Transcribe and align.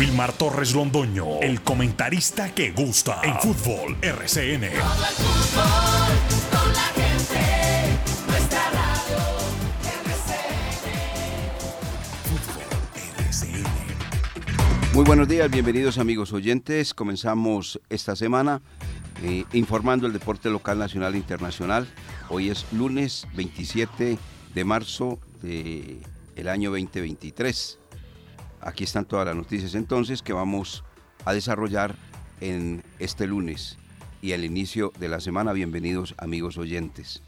Wilmar 0.00 0.32
Torres 0.32 0.74
Londoño, 0.74 1.40
el 1.42 1.60
comentarista 1.60 2.54
que 2.54 2.70
gusta 2.72 3.20
en 3.22 3.38
fútbol 3.38 3.98
RCN. 4.00 4.70
Muy 14.94 15.04
buenos 15.04 15.28
días, 15.28 15.50
bienvenidos 15.50 15.98
amigos 15.98 16.32
oyentes. 16.32 16.94
Comenzamos 16.94 17.78
esta 17.90 18.16
semana 18.16 18.62
eh, 19.22 19.44
informando 19.52 20.06
el 20.06 20.14
deporte 20.14 20.48
local, 20.48 20.78
nacional 20.78 21.14
e 21.14 21.18
internacional. 21.18 21.86
Hoy 22.30 22.48
es 22.48 22.64
lunes 22.72 23.28
27 23.34 24.16
de 24.54 24.64
marzo 24.64 25.18
del 25.42 26.00
el 26.36 26.48
año 26.48 26.70
2023. 26.70 27.80
Aquí 28.62 28.84
están 28.84 29.06
todas 29.06 29.26
las 29.26 29.34
noticias 29.34 29.74
entonces 29.74 30.20
que 30.20 30.34
vamos 30.34 30.84
a 31.24 31.32
desarrollar 31.32 31.96
en 32.42 32.82
este 32.98 33.26
lunes 33.26 33.78
y 34.20 34.32
al 34.32 34.44
inicio 34.44 34.92
de 34.98 35.08
la 35.08 35.20
semana. 35.20 35.54
Bienvenidos 35.54 36.14
amigos 36.18 36.58
oyentes. 36.58 37.22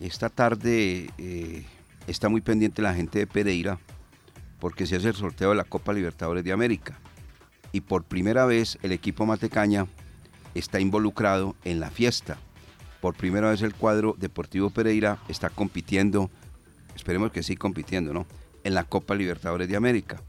Esta 0.00 0.28
tarde 0.28 1.10
eh, 1.16 1.64
está 2.06 2.28
muy 2.28 2.42
pendiente 2.42 2.82
la 2.82 2.92
gente 2.92 3.18
de 3.18 3.26
Pereira 3.26 3.78
porque 4.60 4.86
se 4.86 4.96
hace 4.96 5.08
el 5.08 5.14
sorteo 5.14 5.50
de 5.50 5.56
la 5.56 5.64
Copa 5.64 5.94
Libertadores 5.94 6.44
de 6.44 6.52
América. 6.52 6.98
Y 7.72 7.80
por 7.80 8.04
primera 8.04 8.44
vez 8.44 8.78
el 8.82 8.92
equipo 8.92 9.24
Matecaña 9.24 9.86
está 10.54 10.80
involucrado 10.80 11.56
en 11.64 11.80
la 11.80 11.90
fiesta. 11.90 12.36
Por 13.00 13.14
primera 13.14 13.48
vez 13.48 13.62
el 13.62 13.74
cuadro 13.74 14.14
Deportivo 14.18 14.68
Pereira 14.68 15.18
está 15.28 15.48
compitiendo, 15.48 16.30
esperemos 16.94 17.32
que 17.32 17.42
sí 17.42 17.56
compitiendo, 17.56 18.12
¿no? 18.12 18.26
En 18.64 18.74
la 18.74 18.84
Copa 18.84 19.14
Libertadores 19.14 19.68
de 19.68 19.76
América. 19.76 20.20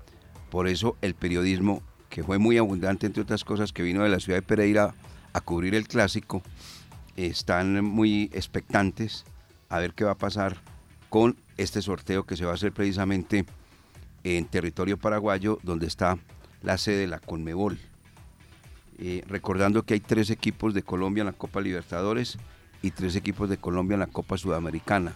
Por 0.52 0.68
eso 0.68 0.96
el 1.02 1.16
periodismo, 1.16 1.82
que 2.10 2.24
fue 2.24 2.38
muy 2.38 2.58
abundante 2.58 3.08
entre 3.08 3.24
otras 3.24 3.44
cosas, 3.44 3.74
que 3.74 3.84
vino 3.84 4.04
de 4.04 4.10
la 4.10 4.20
ciudad 4.20 4.38
de 4.38 4.44
Pereira 4.44 4.94
a 5.34 5.42
cubrir 5.42 5.74
el 5.76 5.88
clásico, 5.88 6.44
están 7.16 7.84
muy 7.84 8.30
expectantes 8.34 9.26
a 9.70 9.80
ver 9.80 9.94
qué 9.94 10.04
va 10.04 10.12
a 10.12 10.18
pasar 10.18 10.58
con 11.10 11.36
este 11.58 11.82
sorteo 11.82 12.26
que 12.26 12.38
se 12.38 12.46
va 12.46 12.52
a 12.52 12.56
hacer 12.56 12.72
precisamente 12.72 13.46
en 14.24 14.46
territorio 14.46 14.98
paraguayo, 14.98 15.60
donde 15.64 15.88
está 15.88 16.18
la 16.62 16.78
sede 16.78 16.98
de 17.00 17.08
la 17.08 17.20
Conmebol. 17.20 17.78
Eh, 18.98 19.24
recordando 19.28 19.84
que 19.84 19.96
hay 19.96 20.00
tres 20.00 20.30
equipos 20.30 20.74
de 20.74 20.84
Colombia 20.84 21.22
en 21.22 21.28
la 21.28 21.34
Copa 21.34 21.62
Libertadores 21.62 22.38
y 22.82 22.92
tres 22.92 23.16
equipos 23.16 23.50
de 23.50 23.58
Colombia 23.58 23.96
en 23.96 24.00
la 24.00 24.08
Copa 24.08 24.38
Sudamericana. 24.38 25.16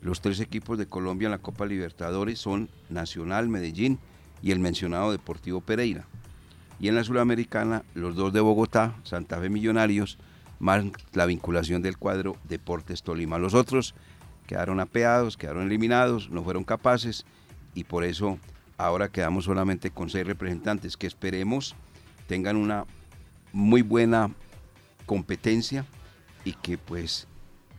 Los 0.00 0.20
tres 0.20 0.40
equipos 0.40 0.78
de 0.78 0.86
Colombia 0.86 1.26
en 1.26 1.32
la 1.32 1.38
Copa 1.38 1.66
Libertadores 1.66 2.38
son 2.38 2.68
Nacional, 2.88 3.48
Medellín 3.48 3.98
y 4.42 4.52
el 4.52 4.58
mencionado 4.58 5.12
Deportivo 5.12 5.60
Pereira. 5.60 6.06
Y 6.78 6.88
en 6.88 6.94
la 6.94 7.04
Sudamericana, 7.04 7.84
los 7.94 8.16
dos 8.16 8.32
de 8.32 8.40
Bogotá, 8.40 8.94
Santa 9.02 9.40
Fe 9.40 9.48
Millonarios, 9.48 10.18
más 10.58 10.84
la 11.12 11.26
vinculación 11.26 11.82
del 11.82 11.96
cuadro 11.96 12.36
Deportes 12.44 13.02
Tolima. 13.02 13.38
Los 13.38 13.54
otros 13.54 13.94
quedaron 14.46 14.80
apeados, 14.80 15.36
quedaron 15.36 15.66
eliminados, 15.66 16.30
no 16.30 16.42
fueron 16.44 16.64
capaces 16.64 17.24
y 17.74 17.84
por 17.84 18.04
eso 18.04 18.38
ahora 18.78 19.08
quedamos 19.08 19.46
solamente 19.46 19.90
con 19.90 20.10
seis 20.10 20.26
representantes 20.26 20.96
que 20.96 21.06
esperemos 21.06 21.74
tengan 22.26 22.56
una 22.56 22.84
muy 23.52 23.82
buena 23.82 24.30
competencia 25.06 25.86
y 26.44 26.52
que 26.52 26.78
pues 26.78 27.26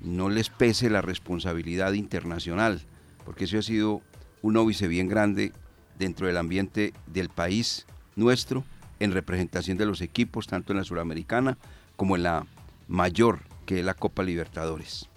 no 0.02 0.30
les 0.30 0.50
pese 0.50 0.90
la 0.90 1.02
responsabilidad 1.02 1.94
internacional, 1.94 2.82
porque 3.26 3.46
eso 3.46 3.58
ha 3.58 3.62
sido 3.62 4.02
un 4.42 4.58
óbice 4.58 4.88
bien 4.88 5.08
grande 5.08 5.52
dentro 5.98 6.28
del 6.28 6.38
ambiente 6.38 6.94
del 7.08 7.30
país 7.30 7.86
nuestro 8.16 8.64
en 9.00 9.12
representación 9.12 9.78
de 9.78 9.86
los 9.86 10.02
equipos, 10.02 10.48
tanto 10.48 10.74
en 10.74 10.78
la 10.78 10.84
suramericana 10.84 11.58
como 11.96 12.16
en 12.16 12.24
la 12.24 12.46
mayor, 12.88 13.42
que 13.66 13.80
es 13.80 13.86
la 13.86 13.94
Copa 13.94 14.24
Libertadores. 14.24 15.10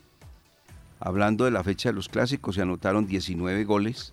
Hablando 0.99 1.45
de 1.45 1.51
la 1.51 1.65
fecha 1.65 1.89
de 1.89 1.95
los 1.95 2.09
clásicos, 2.09 2.57
se 2.57 2.63
anotaron 2.63 3.07
19 3.07 3.65
goles, 3.65 4.13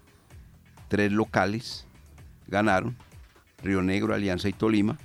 tres 0.88 1.12
locales 1.12 1.86
ganaron, 2.48 2.96
Río 3.62 3.82
Negro, 3.82 4.14
Alianza 4.14 4.50
y 4.50 4.54
Tolima. 4.54 4.98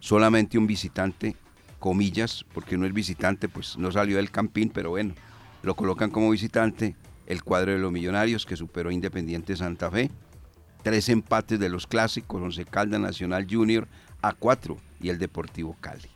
Solamente 0.00 0.58
un 0.58 0.66
visitante, 0.66 1.36
comillas, 1.82 2.46
porque 2.54 2.78
no 2.78 2.86
es 2.86 2.92
visitante, 2.94 3.48
pues 3.48 3.76
no 3.76 3.90
salió 3.90 4.16
del 4.16 4.30
campín, 4.30 4.70
pero 4.72 4.90
bueno, 4.90 5.14
lo 5.64 5.74
colocan 5.74 6.10
como 6.10 6.30
visitante 6.30 6.94
el 7.26 7.42
cuadro 7.42 7.72
de 7.72 7.80
los 7.80 7.90
millonarios 7.90 8.46
que 8.46 8.56
superó 8.56 8.92
Independiente 8.92 9.56
Santa 9.56 9.90
Fe. 9.90 10.08
Tres 10.84 11.08
empates 11.08 11.58
de 11.58 11.68
los 11.68 11.88
clásicos, 11.88 12.40
Once 12.40 12.64
Calda 12.66 13.00
Nacional 13.00 13.48
Junior 13.50 13.88
a 14.22 14.32
cuatro 14.32 14.76
y 15.00 15.08
el 15.08 15.18
Deportivo 15.18 15.76
Cali. 15.80 16.08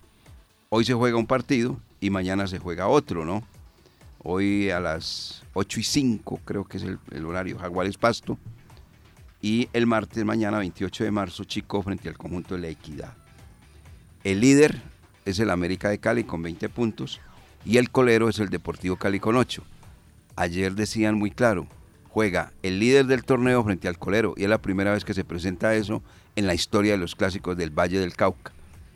Hoy 0.69 0.85
se 0.85 0.95
juega 0.95 1.17
un 1.17 1.27
partido 1.27 1.81
y 2.01 2.11
mañana 2.11 2.47
se 2.47 2.61
juega 2.61 2.87
otro, 2.87 3.25
¿no? 3.25 3.43
Hoy 4.23 4.71
a 4.71 4.79
las 4.79 5.43
8 5.55 5.81
y 5.81 5.83
5 5.83 6.41
creo 6.45 6.65
que 6.65 6.77
es 6.77 6.85
el, 6.85 7.01
el 7.11 7.25
horario, 7.25 7.59
Jaguares 7.59 7.99
Pasto 7.99 8.39
y 9.43 9.69
el 9.73 9.89
martes 9.89 10.25
mañana 10.25 10.59
28 10.59 11.03
de 11.03 11.11
marzo 11.11 11.43
Chico 11.43 11.83
frente 11.83 12.09
al 12.09 12.17
conjunto 12.17 12.55
de 12.55 12.61
la 12.61 12.69
Equidad. 12.69 13.15
El 14.23 14.41
líder 14.41 14.81
es 15.27 15.39
el 15.39 15.51
América 15.51 15.91
de 15.91 15.99
Cali 15.99 16.25
con 16.25 16.43
20 16.43 16.71
puntos 16.71 17.21
y 17.67 17.77
el 17.77 17.91
colero 17.91 18.31
es 18.31 18.39
el 18.39 18.49
Deportivo 18.49 18.97
Cali 18.97 19.21
con 19.21 19.37
8. 19.37 19.63
Ayer 20.37 20.75
decían 20.75 21.17
muy 21.17 21.31
claro, 21.31 21.67
juega 22.09 22.53
el 22.63 22.79
líder 22.79 23.07
del 23.07 23.25
torneo 23.25 23.63
frente 23.63 23.89
al 23.89 23.99
colero 23.99 24.35
y 24.37 24.45
es 24.45 24.49
la 24.49 24.63
primera 24.63 24.93
vez 24.93 25.05
que 25.05 25.15
se 25.15 25.25
presenta 25.25 25.75
eso 25.75 26.03
en 26.37 26.47
la 26.47 26.55
historia 26.55 26.93
de 26.93 26.99
los 26.99 27.15
clásicos 27.15 27.57
del 27.57 27.71
Valle 27.71 27.99
del 27.99 28.15
Cauca, 28.15 28.53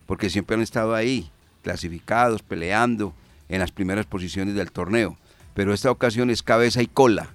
porque 0.07 0.31
siempre 0.31 0.57
han 0.57 0.63
estado 0.63 0.95
ahí, 0.95 1.31
clasificados, 1.63 2.43
peleando 2.43 3.12
en 3.49 3.59
las 3.59 3.73
primeras 3.73 4.07
posiciones 4.07 4.55
del 4.55 4.71
torneo, 4.71 5.19
pero 5.55 5.75
esta 5.75 5.91
ocasión 5.91 6.31
es 6.31 6.43
cabeza 6.43 6.81
y 6.81 6.87
cola. 6.87 7.31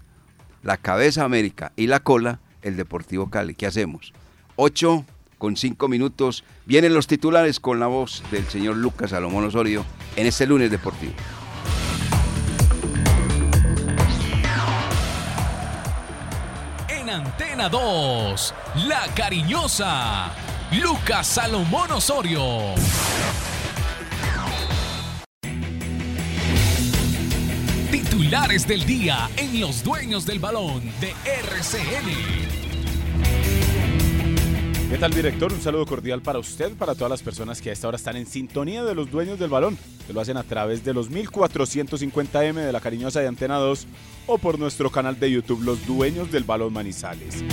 La 0.63 0.77
cabeza 0.77 1.25
América 1.25 1.73
y 1.75 1.87
la 1.87 1.99
cola 1.99 2.39
el 2.61 2.77
Deportivo 2.77 3.29
Cali. 3.29 3.53
¿Qué 3.53 3.67
hacemos? 3.67 4.13
8 4.55 5.05
con 5.37 5.55
5 5.55 5.87
minutos. 5.87 6.43
Vienen 6.65 6.93
los 6.93 7.07
titulares 7.07 7.59
con 7.59 7.79
la 7.79 7.87
voz 7.87 8.23
del 8.31 8.47
señor 8.47 8.77
Lucas 8.77 9.11
Salomón 9.11 9.45
Osorio 9.45 9.85
en 10.15 10.27
este 10.27 10.45
lunes 10.47 10.71
deportivo. 10.71 11.13
En 16.87 17.09
Antena 17.09 17.69
2, 17.69 18.53
La 18.87 19.07
Cariñosa, 19.15 20.31
Lucas 20.81 21.27
Salomón 21.27 21.91
Osorio. 21.91 22.41
Titulares 27.91 28.67
del 28.67 28.85
día 28.85 29.29
en 29.37 29.59
Los 29.59 29.83
Dueños 29.83 30.25
del 30.25 30.39
Balón 30.39 30.81
de 30.99 31.13
RCN. 31.25 32.54
¿Qué 34.89 34.99
tal, 34.99 35.11
director? 35.11 35.51
Un 35.51 35.61
saludo 35.61 35.87
cordial 35.87 36.21
para 36.21 36.37
usted, 36.37 36.71
para 36.73 36.93
todas 36.93 37.09
las 37.09 37.23
personas 37.23 37.59
que 37.59 37.71
a 37.71 37.73
esta 37.73 37.87
hora 37.87 37.97
están 37.97 38.17
en 38.17 38.27
sintonía 38.27 38.83
de 38.83 38.93
los 38.93 39.09
dueños 39.09 39.39
del 39.39 39.49
balón, 39.49 39.77
que 40.05 40.13
lo 40.13 40.21
hacen 40.21 40.37
a 40.37 40.43
través 40.43 40.85
de 40.85 40.93
los 40.93 41.09
1450M 41.09 42.53
de 42.53 42.71
la 42.71 42.79
cariñosa 42.79 43.19
de 43.19 43.27
Antena 43.27 43.57
2 43.57 43.87
o 44.27 44.37
por 44.37 44.59
nuestro 44.59 44.91
canal 44.91 45.19
de 45.19 45.31
YouTube, 45.31 45.63
Los 45.63 45.87
Dueños 45.87 46.31
del 46.31 46.43
Balón 46.43 46.71
Manizales. 46.71 47.43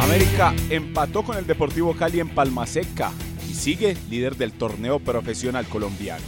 América 0.00 0.54
empató 0.70 1.22
con 1.22 1.36
el 1.36 1.46
Deportivo 1.46 1.94
Cali 1.94 2.18
en 2.18 2.30
Palmaseca 2.30 3.12
y 3.48 3.54
sigue 3.54 3.94
líder 4.08 4.36
del 4.36 4.52
torneo 4.52 5.00
profesional 5.00 5.66
colombiano. 5.66 6.24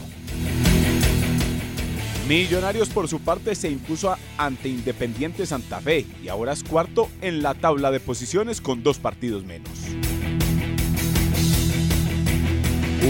Millonarios 2.29 2.91
por 2.91 3.09
su 3.09 3.21
parte 3.21 3.55
se 3.55 3.71
impuso 3.71 4.15
ante 4.37 4.69
Independiente 4.69 5.47
Santa 5.47 5.81
Fe 5.81 6.07
y 6.23 6.29
ahora 6.29 6.53
es 6.53 6.63
cuarto 6.63 7.09
en 7.23 7.43
la 7.43 7.55
tabla 7.55 7.91
de 7.91 8.01
posiciones 8.01 8.61
con 8.61 8.83
dos 8.83 8.99
partidos 8.99 9.45
menos. 9.45 9.71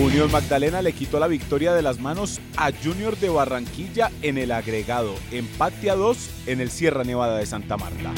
Unión 0.01 0.33
Magdalena 0.33 0.81
le 0.81 0.95
quitó 0.95 1.21
la 1.21 1.27
victoria 1.27 1.75
de 1.75 1.83
las 1.83 2.01
manos 2.01 2.41
a 2.57 2.71
Junior 2.73 3.19
de 3.19 3.29
Barranquilla 3.29 4.11
en 4.23 4.39
el 4.39 4.51
agregado, 4.51 5.15
empate 5.31 5.91
a 5.91 5.97
dos 5.97 6.31
en 6.47 6.63
el 6.63 6.71
Sierra 6.71 7.05
Nevada 7.05 7.37
de 7.37 7.45
Santa 7.45 7.77
Marta. 7.77 8.11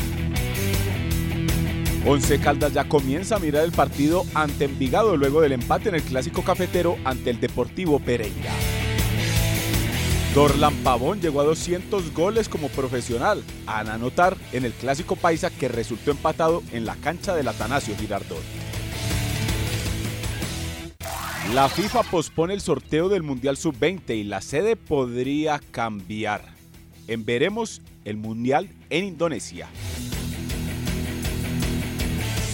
Once 2.07 2.39
Caldas 2.39 2.75
ya 2.75 2.85
comienza 2.85 3.37
a 3.37 3.39
mirar 3.41 3.65
el 3.65 3.73
partido 3.73 4.25
ante 4.35 4.67
Envigado 4.67 5.17
luego 5.17 5.41
del 5.41 5.51
empate 5.51 5.89
en 5.89 5.97
el 5.97 6.03
clásico 6.03 6.45
cafetero 6.45 6.97
ante 7.05 7.31
el 7.31 7.41
Deportivo 7.41 7.99
Pereira. 7.99 8.53
Dorlan 10.33 10.75
Pavón 10.85 11.21
llegó 11.21 11.41
a 11.41 11.45
200 11.45 12.15
goles 12.15 12.49
como 12.49 12.69
profesional, 12.69 13.43
a 13.67 13.81
anotar 13.81 14.37
en 14.53 14.65
el 14.65 14.73
clásico 14.73 15.17
paisa 15.17 15.51
que 15.51 15.69
resultó 15.69 16.13
empatado 16.13 16.63
en 16.71 16.85
la 16.85 16.95
cancha 16.95 17.35
del 17.35 17.49
Atanasio 17.49 17.97
Girardot. 17.97 18.74
La 21.53 21.69
FIFA 21.69 22.03
pospone 22.05 22.55
el 22.55 22.61
sorteo 22.61 23.09
del 23.09 23.23
Mundial 23.23 23.57
Sub-20 23.57 24.17
y 24.17 24.25
la 24.25 24.41
sede 24.41 24.77
podría 24.77 25.61
cambiar. 25.71 26.43
En 27.07 27.25
veremos 27.25 27.83
el 28.05 28.17
Mundial 28.17 28.71
en 28.91 29.05
Indonesia. 29.05 29.69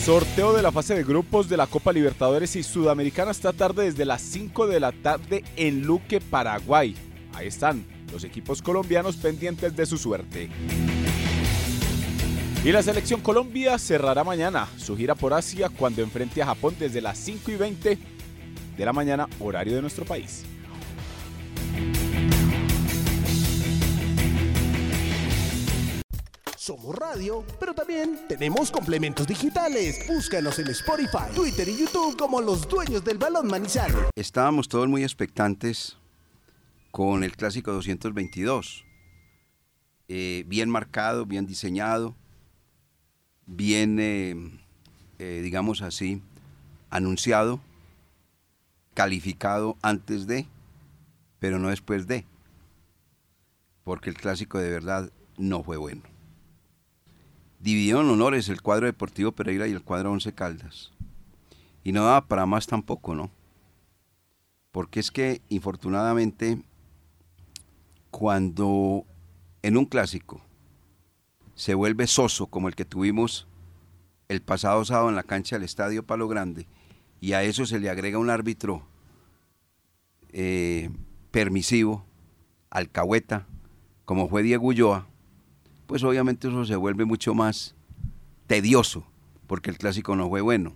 Sorteo 0.04 0.52
de 0.52 0.62
la 0.62 0.72
fase 0.72 0.94
de 0.94 1.04
grupos 1.04 1.48
de 1.48 1.56
la 1.56 1.66
Copa 1.66 1.92
Libertadores 1.92 2.56
y 2.56 2.62
Sudamericana 2.62 3.30
esta 3.30 3.52
tarde 3.52 3.84
desde 3.84 4.04
las 4.04 4.20
5 4.22 4.66
de 4.66 4.80
la 4.80 4.92
tarde 4.92 5.44
en 5.56 5.82
Luque, 5.82 6.20
Paraguay. 6.20 6.96
Ahí 7.32 7.46
están 7.46 7.84
los 8.12 8.24
equipos 8.24 8.60
colombianos 8.60 9.16
pendientes 9.16 9.74
de 9.76 9.86
su 9.86 9.96
suerte. 9.96 10.50
Y 12.64 12.72
la 12.72 12.82
selección 12.82 13.20
Colombia 13.22 13.78
cerrará 13.78 14.24
mañana 14.24 14.68
su 14.76 14.94
gira 14.96 15.14
por 15.14 15.32
Asia 15.32 15.70
cuando 15.70 16.02
enfrente 16.02 16.42
a 16.42 16.46
Japón 16.46 16.74
desde 16.78 17.00
las 17.00 17.16
5 17.16 17.52
y 17.52 17.56
20 17.56 17.98
de 18.80 18.86
la 18.86 18.94
mañana, 18.94 19.28
horario 19.40 19.74
de 19.74 19.82
nuestro 19.82 20.06
país. 20.06 20.42
Somos 26.56 26.94
radio, 26.96 27.44
pero 27.58 27.74
también 27.74 28.20
tenemos 28.26 28.70
complementos 28.70 29.26
digitales. 29.26 30.06
Búscanos 30.08 30.58
en 30.60 30.68
Spotify, 30.68 31.28
Twitter 31.34 31.68
y 31.68 31.76
YouTube 31.76 32.16
como 32.16 32.40
los 32.40 32.66
dueños 32.66 33.04
del 33.04 33.18
balón 33.18 33.48
Manizales. 33.48 33.96
Estábamos 34.16 34.66
todos 34.66 34.88
muy 34.88 35.02
expectantes 35.02 35.98
con 36.90 37.22
el 37.22 37.36
clásico 37.36 37.72
222. 37.72 38.86
Eh, 40.08 40.44
bien 40.46 40.70
marcado, 40.70 41.26
bien 41.26 41.46
diseñado, 41.46 42.16
bien, 43.44 43.98
eh, 44.00 44.34
eh, 45.18 45.40
digamos 45.42 45.82
así, 45.82 46.22
anunciado, 46.88 47.60
calificado 48.94 49.76
antes 49.82 50.26
de, 50.26 50.46
pero 51.38 51.58
no 51.58 51.68
después 51.68 52.06
de, 52.06 52.26
porque 53.84 54.10
el 54.10 54.16
clásico 54.16 54.58
de 54.58 54.70
verdad 54.70 55.12
no 55.36 55.62
fue 55.62 55.76
bueno. 55.76 56.02
Dividieron 57.60 58.08
honores 58.08 58.48
el 58.48 58.62
cuadro 58.62 58.86
Deportivo 58.86 59.32
Pereira 59.32 59.68
y 59.68 59.72
el 59.72 59.82
cuadro 59.82 60.12
Once 60.12 60.32
Caldas. 60.32 60.92
Y 61.84 61.92
no 61.92 62.04
daba 62.04 62.26
para 62.26 62.46
más 62.46 62.66
tampoco, 62.66 63.14
¿no? 63.14 63.30
Porque 64.72 65.00
es 65.00 65.10
que, 65.10 65.42
infortunadamente, 65.48 66.62
cuando 68.10 69.04
en 69.62 69.76
un 69.76 69.84
clásico 69.84 70.40
se 71.54 71.74
vuelve 71.74 72.06
soso 72.06 72.46
como 72.46 72.68
el 72.68 72.74
que 72.74 72.84
tuvimos 72.84 73.46
el 74.28 74.40
pasado 74.40 74.84
sábado 74.84 75.08
en 75.08 75.16
la 75.16 75.22
cancha 75.22 75.56
del 75.56 75.64
Estadio 75.64 76.06
Palo 76.06 76.28
Grande, 76.28 76.66
y 77.20 77.32
a 77.32 77.42
eso 77.42 77.66
se 77.66 77.78
le 77.78 77.90
agrega 77.90 78.18
un 78.18 78.30
árbitro 78.30 78.82
eh, 80.32 80.90
permisivo, 81.30 82.04
alcahueta, 82.70 83.46
como 84.04 84.28
fue 84.28 84.42
Diego 84.42 84.66
Ulloa, 84.66 85.06
pues 85.86 86.02
obviamente 86.02 86.48
eso 86.48 86.64
se 86.64 86.76
vuelve 86.76 87.04
mucho 87.04 87.34
más 87.34 87.74
tedioso, 88.46 89.04
porque 89.46 89.70
el 89.70 89.78
clásico 89.78 90.16
no 90.16 90.28
fue 90.28 90.40
bueno. 90.40 90.72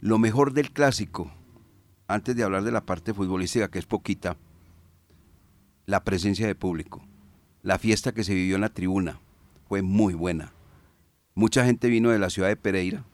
Lo 0.00 0.18
mejor 0.18 0.52
del 0.52 0.70
clásico, 0.70 1.32
antes 2.06 2.36
de 2.36 2.44
hablar 2.44 2.64
de 2.64 2.72
la 2.72 2.84
parte 2.84 3.14
futbolística, 3.14 3.68
que 3.68 3.78
es 3.78 3.86
poquita, 3.86 4.36
la 5.86 6.04
presencia 6.04 6.46
de 6.46 6.54
público. 6.54 7.02
La 7.62 7.78
fiesta 7.78 8.12
que 8.12 8.24
se 8.24 8.34
vivió 8.34 8.56
en 8.56 8.62
la 8.62 8.68
tribuna 8.68 9.20
fue 9.68 9.82
muy 9.82 10.14
buena. 10.14 10.52
Mucha 11.34 11.64
gente 11.64 11.88
vino 11.88 12.10
de 12.10 12.18
la 12.18 12.30
ciudad 12.30 12.48
de 12.48 12.56
Pereira, 12.56 13.04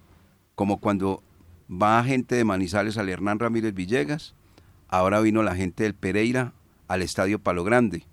como 0.55 0.79
cuando 0.79 1.23
va 1.70 2.03
gente 2.05 2.35
de 2.35 2.44
Manizales 2.44 2.99
al 2.99 3.09
Hernán 3.09 3.38
Ramírez 3.38 3.75
Villegas, 3.75 4.35
ahora 4.88 5.20
vino 5.20 5.43
la 5.43 5.55
gente 5.55 5.85
del 5.85 5.94
Pereira 5.94 6.53
al 6.87 7.03
Estadio 7.03 7.38
Palo 7.38 7.65
Grande. 7.65 8.05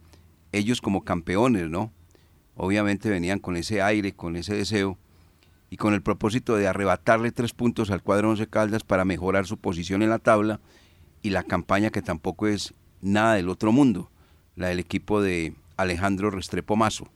Ellos 0.52 0.81
como 0.81 1.04
campeones, 1.04 1.69
¿no? 1.69 1.92
obviamente 2.56 3.10
venían 3.10 3.40
con 3.40 3.57
ese 3.57 3.81
aire, 3.81 4.13
con 4.13 4.36
ese 4.36 4.56
deseo 4.56 4.98
y 5.69 5.78
con 5.78 5.94
el 5.94 6.02
propósito 6.02 6.56
de 6.56 6.68
arrebatarle 6.68 7.31
tres 7.31 7.54
puntos 7.54 7.92
al 7.92 8.02
cuadro 8.02 8.30
Once 8.30 8.48
Caldas 8.48 8.84
para 8.84 9.06
mejorar 9.06 9.46
su 9.46 9.57
posición 9.57 10.02
en 10.02 10.10
la 10.10 10.19
tabla 10.19 10.60
y 11.22 11.31
la 11.31 11.44
campaña 11.44 11.90
que 11.90 12.02
tampoco 12.02 12.48
es 12.48 12.74
nada 13.02 13.36
del 13.36 13.50
otro 13.50 13.72
mundo, 13.72 14.10
la 14.56 14.68
del 14.68 14.80
equipo 14.80 15.22
de 15.22 15.54
Alejandro 15.75 16.30
Restrepo 16.31 16.75
Mazo, 16.75 17.10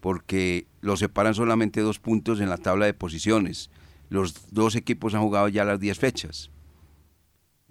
porque 0.00 0.66
lo 0.80 0.96
separan 0.96 1.34
solamente 1.34 1.80
dos 1.80 1.98
puntos 1.98 2.40
en 2.40 2.50
la 2.50 2.58
tabla 2.58 2.86
de 2.86 2.94
posiciones. 2.94 3.70
Los 4.08 4.52
dos 4.52 4.76
equipos 4.76 5.14
han 5.14 5.22
jugado 5.22 5.48
ya 5.48 5.64
las 5.64 5.80
diez 5.80 5.98
fechas. 5.98 6.50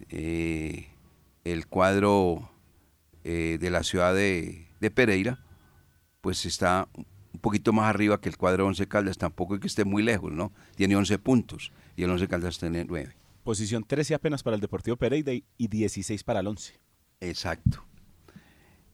Eh, 0.10 0.90
el 1.44 1.68
cuadro 1.68 2.50
eh, 3.24 3.58
de 3.60 3.70
la 3.70 3.84
ciudad 3.84 4.14
de 4.14 4.92
Pereira 4.94 5.40
pues 6.24 6.46
está 6.46 6.88
un 6.96 7.40
poquito 7.42 7.74
más 7.74 7.90
arriba 7.90 8.22
que 8.22 8.30
el 8.30 8.38
cuadro 8.38 8.66
11 8.66 8.88
Caldas, 8.88 9.18
tampoco 9.18 9.56
es 9.56 9.60
que 9.60 9.68
esté 9.68 9.84
muy 9.84 10.02
lejos, 10.02 10.32
¿no? 10.32 10.54
Tiene 10.76 10.96
11 10.96 11.20
puntos 11.20 11.74
y 11.98 12.04
el 12.04 12.10
11 12.12 12.30
Caldas 12.30 12.58
tiene 12.60 12.86
9. 12.86 13.14
Posición 13.44 13.84
13 13.84 14.16
apenas 14.16 14.42
para 14.42 14.56
el 14.56 14.62
Deportivo 14.62 14.96
Pereira 14.96 15.34
y 15.34 15.68
16 15.68 16.24
para 16.24 16.40
el 16.40 16.48
11. 16.48 16.80
Exacto. 17.20 17.84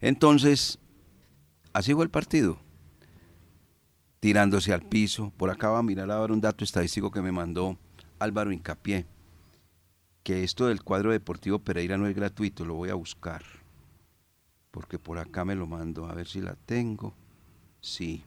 Entonces, 0.02 0.80
así 1.72 1.94
fue 1.94 2.04
el 2.04 2.10
partido. 2.10 2.60
Tirándose 4.20 4.74
al 4.74 4.82
piso. 4.82 5.32
Por 5.38 5.50
acá 5.50 5.70
va 5.70 5.80
a 5.80 5.84
mirar 5.84 6.12
ahora 6.12 6.34
un 6.34 6.42
dato 6.42 6.64
estadístico 6.64 7.12
que 7.12 7.22
me 7.22 7.32
mandó 7.32 7.78
Álvaro 8.20 8.52
Incapié. 8.52 9.06
Que 10.24 10.44
esto 10.44 10.68
del 10.68 10.84
cuadro 10.84 11.12
Deportivo 11.12 11.60
Pereira 11.60 11.98
no 11.98 12.08
es 12.08 12.16
gratuito, 12.16 12.66
lo 12.66 12.76
voy 12.76 12.90
a 12.90 12.96
buscar 12.96 13.44
porque 14.72 15.00
por 15.00 15.18
acá 15.18 15.46
me 15.46 15.56
lo 15.56 15.68
mando, 15.68 16.06
a 16.06 16.14
ver 16.14 16.28
si 16.28 16.42
la 16.42 16.56
tengo. 16.56 17.14
Sí. 17.82 18.24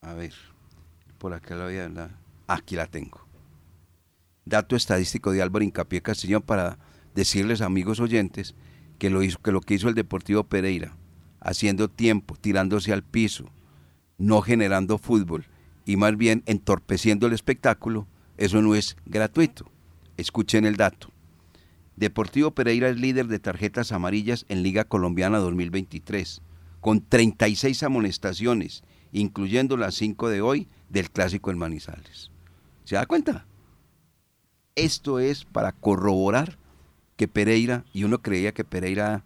A 0.00 0.14
ver, 0.14 0.32
por 1.18 1.32
acá 1.32 1.56
la 1.56 1.64
voy 1.64 1.78
a... 1.78 2.10
Aquí 2.46 2.76
la 2.76 2.86
tengo. 2.86 3.20
Dato 4.44 4.76
estadístico 4.76 5.32
de 5.32 5.42
Álvaro 5.42 5.64
Incapié 5.64 6.00
Castellón 6.00 6.42
para 6.42 6.78
decirles, 7.14 7.60
amigos 7.60 8.00
oyentes, 8.00 8.54
que 8.98 9.10
lo, 9.10 9.22
hizo, 9.22 9.38
que 9.40 9.52
lo 9.52 9.60
que 9.60 9.74
hizo 9.74 9.88
el 9.88 9.94
Deportivo 9.94 10.44
Pereira, 10.44 10.96
haciendo 11.48 11.88
tiempo, 11.88 12.36
tirándose 12.40 12.92
al 12.92 13.02
piso, 13.02 13.46
no 14.18 14.42
generando 14.42 14.98
fútbol 14.98 15.46
y 15.84 15.96
más 15.96 16.16
bien 16.16 16.42
entorpeciendo 16.46 17.26
el 17.26 17.32
espectáculo, 17.32 18.06
eso 18.36 18.60
no 18.60 18.74
es 18.74 18.96
gratuito. 19.06 19.70
Escuchen 20.16 20.66
el 20.66 20.76
dato. 20.76 21.10
Deportivo 21.96 22.50
Pereira 22.52 22.88
es 22.88 22.98
líder 22.98 23.26
de 23.26 23.38
tarjetas 23.38 23.90
amarillas 23.90 24.44
en 24.48 24.62
Liga 24.62 24.84
Colombiana 24.84 25.38
2023, 25.38 26.42
con 26.80 27.00
36 27.00 27.82
amonestaciones, 27.82 28.84
incluyendo 29.12 29.76
las 29.76 29.94
5 29.94 30.28
de 30.28 30.42
hoy 30.42 30.68
del 30.90 31.10
Clásico 31.10 31.50
en 31.50 31.58
Manizales. 31.58 32.30
¿Se 32.84 32.94
da 32.94 33.06
cuenta? 33.06 33.46
Esto 34.76 35.18
es 35.18 35.44
para 35.44 35.72
corroborar 35.72 36.58
que 37.16 37.26
Pereira, 37.26 37.84
y 37.92 38.04
uno 38.04 38.22
creía 38.22 38.52
que 38.52 38.64
Pereira, 38.64 39.24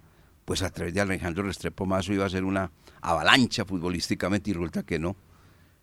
pues 0.53 0.61
a 0.61 0.69
través 0.69 0.93
de 0.93 1.01
Alejandro 1.01 1.45
Restrepo 1.45 1.87
Mazo 1.87 2.13
iba 2.13 2.27
a 2.27 2.29
ser 2.29 2.45
una 2.45 2.71
avalancha 3.01 3.65
futbolísticamente 3.65 4.51
y 4.51 4.53
resulta 4.53 4.83
que 4.83 4.99
no. 4.99 5.17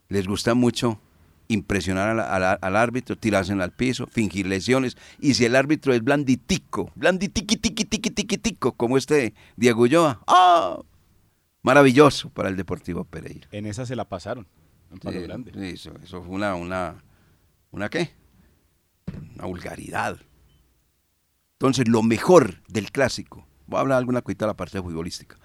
Les 0.09 0.27
gusta 0.27 0.53
mucho 0.53 1.01
impresionar 1.47 2.19
al, 2.19 2.75
árbitro, 2.75 3.15
tirárselo 3.15 3.63
al 3.63 3.71
piso, 3.71 4.05
fingir 4.05 4.45
lesiones. 4.45 4.95
Y 5.19 5.33
si 5.33 5.45
el 5.45 5.55
árbitro 5.55 5.91
es 5.91 6.03
blanditico, 6.03 6.91
blanditiqui, 6.93 7.57
tiqui, 7.57 7.83
tiqui, 7.83 8.11
tiqui, 8.11 8.38
tico, 8.38 8.73
como 8.73 8.95
este 8.95 9.33
Diego 9.55 9.81
Ulloa, 9.81 10.21
¡ah! 10.27 10.79
Maravilloso 11.63 12.29
para 12.29 12.49
el 12.49 12.55
Deportivo 12.55 13.05
Pereira. 13.05 13.47
En 13.51 13.65
esa 13.65 13.88
se 13.88 13.95
la 13.95 14.07
pasaron, 14.07 14.45
en 14.91 14.99
Palo 14.99 15.19
Grande. 15.19 15.51
Eso, 15.73 15.93
eso 16.03 16.21
fue 16.21 16.35
una, 16.35 16.53
una, 16.53 17.03
¿una 17.71 17.89
qué? 17.89 18.11
Una 19.33 19.45
vulgaridad. 19.45 20.19
Entonces, 21.53 21.88
lo 21.88 22.03
mejor 22.03 22.61
del 22.67 22.91
clásico, 22.91 23.49
voy 23.69 23.77
a 23.77 23.81
hablar 23.81 23.99
alguna 23.99 24.21
cuita 24.21 24.45
de 24.45 24.49
la 24.49 24.57
parte 24.57 24.81
futbolística, 24.81 25.38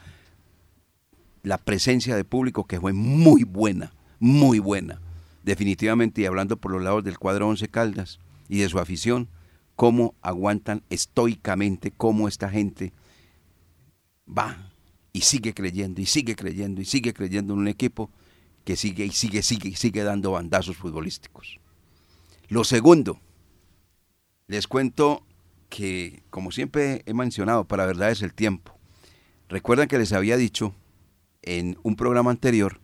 la 1.42 1.58
presencia 1.58 2.16
de 2.16 2.24
público 2.24 2.66
que 2.66 2.80
fue 2.80 2.92
muy 2.92 3.44
buena, 3.44 3.92
muy 4.18 4.58
buena 4.58 5.00
definitivamente, 5.44 6.22
y 6.22 6.26
hablando 6.26 6.56
por 6.56 6.72
los 6.72 6.82
lados 6.82 7.04
del 7.04 7.18
cuadro 7.18 7.48
Once 7.48 7.68
Caldas 7.68 8.18
y 8.48 8.58
de 8.58 8.68
su 8.68 8.78
afición, 8.78 9.28
cómo 9.76 10.14
aguantan 10.22 10.82
estoicamente, 10.88 11.90
cómo 11.90 12.28
esta 12.28 12.48
gente 12.48 12.92
va 14.26 14.72
y 15.12 15.20
sigue 15.20 15.52
creyendo 15.52 16.00
y 16.00 16.06
sigue 16.06 16.34
creyendo 16.34 16.80
y 16.80 16.86
sigue 16.86 17.12
creyendo 17.12 17.52
en 17.52 17.60
un 17.60 17.68
equipo 17.68 18.10
que 18.64 18.76
sigue 18.76 19.04
y 19.04 19.10
sigue, 19.10 19.42
sigue 19.42 19.68
y 19.68 19.74
sigue 19.74 20.02
dando 20.02 20.32
bandazos 20.32 20.76
futbolísticos. 20.76 21.60
Lo 22.48 22.64
segundo, 22.64 23.20
les 24.46 24.66
cuento 24.66 25.26
que, 25.74 26.22
como 26.30 26.52
siempre 26.52 27.02
he 27.04 27.14
mencionado, 27.14 27.64
para 27.64 27.84
verdad 27.84 28.12
es 28.12 28.22
el 28.22 28.32
tiempo. 28.32 28.78
Recuerdan 29.48 29.88
que 29.88 29.98
les 29.98 30.12
había 30.12 30.36
dicho 30.36 30.72
en 31.42 31.76
un 31.82 31.96
programa 31.96 32.30
anterior 32.30 32.78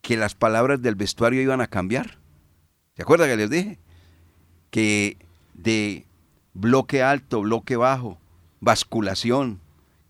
que 0.00 0.16
las 0.16 0.34
palabras 0.34 0.80
del 0.80 0.94
vestuario 0.94 1.42
iban 1.42 1.60
a 1.60 1.66
cambiar. 1.66 2.16
¿Se 2.94 3.02
acuerdan 3.02 3.28
que 3.28 3.36
les 3.36 3.50
dije? 3.50 3.78
Que 4.70 5.18
de 5.52 6.06
bloque 6.54 7.02
alto, 7.02 7.42
bloque 7.42 7.76
bajo, 7.76 8.18
basculación, 8.60 9.60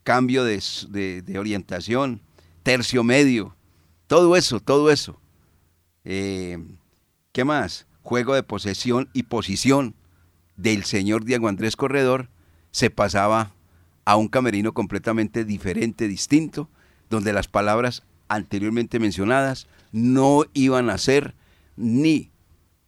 cambio 0.04 0.44
de, 0.44 1.24
orientación, 1.36 2.20
tercio 2.62 3.02
medio, 3.02 3.56
todo 4.06 4.36
eso, 4.36 4.60
todo 4.60 4.92
eso, 4.92 5.20
Eh, 6.04 6.64
¿Qué 7.32 7.42
más? 7.42 7.88
Juego 8.02 8.36
de 8.36 8.44
posesión 8.44 9.08
y 9.12 9.24
posición 9.24 9.96
del 10.56 10.84
señor 10.84 11.24
Diego 11.24 11.48
Andrés 11.48 11.76
Corredor 11.76 12.28
se 12.70 12.90
pasaba 12.90 13.52
a 14.04 14.16
un 14.16 14.28
camerino 14.28 14.72
completamente 14.72 15.44
diferente, 15.44 16.08
distinto, 16.08 16.68
donde 17.10 17.32
las 17.32 17.48
palabras 17.48 18.04
anteriormente 18.28 18.98
mencionadas 18.98 19.66
no 19.92 20.44
iban 20.54 20.90
a 20.90 20.98
ser 20.98 21.34
ni 21.76 22.30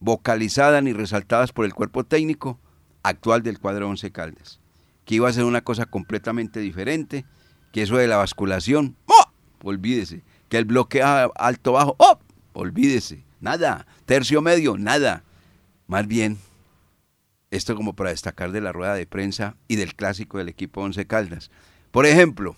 vocalizadas 0.00 0.82
ni 0.82 0.92
resaltadas 0.92 1.52
por 1.52 1.64
el 1.64 1.74
cuerpo 1.74 2.04
técnico 2.04 2.58
actual 3.02 3.42
del 3.42 3.58
cuadro 3.58 3.88
Once 3.88 4.10
Caldas, 4.10 4.60
que 5.04 5.16
iba 5.16 5.28
a 5.28 5.32
ser 5.32 5.44
una 5.44 5.62
cosa 5.62 5.86
completamente 5.86 6.60
diferente, 6.60 7.24
que 7.72 7.82
eso 7.82 7.96
de 7.96 8.06
la 8.06 8.16
basculación, 8.16 8.96
¡oh! 9.06 9.32
olvídese, 9.62 10.22
que 10.48 10.58
el 10.58 10.64
bloque 10.64 11.02
alto-bajo, 11.02 11.96
¡oh! 11.98 12.18
olvídese, 12.52 13.24
nada, 13.40 13.86
tercio 14.06 14.42
medio, 14.42 14.76
nada, 14.78 15.24
más 15.86 16.06
bien 16.06 16.38
esto 17.50 17.74
como 17.74 17.94
para 17.94 18.10
destacar 18.10 18.52
de 18.52 18.60
la 18.60 18.72
rueda 18.72 18.94
de 18.94 19.06
prensa 19.06 19.56
y 19.68 19.76
del 19.76 19.94
clásico 19.94 20.38
del 20.38 20.48
equipo 20.48 20.82
Once 20.82 21.06
Caldas. 21.06 21.50
Por 21.90 22.06
ejemplo, 22.06 22.56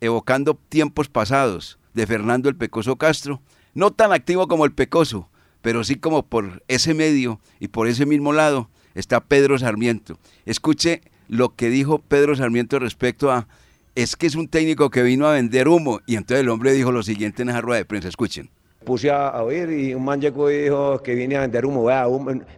evocando 0.00 0.58
tiempos 0.68 1.08
pasados 1.08 1.78
de 1.94 2.06
Fernando 2.06 2.48
el 2.48 2.56
Pecoso 2.56 2.96
Castro, 2.96 3.40
no 3.74 3.92
tan 3.92 4.12
activo 4.12 4.48
como 4.48 4.64
el 4.64 4.72
Pecoso, 4.72 5.28
pero 5.62 5.84
sí 5.84 5.96
como 5.96 6.26
por 6.26 6.62
ese 6.68 6.94
medio 6.94 7.40
y 7.60 7.68
por 7.68 7.88
ese 7.88 8.06
mismo 8.06 8.32
lado 8.32 8.70
está 8.94 9.20
Pedro 9.20 9.58
Sarmiento. 9.58 10.18
Escuche 10.44 11.02
lo 11.28 11.54
que 11.54 11.70
dijo 11.70 11.98
Pedro 11.98 12.36
Sarmiento 12.36 12.78
respecto 12.78 13.30
a, 13.30 13.48
es 13.94 14.16
que 14.16 14.26
es 14.26 14.34
un 14.34 14.48
técnico 14.48 14.90
que 14.90 15.02
vino 15.02 15.26
a 15.26 15.32
vender 15.32 15.68
humo, 15.68 16.00
y 16.06 16.16
entonces 16.16 16.42
el 16.42 16.48
hombre 16.50 16.72
dijo 16.72 16.92
lo 16.92 17.02
siguiente 17.02 17.42
en 17.42 17.48
esa 17.48 17.60
rueda 17.60 17.78
de 17.78 17.84
prensa, 17.84 18.08
escuchen. 18.08 18.50
Puse 18.84 19.10
a, 19.10 19.42
oír 19.42 19.70
y 19.70 19.94
un 19.94 20.04
man 20.04 20.20
llegó 20.20 20.50
y 20.50 20.58
dijo 20.58 21.02
que 21.02 21.14
viene 21.14 21.36
a 21.36 21.40
vender 21.40 21.66
humo, 21.66 21.84
vea, 21.84 22.06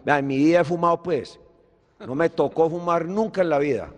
vea 0.05 0.19
en 0.19 0.27
mi 0.27 0.37
vida 0.37 0.61
he 0.61 0.63
fumado 0.63 1.01
pues, 1.01 1.39
no 2.05 2.15
me 2.15 2.29
tocó 2.29 2.69
fumar 2.69 3.05
nunca 3.05 3.41
en 3.41 3.49
la 3.49 3.59
vida 3.59 3.89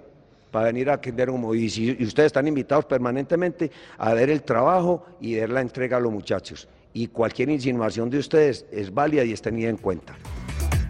para 0.52 0.66
venir 0.66 0.90
a 0.90 0.98
vender 0.98 1.30
humo. 1.30 1.54
Y, 1.56 1.70
si, 1.70 1.92
ustedes 2.04 2.28
están 2.28 2.48
invitados 2.48 2.86
permanentemente 2.86 3.72
a 3.98 4.14
ver 4.14 4.30
el 4.30 4.44
trabajo 4.44 5.06
y 5.20 5.36
ver 5.36 5.50
la 5.50 5.62
entrega 5.62 5.98
a 5.98 6.00
los 6.00 6.12
muchachos. 6.12 6.68
Y 6.94 7.08
cualquier 7.08 7.50
insinuación 7.50 8.10
de 8.10 8.18
ustedes 8.18 8.66
es 8.72 8.94
válida 8.94 9.24
y 9.24 9.32
es 9.32 9.42
tenida 9.42 9.70
en 9.70 9.78
cuenta. 9.78 10.16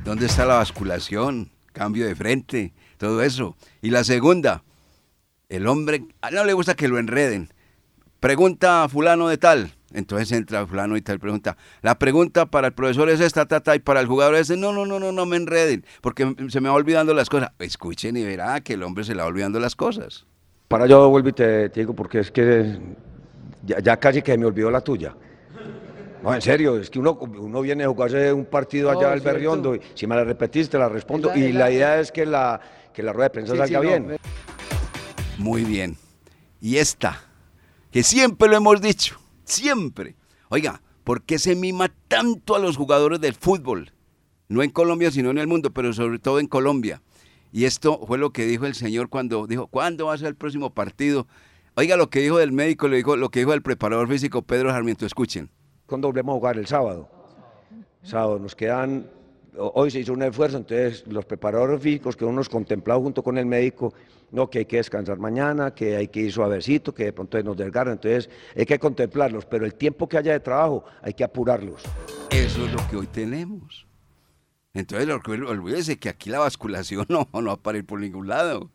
¿Dónde 0.03 0.25
está 0.25 0.45
la 0.45 0.55
basculación? 0.55 1.51
Cambio 1.73 2.07
de 2.07 2.15
frente, 2.15 2.73
todo 2.97 3.21
eso. 3.21 3.55
Y 3.81 3.91
la 3.91 4.03
segunda, 4.03 4.63
el 5.47 5.67
hombre, 5.67 6.05
no 6.31 6.43
le 6.43 6.53
gusta 6.53 6.75
que 6.75 6.87
lo 6.87 6.97
enreden. 6.97 7.49
Pregunta 8.19 8.83
a 8.83 8.89
fulano 8.89 9.27
de 9.27 9.37
tal, 9.37 9.73
entonces 9.93 10.31
entra 10.31 10.65
fulano 10.65 10.97
y 10.97 11.01
tal 11.01 11.19
pregunta. 11.19 11.57
La 11.81 11.97
pregunta 11.97 12.45
para 12.45 12.67
el 12.67 12.73
profesor 12.73 13.09
es 13.09 13.19
esta, 13.19 13.45
tata, 13.45 13.75
y 13.75 13.79
para 13.79 13.99
el 13.99 14.07
jugador 14.07 14.35
es, 14.35 14.49
no, 14.49 14.71
no, 14.73 14.85
no, 14.85 14.99
no, 14.99 15.11
no 15.11 15.25
me 15.25 15.37
enreden, 15.37 15.85
porque 16.01 16.35
se 16.49 16.61
me 16.61 16.69
va 16.69 16.75
olvidando 16.75 17.13
las 17.13 17.29
cosas. 17.29 17.51
Escuchen 17.59 18.17
y 18.17 18.23
verá 18.23 18.61
que 18.61 18.73
el 18.73 18.83
hombre 18.83 19.03
se 19.03 19.15
le 19.15 19.21
va 19.21 19.27
olvidando 19.27 19.59
las 19.59 19.75
cosas. 19.75 20.25
Para 20.67 20.87
yo 20.87 21.09
vuelvo 21.09 21.29
y 21.29 21.33
te, 21.33 21.69
digo, 21.69 21.93
porque 21.93 22.19
es 22.19 22.31
que 22.31 22.79
ya, 23.65 23.97
casi 23.97 24.21
que 24.21 24.37
me 24.37 24.45
olvidó 24.45 24.71
la 24.71 24.81
tuya. 24.81 25.15
No, 26.23 26.33
en 26.33 26.41
serio, 26.41 26.77
es 26.77 26.89
que 26.89 26.99
uno, 26.99 27.13
uno 27.13 27.61
viene 27.61 27.83
a 27.83 27.87
jugarse 27.87 28.31
un 28.31 28.45
partido 28.45 28.91
allá 28.91 29.11
al 29.11 29.21
Berriondo 29.21 29.75
y 29.75 29.81
si 29.95 30.05
me 30.05 30.15
la 30.15 30.23
repetiste, 30.23 30.77
la 30.77 30.87
respondo. 30.87 31.35
y 31.35 31.51
la 31.51 31.71
idea 31.71 31.99
es 31.99 32.11
que 32.11 32.25
la, 32.25 32.61
que 32.93 33.01
la 33.01 33.11
rueda 33.11 33.29
de 33.29 33.29
prensa 33.31 33.55
salga 33.55 33.79
bien. 33.79 34.17
Muy 35.37 35.63
bien. 35.63 35.97
Y 36.61 36.77
esta, 36.77 37.19
que 37.91 38.03
siempre 38.03 38.47
lo 38.47 38.57
hemos 38.57 38.79
dicho, 38.79 39.19
Siempre. 39.51 40.15
Oiga, 40.47 40.81
¿por 41.03 41.23
qué 41.23 41.37
se 41.37 41.57
mima 41.57 41.93
tanto 42.07 42.55
a 42.55 42.59
los 42.59 42.77
jugadores 42.77 43.19
del 43.19 43.33
fútbol? 43.33 43.91
No 44.47 44.63
en 44.63 44.69
Colombia, 44.69 45.11
sino 45.11 45.29
en 45.29 45.37
el 45.39 45.47
mundo, 45.47 45.71
pero 45.71 45.91
sobre 45.91 46.19
todo 46.19 46.39
en 46.39 46.47
Colombia. 46.47 47.01
Y 47.51 47.65
esto 47.65 47.99
fue 48.07 48.17
lo 48.17 48.31
que 48.31 48.45
dijo 48.45 48.65
el 48.65 48.75
señor 48.75 49.09
cuando 49.09 49.47
dijo, 49.47 49.67
¿cuándo 49.67 50.05
va 50.05 50.13
a 50.13 50.17
ser 50.17 50.29
el 50.29 50.35
próximo 50.35 50.73
partido? 50.73 51.27
Oiga 51.75 51.97
lo 51.97 52.09
que 52.09 52.21
dijo 52.21 52.37
del 52.37 52.53
médico, 52.53 52.87
le 52.87 52.95
dijo, 52.95 53.17
lo 53.17 53.27
que 53.27 53.39
dijo 53.39 53.53
el 53.53 53.61
preparador 53.61 54.07
físico 54.07 54.41
Pedro 54.41 54.71
Sarmiento, 54.71 55.05
escuchen. 55.05 55.49
¿Cuándo 55.85 56.07
volvemos 56.07 56.31
a 56.31 56.37
jugar? 56.37 56.57
El 56.57 56.67
sábado. 56.67 57.09
Sábado, 58.03 58.39
nos 58.39 58.55
quedan, 58.55 59.05
hoy 59.57 59.91
se 59.91 59.99
hizo 59.99 60.13
un 60.13 60.23
esfuerzo, 60.23 60.57
entonces 60.57 61.03
los 61.07 61.25
preparadores 61.25 61.81
físicos 61.81 62.15
que 62.15 62.25
uno 62.25 62.41
contemplado 62.49 63.01
junto 63.01 63.23
con 63.23 63.37
el 63.37 63.45
médico, 63.45 63.93
no, 64.31 64.49
que 64.49 64.59
hay 64.59 64.65
que 64.65 64.77
descansar 64.77 65.19
mañana, 65.19 65.73
que 65.73 65.95
hay 65.95 66.07
que 66.07 66.21
ir 66.21 66.31
suavecito, 66.31 66.93
que 66.93 67.05
de 67.05 67.13
pronto 67.13 67.41
nos 67.43 67.57
desgarra, 67.57 67.91
entonces 67.91 68.29
hay 68.55 68.65
que 68.65 68.79
contemplarlos, 68.79 69.45
pero 69.45 69.65
el 69.65 69.75
tiempo 69.75 70.07
que 70.07 70.17
haya 70.17 70.33
de 70.33 70.39
trabajo 70.39 70.85
hay 71.01 71.13
que 71.13 71.23
apurarlos. 71.23 71.83
Eso 72.29 72.65
es 72.65 72.71
lo 72.71 72.87
que 72.89 72.95
hoy 72.95 73.07
tenemos. 73.07 73.85
Entonces, 74.73 75.09
olvídese 75.27 75.97
que 75.97 76.07
aquí 76.07 76.29
la 76.29 76.39
basculación 76.39 77.05
no, 77.09 77.27
no 77.33 77.45
va 77.45 77.53
a 77.53 77.57
parar 77.57 77.83
por 77.83 77.99
ningún 77.99 78.27
lado. 78.27 78.71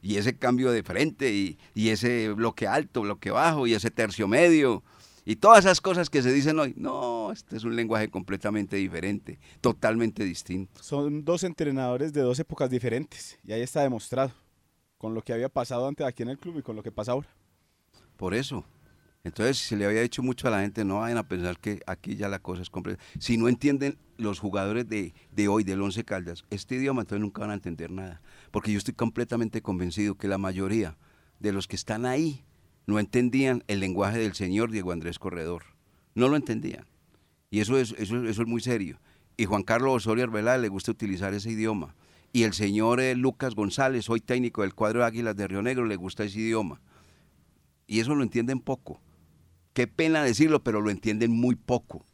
Y 0.00 0.16
ese 0.16 0.36
cambio 0.36 0.70
de 0.70 0.84
frente, 0.84 1.32
y 1.32 1.88
ese 1.88 2.32
bloque 2.32 2.68
alto, 2.68 3.02
bloque 3.02 3.32
bajo, 3.32 3.66
y 3.66 3.74
ese 3.74 3.90
tercio 3.90 4.28
medio, 4.28 4.84
y 5.28 5.36
todas 5.36 5.58
esas 5.58 5.82
cosas 5.82 6.08
que 6.08 6.22
se 6.22 6.32
dicen 6.32 6.58
hoy, 6.58 6.72
no, 6.78 7.30
este 7.32 7.58
es 7.58 7.64
un 7.64 7.76
lenguaje 7.76 8.08
completamente 8.08 8.76
diferente, 8.76 9.38
totalmente 9.60 10.24
distinto. 10.24 10.82
Son 10.82 11.22
dos 11.22 11.44
entrenadores 11.44 12.14
de 12.14 12.22
dos 12.22 12.38
épocas 12.38 12.70
diferentes, 12.70 13.38
y 13.44 13.52
ahí 13.52 13.60
está 13.60 13.82
demostrado 13.82 14.32
con 14.96 15.12
lo 15.12 15.20
que 15.20 15.34
había 15.34 15.50
pasado 15.50 15.86
antes 15.86 16.06
aquí 16.06 16.22
en 16.22 16.30
el 16.30 16.38
club 16.38 16.60
y 16.60 16.62
con 16.62 16.76
lo 16.76 16.82
que 16.82 16.90
pasa 16.90 17.12
ahora. 17.12 17.28
Por 18.16 18.32
eso. 18.32 18.64
Entonces, 19.22 19.58
se 19.58 19.76
le 19.76 19.84
había 19.84 20.00
dicho 20.00 20.22
mucho 20.22 20.48
a 20.48 20.50
la 20.50 20.62
gente, 20.62 20.82
no 20.82 21.00
vayan 21.00 21.18
a 21.18 21.28
pensar 21.28 21.58
que 21.58 21.82
aquí 21.86 22.16
ya 22.16 22.30
la 22.30 22.38
cosa 22.38 22.62
es 22.62 22.70
completa. 22.70 23.04
Si 23.18 23.36
no 23.36 23.50
entienden 23.50 23.98
los 24.16 24.40
jugadores 24.40 24.88
de, 24.88 25.12
de 25.32 25.48
hoy, 25.48 25.62
del 25.62 25.82
Once 25.82 26.02
Caldas, 26.04 26.46
este 26.48 26.76
idioma, 26.76 27.02
entonces 27.02 27.20
nunca 27.20 27.42
van 27.42 27.50
a 27.50 27.54
entender 27.54 27.90
nada. 27.90 28.22
Porque 28.50 28.72
yo 28.72 28.78
estoy 28.78 28.94
completamente 28.94 29.60
convencido 29.60 30.14
que 30.14 30.26
la 30.26 30.38
mayoría 30.38 30.96
de 31.38 31.52
los 31.52 31.68
que 31.68 31.76
están 31.76 32.06
ahí 32.06 32.46
no 32.88 32.98
entendían 32.98 33.62
el 33.68 33.80
lenguaje 33.80 34.18
del 34.18 34.34
señor 34.34 34.70
Diego 34.70 34.92
Andrés 34.92 35.18
Corredor. 35.18 35.62
No 36.14 36.28
lo 36.28 36.36
entendían. 36.36 36.86
Y 37.50 37.60
eso 37.60 37.76
es, 37.76 37.94
eso, 37.98 38.24
eso 38.24 38.42
es 38.42 38.48
muy 38.48 38.62
serio. 38.62 38.98
Y 39.36 39.44
Juan 39.44 39.62
Carlos 39.62 39.94
Osorio 39.94 40.24
Arbeláez 40.24 40.62
le 40.62 40.68
gusta 40.68 40.90
utilizar 40.90 41.34
ese 41.34 41.50
idioma 41.50 41.94
y 42.32 42.44
el 42.44 42.54
señor 42.54 43.00
eh, 43.00 43.14
Lucas 43.14 43.54
González, 43.54 44.08
hoy 44.08 44.20
técnico 44.20 44.62
del 44.62 44.74
cuadro 44.74 45.00
de 45.00 45.06
Águilas 45.06 45.36
de 45.36 45.46
Río 45.46 45.60
Negro, 45.60 45.84
le 45.84 45.96
gusta 45.96 46.24
ese 46.24 46.38
idioma. 46.40 46.80
Y 47.86 48.00
eso 48.00 48.14
lo 48.14 48.22
entienden 48.22 48.60
poco. 48.60 49.02
Qué 49.74 49.86
pena 49.86 50.22
decirlo, 50.22 50.64
pero 50.64 50.80
lo 50.80 50.88
entienden 50.90 51.30
muy 51.30 51.56
poco. 51.56 52.06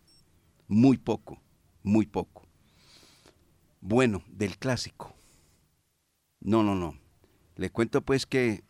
Muy 0.66 0.98
poco, 0.98 1.40
muy 1.84 2.06
poco. 2.06 2.48
Bueno, 3.80 4.24
del 4.26 4.58
clásico. 4.58 5.14
No, 6.40 6.64
no, 6.64 6.74
no. 6.74 6.98
Le 7.54 7.70
cuento 7.70 8.02
pues 8.02 8.26
que 8.26 8.64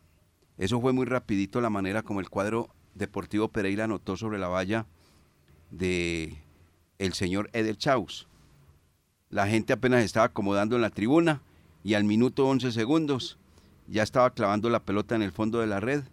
eso 0.58 0.80
fue 0.80 0.92
muy 0.92 1.06
rapidito 1.06 1.60
la 1.60 1.70
manera 1.70 2.02
como 2.02 2.20
el 2.20 2.30
cuadro 2.30 2.68
Deportivo 2.94 3.48
Pereira 3.48 3.84
anotó 3.84 4.16
sobre 4.16 4.38
la 4.38 4.48
valla 4.48 4.86
de 5.70 6.36
el 6.98 7.12
señor 7.12 7.50
Edel 7.52 7.76
Chaus. 7.76 8.28
La 9.30 9.48
gente 9.48 9.72
apenas 9.72 10.04
estaba 10.04 10.26
acomodando 10.26 10.76
en 10.76 10.82
la 10.82 10.90
tribuna 10.90 11.42
y 11.82 11.94
al 11.94 12.04
minuto 12.04 12.46
11 12.46 12.70
segundos 12.70 13.38
ya 13.88 14.02
estaba 14.02 14.30
clavando 14.30 14.70
la 14.70 14.84
pelota 14.84 15.16
en 15.16 15.22
el 15.22 15.32
fondo 15.32 15.60
de 15.60 15.66
la 15.66 15.80
red 15.80 16.04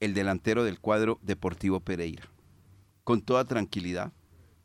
el 0.00 0.14
delantero 0.14 0.64
del 0.64 0.80
cuadro 0.80 1.20
Deportivo 1.22 1.78
Pereira. 1.80 2.24
Con 3.04 3.20
toda 3.20 3.44
tranquilidad. 3.44 4.12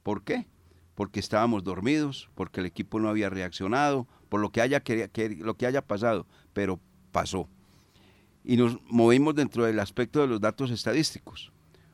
¿Por 0.02 0.24
qué? 0.24 0.48
Porque 0.96 1.20
estábamos 1.20 1.64
dormidos, 1.64 2.30
porque 2.34 2.62
el 2.62 2.66
equipo 2.66 3.00
no 3.00 3.10
había 3.10 3.30
reaccionado, 3.30 4.08
por 4.30 4.40
lo 4.40 4.52
que 4.52 4.62
haya, 4.62 4.82
lo 5.38 5.58
que 5.58 5.68
haya 5.68 5.84
pasado, 5.84 6.26
pero 6.54 6.80
pasó. 7.12 7.48
Y 8.50 8.56
nos 8.56 8.80
movimos 8.86 9.36
dentro 9.36 9.66
del 9.66 9.78
aspecto 9.78 10.22
de 10.22 10.28
los 10.28 10.40
datos 10.40 10.72
estadísticos. 10.72 11.52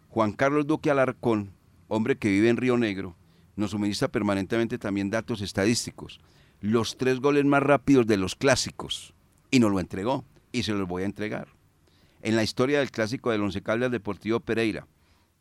Juan 0.09 0.33
Carlos 0.33 0.67
Duque 0.67 0.91
Alarcón, 0.91 1.51
hombre 1.87 2.15
que 2.15 2.29
vive 2.29 2.47
en 2.47 2.57
Río 2.57 2.77
Negro, 2.77 3.15
nos 3.55 3.71
suministra 3.71 4.07
permanentemente 4.07 4.77
también 4.77 5.09
datos 5.09 5.41
estadísticos. 5.41 6.21
Los 6.61 6.95
tres 6.95 7.19
goles 7.21 7.43
más 7.45 7.63
rápidos 7.63 8.05
de 8.05 8.17
los 8.17 8.35
clásicos. 8.35 9.15
Y 9.49 9.57
nos 9.57 9.71
lo 9.71 9.79
entregó. 9.79 10.25
Y 10.51 10.61
se 10.61 10.73
los 10.73 10.87
voy 10.87 11.01
a 11.01 11.07
entregar. 11.07 11.47
En 12.21 12.35
la 12.35 12.43
historia 12.43 12.77
del 12.77 12.91
clásico 12.91 13.31
del 13.31 13.41
Once 13.41 13.63
Caldas 13.63 13.89
Deportivo 13.89 14.39
Pereira. 14.39 14.85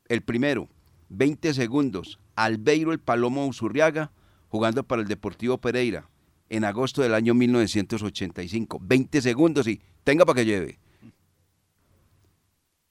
El 0.09 0.23
primero, 0.23 0.71
20 1.11 1.53
segundos. 1.53 2.21
Albeiro 2.37 2.91
el 2.91 3.01
Palomo 3.01 3.47
Usurriaga 3.47 4.13
jugando 4.49 4.83
para 4.83 5.03
el 5.03 5.09
Deportivo 5.09 5.59
Pereira 5.59 6.09
en 6.49 6.65
agosto 6.65 7.03
del 7.03 7.13
año 7.13 7.35
1985. 7.35 8.81
20 8.81 9.21
segundos 9.21 9.69
y 9.69 9.79
tenga 10.05 10.25
para 10.25 10.37
que 10.41 10.47
lleve. 10.47 10.79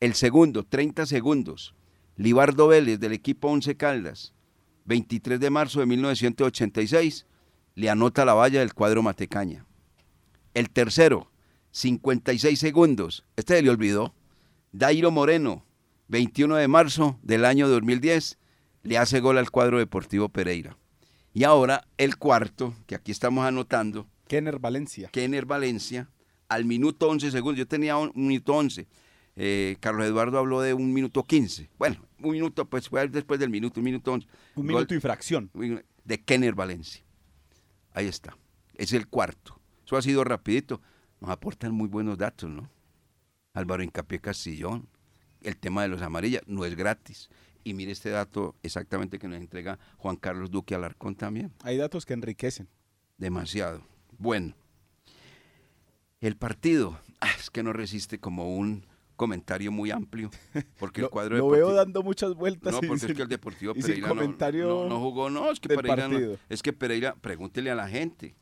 El 0.01 0.15
segundo, 0.15 0.65
30 0.65 1.05
segundos. 1.05 1.74
Libardo 2.17 2.67
Vélez 2.67 3.00
del 3.00 3.13
equipo 3.13 3.48
Once 3.48 3.77
Caldas 3.77 4.34
23 4.86 5.39
de 5.39 5.50
marzo 5.50 5.79
de 5.79 5.86
1986, 5.86 7.25
le 7.75 7.89
anota 7.89 8.25
la 8.25 8.34
valla 8.34 8.60
del 8.60 8.74
cuadro 8.74 9.03
Matecaña. 9.03 9.65
El 10.53 10.70
tercero, 10.70 11.31
56 11.72 12.60
segundos, 12.60 13.24
este 13.36 13.55
se 13.55 13.62
le 13.62 13.70
olvidó. 13.70 14.13
Dairo 14.72 15.12
Moreno, 15.12 15.65
21 16.08 16.55
de 16.55 16.67
marzo 16.67 17.20
del 17.22 17.46
año 17.46 17.70
2010, 17.70 18.38
le 18.84 18.98
hace 18.98 19.20
gol 19.20 19.38
al 19.38 19.51
cuadro 19.51 19.79
deportivo 19.79 20.29
Pereira. 20.29 20.77
Y 21.34 21.43
ahora 21.43 21.88
el 21.98 22.17
cuarto, 22.17 22.74
que 22.88 22.96
aquí 22.96 23.12
estamos 23.12 23.46
anotando, 23.46 24.08
Kenner 24.27 24.60
Valencia. 24.60 25.10
Kenner 25.10 25.46
Valencia, 25.46 26.10
al 26.50 26.65
minuto 26.65 27.08
11 27.08 27.31
segundos. 27.31 27.60
Yo 27.60 27.67
tenía 27.67 27.98
un, 27.98 28.12
minuto 28.15 28.53
11. 28.53 28.88
Eh, 29.44 29.78
Carlos 29.80 30.06
Eduardo 30.06 30.38
habló 30.38 30.62
de 30.62 30.76
un 30.76 30.94
minuto 30.94 31.24
15. 31.24 31.72
Bueno, 31.80 32.06
un 32.22 32.34
minuto, 32.34 32.70
pues 32.70 32.88
fue 32.88 33.08
después 33.08 33.40
del 33.40 33.50
minuto, 33.50 33.80
un 33.80 33.86
minuto 33.86 34.14
11. 34.14 34.28
Un 34.28 34.34
Gol 34.54 34.66
minuto 34.68 34.94
y 34.94 35.00
fracción. 35.00 35.50
de 36.04 36.22
Kenner 36.24 36.54
Valencia. 36.54 37.04
Ahí 37.92 38.06
está. 38.06 38.38
Es 38.76 38.94
el 38.94 39.08
cuarto. 39.08 39.60
Eso 39.84 39.98
ha 39.98 40.04
sido 40.04 40.24
rapidito. 40.24 40.80
Nos 41.20 41.32
aportan 41.32 41.72
muy 41.72 41.88
buenos 41.88 42.20
datos, 42.20 42.52
¿no? 42.52 42.70
Álvaro 43.56 43.82
Incapié 43.82 44.20
Castillón. 44.20 44.88
El 45.42 45.58
tema 45.58 45.82
de 45.82 45.88
los 45.88 46.04
amarillas 46.04 46.44
no 46.46 46.64
es 46.64 46.76
gratis. 46.76 47.32
Y 47.64 47.74
mire 47.74 47.94
este 47.94 48.12
dato 48.12 48.54
exactamente 48.62 49.18
que 49.18 49.28
nos 49.28 49.40
entrega 49.40 49.80
Juan 49.98 50.18
Carlos 50.18 50.52
Duque 50.52 50.76
Alarcón 50.76 51.16
también. 51.16 51.52
Hay 51.64 51.78
datos 51.78 52.06
que 52.06 52.14
enriquecen. 52.14 52.68
Demasiado. 53.18 53.82
Bueno. 54.20 54.54
El 56.20 56.38
partido, 56.38 57.00
ah, 57.22 57.32
es 57.40 57.50
que 57.50 57.64
no 57.64 57.74
resiste 57.74 58.20
como 58.20 58.56
un 58.56 58.86
comentario 59.22 59.72
muy 59.72 59.92
amplio, 59.92 60.32
porque 60.80 61.01
el 61.01 61.10
cuadro 61.10 61.38
lo 61.38 61.44
deportivo... 61.44 61.68
veo 61.68 61.75
dando 61.75 62.01
muchas 62.01 62.34
vueltas. 62.34 62.74
No, 62.74 62.80
y 62.82 62.88
porque 62.88 63.06
es 63.06 63.13
que 63.13 63.22
el 63.22 63.28
Deportivo 63.28 63.74
y 63.75 63.82
Pereira 63.84 64.08
no- 64.08 64.16
comentario 64.16 64.68
no, 64.68 64.90
no 64.90 65.00
jugó, 65.00 65.30
no, 65.30 65.51
es 65.51 65.60
que 65.60 65.70
Pereira 65.70 66.08
no- 66.08 66.38
es 66.50 66.63
que 66.63 66.74
Pereira, 66.74 67.13
pregúntele 67.22 67.70
a 67.70 67.75
la 67.75 67.88
gente, 67.88 68.34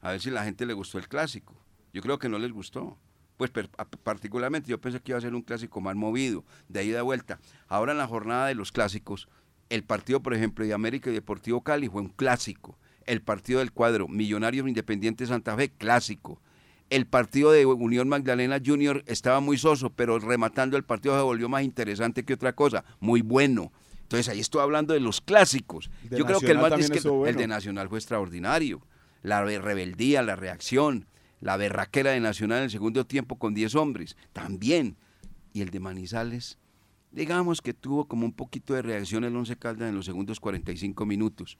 a 0.00 0.10
ver 0.10 0.20
si 0.20 0.30
la 0.30 0.42
gente 0.42 0.66
le 0.66 0.72
gustó 0.72 0.98
el 0.98 1.06
clásico. 1.06 1.54
Yo 1.92 2.02
creo 2.02 2.18
que 2.18 2.28
no 2.28 2.38
les 2.40 2.50
gustó. 2.50 2.98
Pues 3.36 3.50
per- 3.52 3.70
particularmente 4.02 4.68
yo 4.68 4.80
pensé 4.80 4.98
que 5.00 5.12
iba 5.12 5.18
a 5.18 5.20
ser 5.20 5.34
un 5.36 5.42
clásico 5.42 5.80
más 5.80 5.94
movido, 5.94 6.44
de 6.68 6.84
ida 6.84 6.98
a 6.98 7.02
vuelta. 7.02 7.38
Ahora 7.68 7.92
en 7.92 7.98
la 7.98 8.08
jornada 8.08 8.48
de 8.48 8.56
los 8.56 8.72
clásicos, 8.72 9.28
el 9.70 9.84
partido, 9.84 10.20
por 10.20 10.34
ejemplo, 10.34 10.64
de 10.66 10.74
América 10.74 11.10
y 11.10 11.12
Deportivo 11.14 11.62
Cali 11.62 11.88
fue 11.88 12.02
un 12.02 12.08
clásico. 12.08 12.76
El 13.06 13.22
partido 13.22 13.60
del 13.60 13.70
cuadro 13.70 14.08
Millonarios 14.08 14.66
Independiente 14.66 15.26
Santa 15.26 15.56
Fe, 15.56 15.68
clásico. 15.70 16.40
El 16.90 17.06
partido 17.06 17.50
de 17.50 17.66
Unión 17.66 18.08
Magdalena 18.08 18.60
Junior 18.64 19.02
estaba 19.06 19.40
muy 19.40 19.58
soso, 19.58 19.90
pero 19.90 20.18
rematando 20.18 20.76
el 20.76 20.84
partido 20.84 21.16
se 21.16 21.22
volvió 21.22 21.48
más 21.48 21.62
interesante 21.64 22.24
que 22.24 22.34
otra 22.34 22.54
cosa. 22.54 22.84
Muy 23.00 23.20
bueno. 23.22 23.72
Entonces 24.02 24.28
ahí 24.28 24.38
estoy 24.40 24.60
hablando 24.60 24.94
de 24.94 25.00
los 25.00 25.20
clásicos. 25.20 25.90
De 26.08 26.18
Yo 26.18 26.26
creo 26.26 26.40
que 26.40 26.50
el 26.52 26.58
más 26.58 26.78
es 26.78 26.90
que 26.90 27.00
bueno. 27.08 27.26
el 27.26 27.36
de 27.36 27.46
Nacional 27.48 27.88
fue 27.88 27.98
extraordinario. 27.98 28.86
La 29.22 29.42
re- 29.42 29.58
rebeldía, 29.58 30.22
la 30.22 30.36
reacción, 30.36 31.06
la 31.40 31.56
berraquera 31.56 32.10
de 32.10 32.20
Nacional 32.20 32.58
en 32.58 32.64
el 32.64 32.70
segundo 32.70 33.06
tiempo 33.06 33.38
con 33.38 33.54
10 33.54 33.74
hombres, 33.76 34.16
también. 34.32 34.96
Y 35.54 35.62
el 35.62 35.70
de 35.70 35.80
Manizales, 35.80 36.58
digamos 37.10 37.62
que 37.62 37.72
tuvo 37.72 38.06
como 38.06 38.26
un 38.26 38.32
poquito 38.34 38.74
de 38.74 38.82
reacción 38.82 39.24
el 39.24 39.34
Once 39.34 39.56
Caldas 39.56 39.88
en 39.88 39.94
los 39.96 40.04
segundos 40.04 40.38
45 40.38 41.06
minutos, 41.06 41.56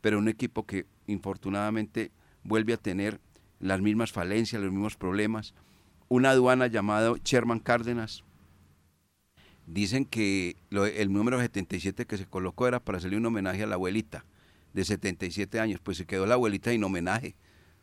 pero 0.00 0.18
un 0.18 0.28
equipo 0.28 0.64
que 0.66 0.86
infortunadamente 1.08 2.12
vuelve 2.44 2.72
a 2.74 2.76
tener 2.76 3.20
las 3.60 3.80
mismas 3.80 4.12
falencias, 4.12 4.62
los 4.62 4.72
mismos 4.72 4.96
problemas. 4.96 5.54
Una 6.08 6.30
aduana 6.30 6.66
llamada 6.68 7.12
Sherman 7.24 7.60
Cárdenas. 7.60 8.24
Dicen 9.66 10.04
que 10.06 10.56
lo- 10.70 10.86
el 10.86 11.12
número 11.12 11.38
77 11.38 12.06
que 12.06 12.16
se 12.16 12.24
colocó 12.26 12.66
era 12.66 12.80
para 12.80 12.98
hacerle 12.98 13.18
un 13.18 13.26
homenaje 13.26 13.62
a 13.62 13.66
la 13.66 13.74
abuelita 13.74 14.24
de 14.72 14.84
77 14.84 15.60
años. 15.60 15.80
Pues 15.82 15.98
se 15.98 16.06
quedó 16.06 16.24
la 16.26 16.34
abuelita 16.34 16.70
sin 16.70 16.82
homenaje, 16.84 17.34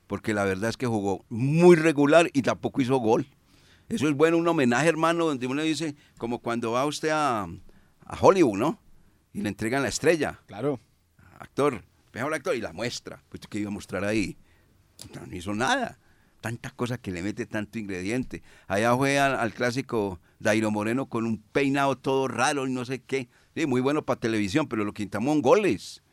porque 0.07 0.33
la 0.33 0.45
verdad 0.45 0.69
es 0.71 0.77
que 0.77 0.87
jugó 0.87 1.23
muy 1.29 1.75
regular 1.75 2.29
y 2.33 2.41
tampoco 2.41 2.81
hizo 2.81 2.97
gol. 2.97 3.27
Eso 3.87 4.07
es 4.09 4.15
bueno, 4.15 4.37
un 4.37 4.47
homenaje, 4.47 4.87
hermano, 4.89 5.25
donde 5.25 5.45
uno 5.45 5.61
dice, 5.61 5.95
como 6.17 6.39
cuando 6.39 6.71
va 6.71 6.85
usted 6.87 7.09
a, 7.09 7.43
a 7.43 8.17
Hollywood, 8.19 8.57
¿no? 8.57 8.79
Y 9.31 9.41
le 9.41 9.49
entregan 9.49 9.83
la 9.83 9.89
estrella 9.89 10.39
Claro. 10.47 10.79
actor, 11.39 11.83
mejor 12.13 12.33
actor, 12.33 12.55
y 12.55 12.61
la 12.61 12.73
muestra. 12.73 13.21
Pues 13.29 13.41
que 13.47 13.59
iba 13.59 13.69
a 13.69 13.73
mostrar 13.73 14.03
ahí. 14.05 14.37
No, 15.13 15.35
hizo 15.35 15.53
nada. 15.53 15.99
Tanta 16.41 16.69
cosa 16.69 16.97
que 16.99 17.11
le 17.11 17.23
mete 17.23 17.45
tanto 17.45 17.79
ingrediente. 17.79 18.43
Allá 18.67 18.95
fue 18.95 19.17
al, 19.19 19.53
clásico 19.53 20.19
Dairo 20.39 20.69
Moreno 20.71 21.07
con 21.07 21.25
un 21.25 21.39
peinado 21.39 21.97
todo 21.97 22.27
raro 22.27 22.67
y 22.67 22.71
no 22.71 22.85
sé 22.85 22.99
qué. 23.01 23.29
Sí, 23.55 23.65
muy 23.65 23.81
bueno 23.81 24.05
para 24.05 24.19
televisión, 24.19 24.67
pero 24.67 24.83
lo 24.83 24.93
quitamos 24.93 25.31
son 25.33 25.41
goles. 25.41 26.03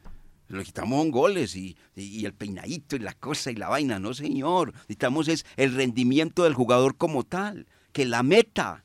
Lo 0.48 0.62
quitamos 0.62 0.98
son 1.00 1.10
goles 1.10 1.54
y, 1.56 1.76
y- 1.96 2.20
y 2.20 2.24
el 2.24 2.32
peinadito 2.34 2.96
y 2.96 3.00
la 3.00 3.12
cosa 3.14 3.50
y 3.50 3.56
la 3.56 3.68
vaina. 3.68 3.98
No, 3.98 4.14
señor. 4.14 4.72
Necesitamos 4.72 5.28
es 5.28 5.44
el 5.56 5.74
rendimiento 5.74 6.44
del 6.44 6.54
jugador 6.54 6.96
como 6.96 7.24
tal. 7.24 7.66
Que 7.92 8.04
la 8.06 8.22
meta. 8.22 8.84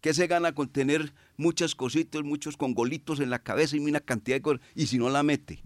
que 0.00 0.14
se 0.14 0.26
gana 0.28 0.52
con 0.54 0.68
tener 0.68 1.12
muchas 1.36 1.74
cositas, 1.74 2.22
muchos 2.22 2.56
con 2.56 2.72
golitos 2.72 3.18
en 3.20 3.30
la 3.30 3.40
cabeza 3.40 3.76
y 3.76 3.80
una 3.80 4.00
cantidad 4.00 4.36
de 4.36 4.42
cosas? 4.42 4.60
Y 4.76 4.86
si 4.86 4.96
no 4.96 5.10
la 5.10 5.22
mete, 5.24 5.62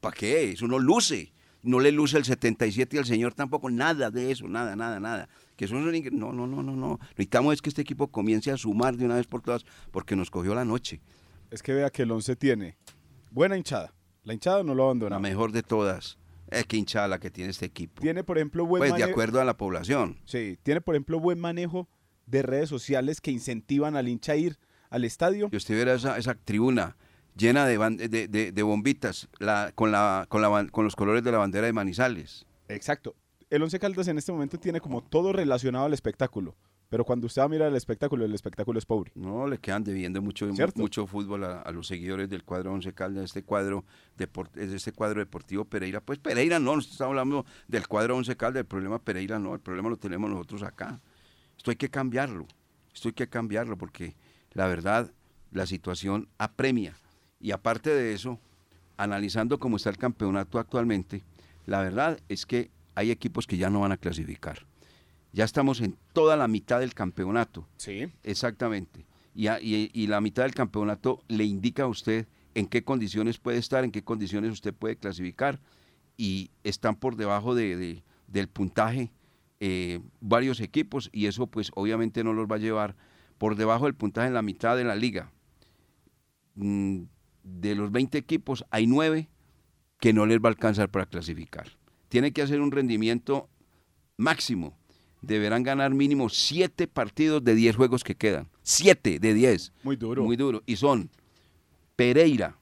¿para 0.00 0.16
qué? 0.16 0.52
Eso 0.52 0.66
no 0.66 0.78
luce. 0.78 1.32
No 1.66 1.80
le 1.80 1.90
luce 1.92 2.16
el 2.16 2.24
77 2.24 2.96
y 2.96 2.98
al 2.98 3.04
señor 3.06 3.34
tampoco, 3.34 3.68
nada 3.70 4.10
de 4.10 4.30
eso, 4.30 4.48
nada, 4.48 4.76
nada, 4.76 5.00
nada. 5.00 5.28
Que 5.56 5.64
eso 5.64 5.74
no, 5.74 5.90
no, 5.90 6.32
no, 6.46 6.62
no, 6.62 6.76
no. 6.76 6.98
Necesitamos 7.10 7.54
es 7.54 7.62
que 7.62 7.68
este 7.70 7.82
equipo 7.82 8.08
comience 8.08 8.50
a 8.50 8.56
sumar 8.56 8.96
de 8.96 9.04
una 9.04 9.16
vez 9.16 9.26
por 9.26 9.42
todas, 9.42 9.64
porque 9.90 10.14
nos 10.16 10.30
cogió 10.30 10.54
la 10.54 10.64
noche. 10.64 11.00
Es 11.50 11.62
que 11.62 11.72
vea 11.74 11.90
que 11.90 12.02
el 12.02 12.10
11 12.12 12.36
tiene 12.36 12.76
buena 13.30 13.56
hinchada. 13.56 13.92
La 14.24 14.32
hinchada 14.34 14.62
no 14.62 14.74
lo 14.74 14.82
La 14.82 14.84
abandona. 14.84 15.18
mejor 15.18 15.52
de 15.52 15.62
todas. 15.62 16.18
Es 16.50 16.64
que 16.66 16.76
hinchada 16.76 17.08
la 17.08 17.18
que 17.18 17.30
tiene 17.30 17.50
este 17.50 17.66
equipo. 17.66 18.00
Tiene, 18.00 18.22
por 18.22 18.38
ejemplo, 18.38 18.64
buen 18.64 18.80
Pues 18.80 18.94
de 18.94 19.02
acuerdo 19.02 19.40
a 19.40 19.44
la 19.44 19.56
población. 19.56 20.18
Sí, 20.24 20.58
tiene, 20.62 20.80
por 20.80 20.94
ejemplo, 20.94 21.18
buen 21.18 21.40
manejo 21.40 21.88
de 22.26 22.42
redes 22.42 22.68
sociales 22.68 23.20
que 23.20 23.30
incentivan 23.32 23.96
al 23.96 24.08
hincha 24.08 24.32
a 24.32 24.36
ir 24.36 24.58
al 24.90 25.04
estadio. 25.04 25.50
que 25.50 25.56
usted 25.56 25.74
viera 25.74 25.94
esa, 25.94 26.16
esa 26.18 26.34
tribuna 26.34 26.96
llena 27.36 27.66
de, 27.66 27.78
ban- 27.78 27.96
de, 27.96 28.28
de- 28.28 28.52
de 28.52 28.62
bombitas 28.62 29.28
la, 29.38 29.72
con, 29.74 29.92
la, 29.92 30.26
con, 30.28 30.42
la, 30.42 30.66
con 30.70 30.84
los 30.84 30.96
colores 30.96 31.22
de 31.22 31.32
la 31.32 31.38
bandera 31.38 31.66
de 31.66 31.72
Manizales. 31.72 32.46
Exacto. 32.68 33.14
El 33.50 33.62
Once 33.62 33.78
Caldas 33.78 34.08
en 34.08 34.18
este 34.18 34.32
momento 34.32 34.58
tiene 34.58 34.80
como 34.80 35.02
todo 35.02 35.32
relacionado 35.32 35.84
al 35.86 35.92
espectáculo. 35.94 36.56
Pero 36.88 37.04
cuando 37.04 37.26
usted 37.26 37.42
va 37.42 37.46
a 37.46 37.48
mirar 37.48 37.68
el 37.68 37.74
espectáculo, 37.74 38.24
el 38.24 38.32
espectáculo 38.32 38.78
es 38.78 38.86
pobre. 38.86 39.10
No, 39.16 39.48
le 39.48 39.58
quedan 39.58 39.82
debiendo 39.82 40.22
mucho, 40.22 40.52
¿Cierto? 40.54 40.80
mucho 40.80 41.04
fútbol 41.08 41.42
a, 41.42 41.60
a 41.62 41.72
los 41.72 41.88
seguidores 41.88 42.28
del 42.28 42.44
cuadro 42.44 42.72
Once 42.72 42.92
Caldas, 42.92 43.24
este 43.24 43.42
cuadro, 43.42 43.84
deport- 44.16 44.52
de 44.52 44.76
este 44.76 44.92
cuadro 44.92 45.18
deportivo 45.18 45.64
Pereira. 45.64 46.00
Pues 46.00 46.20
Pereira 46.20 46.60
no, 46.60 46.74
no 46.76 46.80
estamos 46.80 47.10
hablando 47.10 47.44
del 47.66 47.88
cuadro 47.88 48.16
Once 48.16 48.36
Caldas, 48.36 48.60
el 48.60 48.66
problema 48.66 49.00
Pereira 49.00 49.40
no, 49.40 49.54
el 49.54 49.60
problema 49.60 49.88
lo 49.88 49.96
tenemos 49.96 50.30
nosotros 50.30 50.62
acá. 50.62 51.00
Esto 51.56 51.72
hay 51.72 51.76
que 51.76 51.88
cambiarlo, 51.90 52.46
esto 52.94 53.08
hay 53.08 53.14
que 53.14 53.28
cambiarlo 53.28 53.76
porque 53.76 54.14
la 54.52 54.68
verdad, 54.68 55.10
la 55.50 55.66
situación 55.66 56.28
apremia. 56.38 56.94
Y 57.40 57.50
aparte 57.52 57.90
de 57.90 58.12
eso, 58.14 58.38
analizando 58.96 59.58
cómo 59.58 59.76
está 59.76 59.90
el 59.90 59.98
campeonato 59.98 60.58
actualmente, 60.58 61.22
la 61.66 61.82
verdad 61.82 62.18
es 62.28 62.46
que 62.46 62.70
hay 62.94 63.10
equipos 63.10 63.46
que 63.46 63.56
ya 63.56 63.70
no 63.70 63.80
van 63.80 63.92
a 63.92 63.96
clasificar. 63.96 64.66
Ya 65.32 65.44
estamos 65.44 65.80
en 65.80 65.96
toda 66.12 66.36
la 66.36 66.48
mitad 66.48 66.80
del 66.80 66.94
campeonato. 66.94 67.68
Sí. 67.76 68.08
Exactamente. 68.22 69.04
Y, 69.34 69.48
y- 69.48 69.90
y 69.92 70.06
la 70.06 70.20
mitad 70.22 70.44
del 70.44 70.54
campeonato 70.54 71.22
le 71.28 71.44
indica 71.44 71.82
a 71.82 71.88
usted 71.88 72.26
en 72.54 72.66
qué 72.66 72.82
condiciones 72.84 73.38
puede 73.38 73.58
estar, 73.58 73.84
en 73.84 73.90
qué 73.92 74.02
condiciones 74.02 74.50
usted 74.52 74.72
puede 74.72 74.96
clasificar. 74.96 75.60
Y 76.16 76.50
están 76.64 76.96
por 76.96 77.16
debajo 77.16 77.54
de, 77.54 77.76
de- 77.76 78.02
del 78.28 78.48
puntaje 78.48 79.12
eh, 79.60 80.00
varios 80.20 80.60
equipos 80.60 81.08
y 81.12 81.26
eso 81.26 81.46
pues 81.46 81.70
obviamente 81.74 82.24
no 82.24 82.32
los 82.32 82.46
va 82.50 82.56
a 82.56 82.58
llevar 82.58 82.94
por 83.38 83.56
debajo 83.56 83.84
del 83.84 83.94
puntaje 83.94 84.28
en 84.28 84.34
la 84.34 84.42
mitad 84.42 84.74
de 84.76 84.84
la 84.84 84.94
liga. 84.94 85.30
Mm, 86.54 87.02
de 87.68 87.74
los 87.74 87.90
20 87.92 88.16
equipos 88.18 88.64
hay 88.70 88.86
9 88.86 89.28
que 90.00 90.12
no 90.12 90.26
les 90.26 90.38
va 90.38 90.48
a 90.48 90.52
alcanzar 90.52 90.90
para 90.90 91.06
clasificar. 91.06 91.68
Tiene 92.08 92.32
que 92.32 92.42
hacer 92.42 92.60
un 92.60 92.70
rendimiento 92.70 93.48
máximo. 94.16 94.76
Deberán 95.22 95.62
ganar 95.62 95.92
mínimo 95.94 96.28
7 96.28 96.86
partidos 96.86 97.42
de 97.42 97.54
10 97.54 97.76
juegos 97.76 98.04
que 98.04 98.14
quedan. 98.14 98.48
7 98.62 99.18
de 99.18 99.34
10. 99.34 99.72
Muy 99.82 99.96
duro. 99.96 100.22
Muy 100.24 100.36
duro. 100.36 100.62
Y 100.66 100.76
son 100.76 101.10
Pereira, 101.96 102.58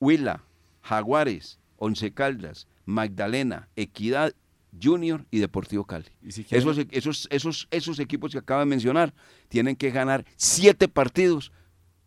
Huila, 0.00 0.42
Jaguares, 0.82 1.58
Once 1.76 2.12
Caldas, 2.12 2.66
Magdalena, 2.84 3.68
Equidad, 3.76 4.34
Junior 4.82 5.24
y 5.30 5.38
Deportivo 5.38 5.84
Cali. 5.84 6.06
Y 6.22 6.32
si 6.32 6.44
quieren- 6.44 6.68
Esos, 6.68 6.86
esos, 6.90 7.28
esos, 7.30 7.68
esos 7.70 7.98
equipos 7.98 8.32
que 8.32 8.38
acabo 8.38 8.60
de 8.60 8.66
mencionar 8.66 9.14
tienen 9.48 9.76
que 9.76 9.90
ganar 9.90 10.24
7 10.36 10.88
partidos 10.88 11.52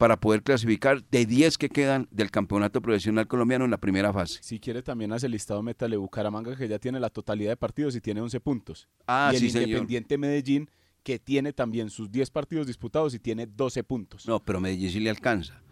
para 0.04 0.20
poder 0.20 0.44
clasificar 0.44 1.02
de 1.12 1.26
10 1.26 1.58
que 1.58 1.70
quedan 1.70 2.10
del 2.12 2.30
campeonato 2.30 2.82
profesional 2.82 3.26
colombiano 3.26 3.64
en 3.64 3.72
la 3.72 3.78
primera 3.78 4.12
fase. 4.12 4.40
Si 4.42 4.60
quiere 4.60 4.84
también 4.84 5.14
hace 5.14 5.28
el 5.28 5.32
listado 5.32 5.64
métale 5.64 5.96
Bucaramanga 5.96 6.58
que 6.58 6.68
ya 6.68 6.78
tiene 6.78 7.00
la 7.00 7.10
totalidad 7.10 7.52
de 7.52 7.56
partidos 7.56 7.96
y 7.96 8.02
tiene 8.02 8.20
11 8.20 8.42
puntos. 8.42 8.90
Ah, 9.08 9.30
y 9.32 9.36
el 9.38 9.42
sí, 9.44 9.50
señor. 9.50 9.70
Independiente 9.70 10.18
Medellín 10.18 10.70
que 11.04 11.20
tiene 11.20 11.54
también 11.54 11.90
sus 11.90 12.12
10 12.12 12.32
partidos 12.32 12.68
disputados 12.68 13.14
y 13.14 13.20
tiene 13.20 13.48
12 13.48 13.82
puntos. 13.86 14.28
No, 14.28 14.44
pero 14.44 14.60
Medellín 14.60 14.90
sí 14.92 15.00
le 15.00 15.10
alcanza. 15.10 15.64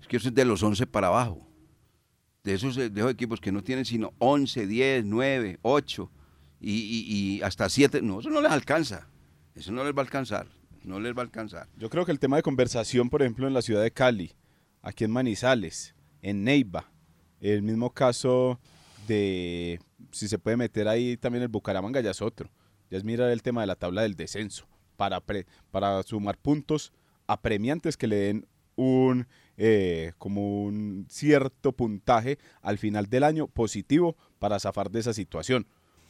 Es 0.00 0.06
que 0.06 0.18
eso 0.18 0.28
es 0.28 0.34
de 0.36 0.44
los 0.44 0.62
11 0.62 0.86
para 0.86 1.08
abajo. 1.08 1.44
De 2.44 2.54
esos, 2.54 2.76
de 2.76 2.86
esos 2.94 3.10
equipos 3.10 3.40
que 3.40 3.50
no 3.50 3.64
tienen 3.64 3.84
sino 3.84 4.12
11, 4.18 4.68
10, 4.68 5.04
9, 5.04 5.58
8 5.62 6.12
y, 6.60 6.70
y- 6.70 7.04
y 7.38 7.42
hasta 7.42 7.68
7. 7.68 8.02
No, 8.02 8.20
eso 8.20 8.30
no 8.30 8.40
les 8.40 8.52
alcanza. 8.52 9.08
Eso 9.56 9.72
no 9.72 9.82
les 9.82 9.92
va 9.92 10.02
a 10.02 10.04
alcanzar. 10.04 10.46
No 10.84 11.00
les 11.00 11.14
va 11.14 11.20
a 11.20 11.24
alcanzar. 11.24 11.68
Yo 11.76 11.90
creo 11.90 12.04
que 12.04 12.12
el 12.12 12.18
tema 12.18 12.36
de 12.36 12.42
conversación, 12.42 13.10
por 13.10 13.22
ejemplo, 13.22 13.46
en 13.46 13.54
la 13.54 13.62
ciudad 13.62 13.82
de 13.82 13.90
Cali, 13.90 14.32
aquí 14.82 15.04
en 15.04 15.10
Manizales, 15.10 15.94
en 16.22 16.44
Neiva. 16.44 16.92
El 17.40 17.62
mismo 17.62 17.90
caso 17.90 18.60
de, 19.06 19.80
si 20.12 20.28
se 20.28 20.38
puede 20.38 20.56
meter 20.56 20.88
ahí 20.88 21.16
también 21.16 21.42
el 21.42 21.48
Bucaramanga, 21.48 22.00
ya 22.00 22.10
es 22.10 22.22
otro. 22.22 22.50
Ya 22.90 22.98
es 22.98 23.04
mirar 23.04 23.30
el 23.30 23.42
tema 23.42 23.62
de 23.62 23.66
la 23.66 23.76
tabla 23.76 24.02
del 24.02 24.14
descenso 24.14 24.66
para, 24.96 25.22
para 25.70 26.02
sumar 26.02 26.38
puntos 26.38 26.92
apremiantes 27.26 27.96
que 27.96 28.06
le 28.06 28.16
den 28.16 28.46
un 28.76 29.26
eh, 29.56 30.12
como 30.18 30.64
un 30.64 31.06
cierto 31.08 31.72
puntaje 31.72 32.38
al 32.60 32.76
final 32.76 33.06
del 33.06 33.22
año 33.22 33.46
positivo 33.46 34.16
para 34.38 34.58
zafar 34.58 34.90
de 34.90 35.00
esa 35.00 35.14
situación. 35.14 35.66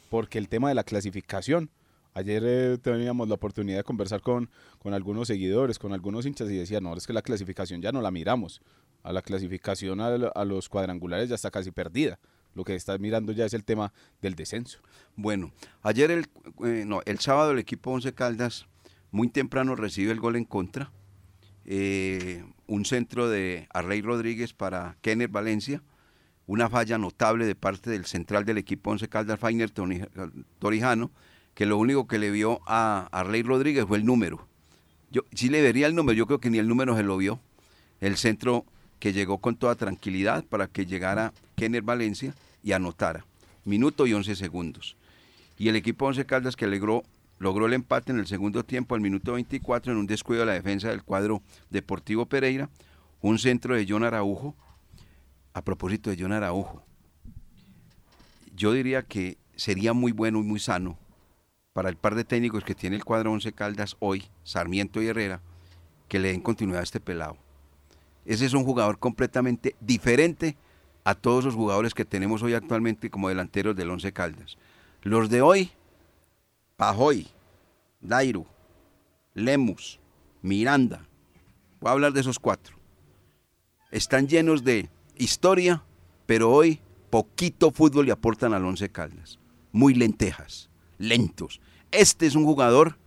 Porque 0.09 0.37
el 0.37 0.49
tema 0.49 0.69
de 0.69 0.75
la 0.75 0.83
clasificación, 0.83 1.69
ayer 2.15 2.43
eh, 2.45 2.77
teníamos 2.81 3.27
la 3.27 3.35
oportunidad 3.35 3.77
de 3.77 3.83
conversar 3.83 4.21
con, 4.21 4.49
con 4.79 4.93
algunos 4.93 5.27
seguidores, 5.27 5.77
con 5.77 5.93
algunos 5.93 6.25
hinchas 6.25 6.49
y 6.49 6.57
decían, 6.57 6.83
no, 6.83 6.95
es 6.95 7.05
que 7.05 7.13
la 7.13 7.21
clasificación 7.21 7.81
ya 7.81 7.91
no 7.91 8.01
la 8.01 8.09
miramos. 8.09 8.61
A 9.03 9.13
la 9.13 9.21
clasificación 9.21 10.01
a, 10.01 10.45
los 10.45 10.67
cuadrangulares 10.67 11.29
ya 11.29 11.35
está 11.35 11.51
casi 11.51 11.69
perdida. 11.69 12.17
Lo 12.55 12.63
que 12.63 12.73
está 12.73 12.97
mirando 12.97 13.33
ya 13.33 13.45
es 13.45 13.53
el 13.53 13.63
tema 13.63 13.93
del 14.19 14.33
descenso. 14.33 14.79
Bueno, 15.15 15.51
ayer 15.83 16.09
el, 16.09 16.25
eh, 16.65 16.85
no, 16.87 17.01
el 17.05 17.19
sábado 17.19 17.51
el 17.51 17.59
equipo 17.59 17.91
Once 17.91 18.11
Caldas 18.13 18.65
muy 19.11 19.27
temprano 19.27 19.75
recibe 19.75 20.11
el 20.11 20.19
gol 20.19 20.37
en 20.37 20.45
contra 20.45 20.91
eh, 21.65 22.43
un 22.65 22.85
centro 22.85 23.29
de 23.29 23.67
Arley 23.71 24.01
Rodríguez 24.01 24.53
para 24.53 24.97
Kenner 25.01 25.29
Valencia, 25.29 25.83
una 26.47 26.69
falla 26.69 26.97
notable 26.97 27.45
de 27.45 27.55
parte 27.55 27.91
del 27.91 28.05
central 28.05 28.45
del 28.45 28.57
equipo 28.57 28.89
Once 28.89 29.07
Caldas, 29.07 29.39
Fainer 29.39 29.69
Torijano, 29.69 31.11
que 31.55 31.65
lo 31.65 31.77
único 31.77 32.05
que 32.05 32.19
le 32.19 32.29
vio 32.29 32.59
a 32.67 33.07
Arley 33.11 33.41
Rodríguez 33.41 33.85
fue 33.87 33.97
el 33.97 34.05
número. 34.05 34.45
Yo 35.09 35.23
sí 35.33 35.49
le 35.49 35.61
vería 35.61 35.87
el 35.87 35.95
número, 35.95 36.15
yo 36.15 36.27
creo 36.27 36.39
que 36.39 36.49
ni 36.49 36.59
el 36.59 36.67
número 36.67 36.95
se 36.95 37.03
lo 37.03 37.17
vio. 37.17 37.39
El 38.01 38.17
centro 38.17 38.65
que 38.99 39.13
llegó 39.13 39.37
con 39.37 39.55
toda 39.55 39.75
tranquilidad 39.75 40.43
para 40.43 40.67
que 40.67 40.85
llegara 40.85 41.33
Kenner 41.55 41.81
Valencia 41.81 42.35
y 42.61 42.73
anotara. 42.73 43.25
Minuto 43.63 44.05
y 44.05 44.13
11 44.13 44.35
segundos. 44.35 44.97
Y 45.57 45.69
el 45.69 45.77
equipo 45.77 46.05
Once 46.05 46.25
Caldas 46.25 46.57
que 46.57 46.65
alegró 46.65 47.03
logró 47.39 47.65
el 47.67 47.73
empate 47.73 48.11
en 48.11 48.19
el 48.19 48.27
segundo 48.27 48.65
tiempo 48.65 48.93
al 48.93 49.01
minuto 49.01 49.33
24 49.33 49.93
en 49.93 49.97
un 49.97 50.07
descuido 50.07 50.41
de 50.41 50.47
la 50.47 50.53
defensa 50.53 50.89
del 50.89 51.03
cuadro 51.03 51.41
Deportivo 51.69 52.25
Pereira, 52.25 52.69
un 53.21 53.39
centro 53.39 53.75
de 53.75 53.85
John 53.87 54.03
Araujo. 54.03 54.55
A 55.53 55.61
propósito 55.61 56.09
de 56.09 56.17
John 56.19 56.33
Araujo, 56.33 56.83
yo 58.57 58.73
diría 58.73 59.03
que 59.03 59.37
sería 59.55 59.93
muy 59.93 60.11
bueno 60.11 60.39
y 60.39 60.43
muy 60.43 60.59
sano 60.59 60.97
para 61.75 61.89
el 61.89 61.97
par 61.97 62.15
de 62.15 62.23
técnicos 62.23 62.63
que 62.63 62.73
tiene 62.73 62.95
el 62.95 63.03
cuadro 63.03 63.33
Once 63.33 63.51
Caldas 63.51 63.97
hoy, 63.99 64.23
Sarmiento 64.45 65.01
y 65.01 65.07
Herrera, 65.07 65.41
que 66.07 66.19
le 66.19 66.29
den 66.29 66.39
continuidad 66.39 66.79
a 66.79 66.83
este 66.83 67.01
pelado. 67.01 67.35
Ese 68.23 68.45
es 68.45 68.53
un 68.53 68.63
jugador 68.63 68.97
completamente 68.97 69.75
diferente 69.81 70.55
a 71.03 71.15
todos 71.15 71.43
los 71.43 71.53
jugadores 71.53 71.93
que 71.93 72.05
tenemos 72.05 72.41
hoy 72.43 72.53
actualmente 72.53 73.09
como 73.09 73.27
delanteros 73.27 73.75
del 73.75 73.89
Once 73.89 74.09
Caldas. 74.13 74.57
Los 75.01 75.29
de 75.29 75.41
hoy 75.41 75.69
Pajoy, 76.77 77.27
Dairo, 77.99 78.45
Lemus, 79.33 79.99
Miranda. 80.41 81.05
Voy 81.81 81.89
a 81.89 81.91
hablar 81.91 82.13
de 82.13 82.21
esos 82.21 82.39
cuatro. 82.39 82.77
Están 83.91 84.29
llenos 84.29 84.63
de 84.63 84.89
historia, 85.17 85.83
pero 86.25 86.53
hoy 86.53 86.79
poquito 87.09 87.69
fútbol 87.69 88.05
le 88.05 88.13
aportan 88.13 88.53
al 88.53 88.63
Once 88.63 88.89
Caldas. 88.89 89.39
Muy 89.73 89.93
lentejas, 89.93 90.69
lentos. 90.97 91.61
Este 91.91 92.25
es 92.25 92.35
un 92.35 92.45
jugador 92.45 92.97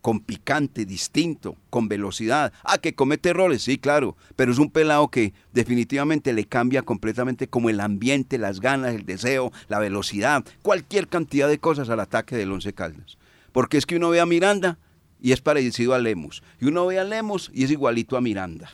con 0.00 0.20
picante, 0.20 0.84
distinto, 0.84 1.56
con 1.70 1.88
velocidad. 1.88 2.52
Ah, 2.62 2.78
que 2.78 2.94
comete 2.94 3.30
errores, 3.30 3.62
sí, 3.62 3.78
claro, 3.78 4.16
pero 4.36 4.52
es 4.52 4.58
un 4.58 4.70
pelado 4.70 5.08
que 5.08 5.34
definitivamente 5.52 6.32
le 6.32 6.46
cambia 6.46 6.82
completamente 6.82 7.48
como 7.48 7.68
el 7.68 7.80
ambiente, 7.80 8.38
las 8.38 8.60
ganas, 8.60 8.94
el 8.94 9.04
deseo, 9.04 9.52
la 9.68 9.78
velocidad, 9.78 10.44
cualquier 10.62 11.08
cantidad 11.08 11.48
de 11.48 11.58
cosas 11.58 11.90
al 11.90 12.00
ataque 12.00 12.36
del 12.36 12.52
Once 12.52 12.72
Caldas. 12.72 13.18
Porque 13.52 13.76
es 13.76 13.86
que 13.86 13.96
uno 13.96 14.10
ve 14.10 14.20
a 14.20 14.26
Miranda 14.26 14.78
y 15.20 15.32
es 15.32 15.40
parecido 15.40 15.94
a 15.94 15.98
Lemos, 15.98 16.42
y 16.60 16.66
uno 16.66 16.86
ve 16.86 16.98
a 16.98 17.04
Lemos 17.04 17.50
y 17.52 17.64
es 17.64 17.70
igualito 17.70 18.16
a 18.16 18.20
Miranda. 18.20 18.70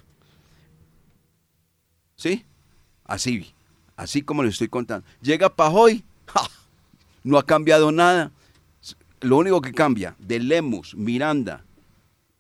¿Sí? 2.17 2.45
Así, 3.05 3.55
así 3.97 4.23
como 4.23 4.43
le 4.43 4.51
estoy 4.51 4.69
contando. 4.69 5.07
Llega 5.21 5.55
Pajoy, 5.57 6.05
no 7.25 7.39
ha 7.39 7.47
cambiado 7.47 7.91
nada 7.91 8.31
lo 9.25 9.39
único 9.39 9.61
que 9.61 9.73
cambia 9.73 10.15
de 10.19 10.39
Lemus, 10.39 10.95
Miranda 10.95 11.65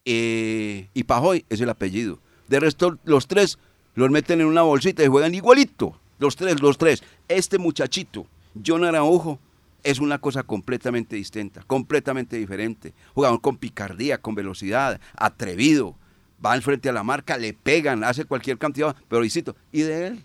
eh, 0.04 0.88
y 0.92 1.04
Pajoy 1.04 1.44
es 1.48 1.60
el 1.60 1.70
apellido. 1.70 2.20
De 2.48 2.60
resto, 2.60 2.98
los 3.04 3.26
tres 3.26 3.58
los 3.94 4.10
meten 4.10 4.40
en 4.40 4.46
una 4.46 4.62
bolsita 4.62 5.02
y 5.02 5.08
juegan 5.08 5.34
igualito. 5.34 5.98
Los 6.18 6.36
tres, 6.36 6.60
los 6.60 6.78
tres. 6.78 7.02
Este 7.28 7.58
muchachito, 7.58 8.26
John 8.64 8.84
Araujo, 8.84 9.38
es 9.82 9.98
una 9.98 10.18
cosa 10.18 10.42
completamente 10.42 11.16
distinta, 11.16 11.62
completamente 11.66 12.36
diferente. 12.36 12.94
Jugador 13.14 13.40
con 13.40 13.56
picardía, 13.56 14.18
con 14.18 14.34
velocidad, 14.34 15.00
atrevido. 15.16 15.96
Va 16.44 16.52
al 16.52 16.62
frente 16.62 16.88
a 16.88 16.92
la 16.92 17.02
marca, 17.02 17.38
le 17.38 17.54
pegan, 17.54 18.04
hace 18.04 18.24
cualquier 18.24 18.58
cantidad, 18.58 18.94
pero 19.08 19.22
visito. 19.22 19.56
Y 19.72 19.82
de 19.82 20.06
él, 20.08 20.24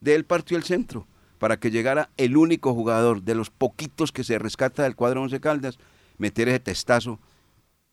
de 0.00 0.14
él 0.14 0.24
partió 0.24 0.56
el 0.56 0.64
centro 0.64 1.06
para 1.38 1.58
que 1.58 1.70
llegara 1.70 2.10
el 2.16 2.36
único 2.36 2.74
jugador 2.74 3.22
de 3.22 3.34
los 3.34 3.50
poquitos 3.50 4.12
que 4.12 4.24
se 4.24 4.38
rescata 4.38 4.82
del 4.82 4.96
cuadro 4.96 5.22
Once 5.22 5.40
Caldas 5.40 5.78
meter 6.18 6.48
ese 6.48 6.60
testazo 6.60 7.18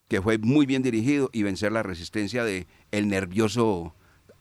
que 0.08 0.20
fue 0.20 0.38
muy 0.38 0.66
bien 0.66 0.82
dirigido 0.82 1.30
y 1.32 1.42
vencer 1.42 1.72
la 1.72 1.82
resistencia 1.82 2.44
de 2.44 2.66
el 2.90 3.08
nervioso 3.08 3.94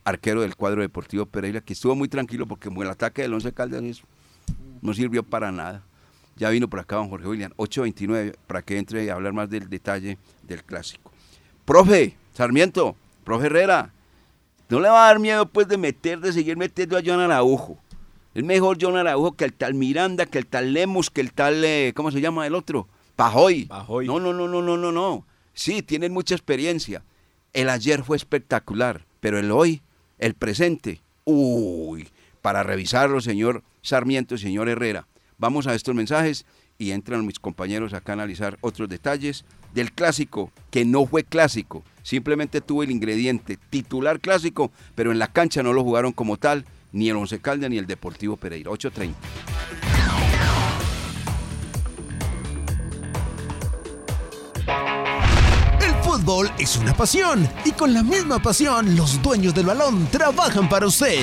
arquero 0.04 0.42
del 0.42 0.56
cuadro 0.56 0.82
deportivo 0.82 1.26
Pereira, 1.26 1.62
que 1.62 1.74
estuvo 1.74 1.96
muy 1.96 2.10
tranquilo 2.10 2.46
porque 2.46 2.70
el 2.70 2.90
ataque 2.90 3.22
del 3.22 3.34
Once 3.34 3.52
Caldas 3.54 3.84
no 4.82 4.94
sirvió 4.94 5.24
para 5.24 5.52
nada. 5.52 5.84
Ya 6.36 6.50
vino 6.50 6.68
por 6.70 6.80
acá 6.80 6.96
don 6.96 7.10
Jorge 7.10 7.28
William, 7.28 7.52
8.29, 7.58 8.36
para 8.48 8.62
que 8.62 8.78
entre 8.78 9.10
a 9.12 9.14
hablar 9.14 9.34
más 9.34 9.50
del 9.50 9.70
detalle 9.70 10.18
del 10.44 10.64
clásico. 10.64 11.12
Profe, 11.66 12.18
Sarmiento, 12.34 12.96
profe 13.24 13.46
Herrera, 13.46 13.94
no 14.70 14.80
le 14.80 14.90
va 14.90 15.06
a 15.06 15.08
dar 15.08 15.20
miedo 15.20 15.46
pues 15.46 15.68
de 15.68 15.78
meter, 15.78 16.20
de 16.20 16.34
seguir 16.34 16.58
metiendo 16.58 16.98
a 16.98 17.02
John 17.06 17.20
Araujo. 17.20 17.78
Es 18.34 18.44
mejor 18.44 18.78
John 18.80 18.98
Araujo 18.98 19.34
que 19.34 19.46
el 19.46 19.54
tal 19.54 19.74
Miranda, 19.74 20.26
que 20.26 20.38
el 20.38 20.48
tal 20.48 20.74
Lemus, 20.74 21.10
que 21.10 21.22
el 21.22 21.34
tal, 21.34 21.64
eh, 21.64 21.94
¿cómo 21.96 22.12
se 22.12 22.22
llama 22.22 22.48
el 22.48 22.56
otro? 22.56 22.88
Pajoy. 23.68 24.08
No, 24.08 24.20
no, 24.20 24.34
no, 24.34 24.48
no, 24.48 24.62
no, 24.62 24.78
no, 24.78 24.92
no. 24.92 25.26
Sí, 25.54 25.82
tienen 25.82 26.14
mucha 26.14 26.36
experiencia. 26.36 27.04
El 27.54 27.70
ayer 27.70 28.04
fue 28.04 28.18
espectacular, 28.18 29.06
pero 29.20 29.38
el 29.38 29.52
hoy, 29.52 29.82
el 30.18 30.34
presente, 30.34 31.02
uy, 31.26 32.08
para 32.42 32.64
revisarlo, 32.64 33.22
señor 33.22 33.64
Sarmiento 33.82 34.38
señor 34.38 34.70
Herrera. 34.70 35.08
Vamos 35.38 35.68
a 35.68 35.76
estos 35.76 35.96
mensajes 35.96 36.46
y 36.78 36.92
entran 36.92 37.26
mis 37.26 37.40
compañeros 37.40 37.94
acá 37.94 38.14
a 38.14 38.14
analizar 38.14 38.58
otros 38.62 38.90
detalles 38.90 39.46
del 39.74 39.92
clásico, 39.92 40.52
que 40.70 40.86
no 40.86 41.06
fue 41.06 41.24
clásico, 41.24 41.84
simplemente 42.04 42.62
tuvo 42.62 42.84
el 42.84 42.92
ingrediente 42.92 43.58
titular 43.70 44.20
clásico, 44.20 44.72
pero 44.96 45.12
en 45.12 45.20
la 45.20 45.28
cancha 45.28 45.64
no 45.64 45.74
lo 45.74 45.84
jugaron 45.84 46.12
como 46.12 46.38
tal, 46.38 46.66
ni 46.92 47.10
el 47.10 47.16
Once 47.16 47.40
Caldas 47.40 47.70
ni 47.70 47.78
el 47.78 47.88
Deportivo 47.88 48.36
Pereira. 48.36 48.72
8.30. 48.72 49.14
fútbol 56.22 56.52
es 56.60 56.78
una 56.78 56.94
pasión 56.94 57.48
y 57.66 57.72
con 57.72 57.94
la 57.94 58.04
misma 58.04 58.40
pasión 58.40 58.96
los 58.96 59.22
dueños 59.22 59.56
del 59.56 59.66
balón 59.66 60.08
trabajan 60.12 60.70
para 60.70 60.86
usted. 60.86 61.20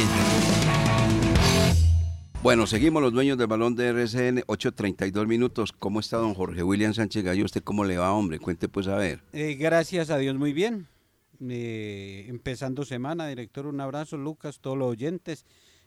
Bueno, 2.43 2.67
seguimos 2.67 3.03
los 3.03 3.13
dueños 3.13 3.39
del 3.39 3.47
balón 3.47 3.77
de 3.77 3.89
RCN, 3.89 4.41
8.32 4.47 5.27
minutos. 5.27 5.73
¿Cómo 5.73 6.01
está 6.01 6.17
don 6.17 6.35
Jorge 6.35 6.63
William 6.63 6.95
Sánchez 6.95 7.23
Gallo? 7.25 7.45
¿Usted 7.45 7.63
cómo 7.63 7.85
le 7.85 7.97
va, 7.97 8.13
hombre? 8.13 8.39
Cuente 8.39 8.69
pues 8.69 8.89
a 8.89 8.97
ver. 8.97 9.21
Eh, 9.33 9.55
gracias 9.55 10.11
a 10.11 10.19
Dios, 10.19 10.37
muy 10.37 10.53
bien. 10.53 10.89
Eh, 11.49 12.27
empezando 12.29 12.85
semana, 12.85 13.29
director, 13.29 13.67
un 13.67 13.81
abrazo, 13.81 14.17
Lucas, 14.17 14.59
todos 14.61 14.77
los 14.77 14.89
oyentes. 14.89 15.45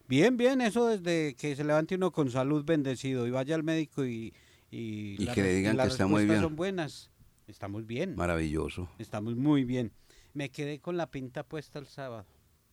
Bien, 0.08 0.38
bien, 0.38 0.62
eso 0.62 0.88
desde 0.88 1.36
que 1.36 1.56
se 1.56 1.64
levante 1.64 1.96
uno 1.96 2.12
con 2.12 2.32
salud 2.32 2.64
bendecido 2.64 3.28
y 3.28 3.32
vaya 3.32 3.56
al 3.56 3.64
médico 3.64 4.06
y... 4.06 4.34
Y, 4.74 5.28
que 5.28 5.42
le 5.42 5.54
digan 5.56 5.76
que 5.76 5.84
está 5.84 6.08
muy 6.08 6.26
bien. 6.26 6.40
son 6.40 6.56
buenas. 6.56 7.12
Estamos 7.48 7.86
bien. 7.86 8.16
Maravilloso. 8.16 8.90
Estamos 9.00 9.36
muy 9.36 9.64
bien. 9.64 9.92
Me 10.34 10.50
quedé 10.50 10.80
con 10.80 10.98
la 10.98 11.12
pinta 11.12 11.44
puesta 11.44 11.80
el 11.80 11.88
sábado. 11.88 12.26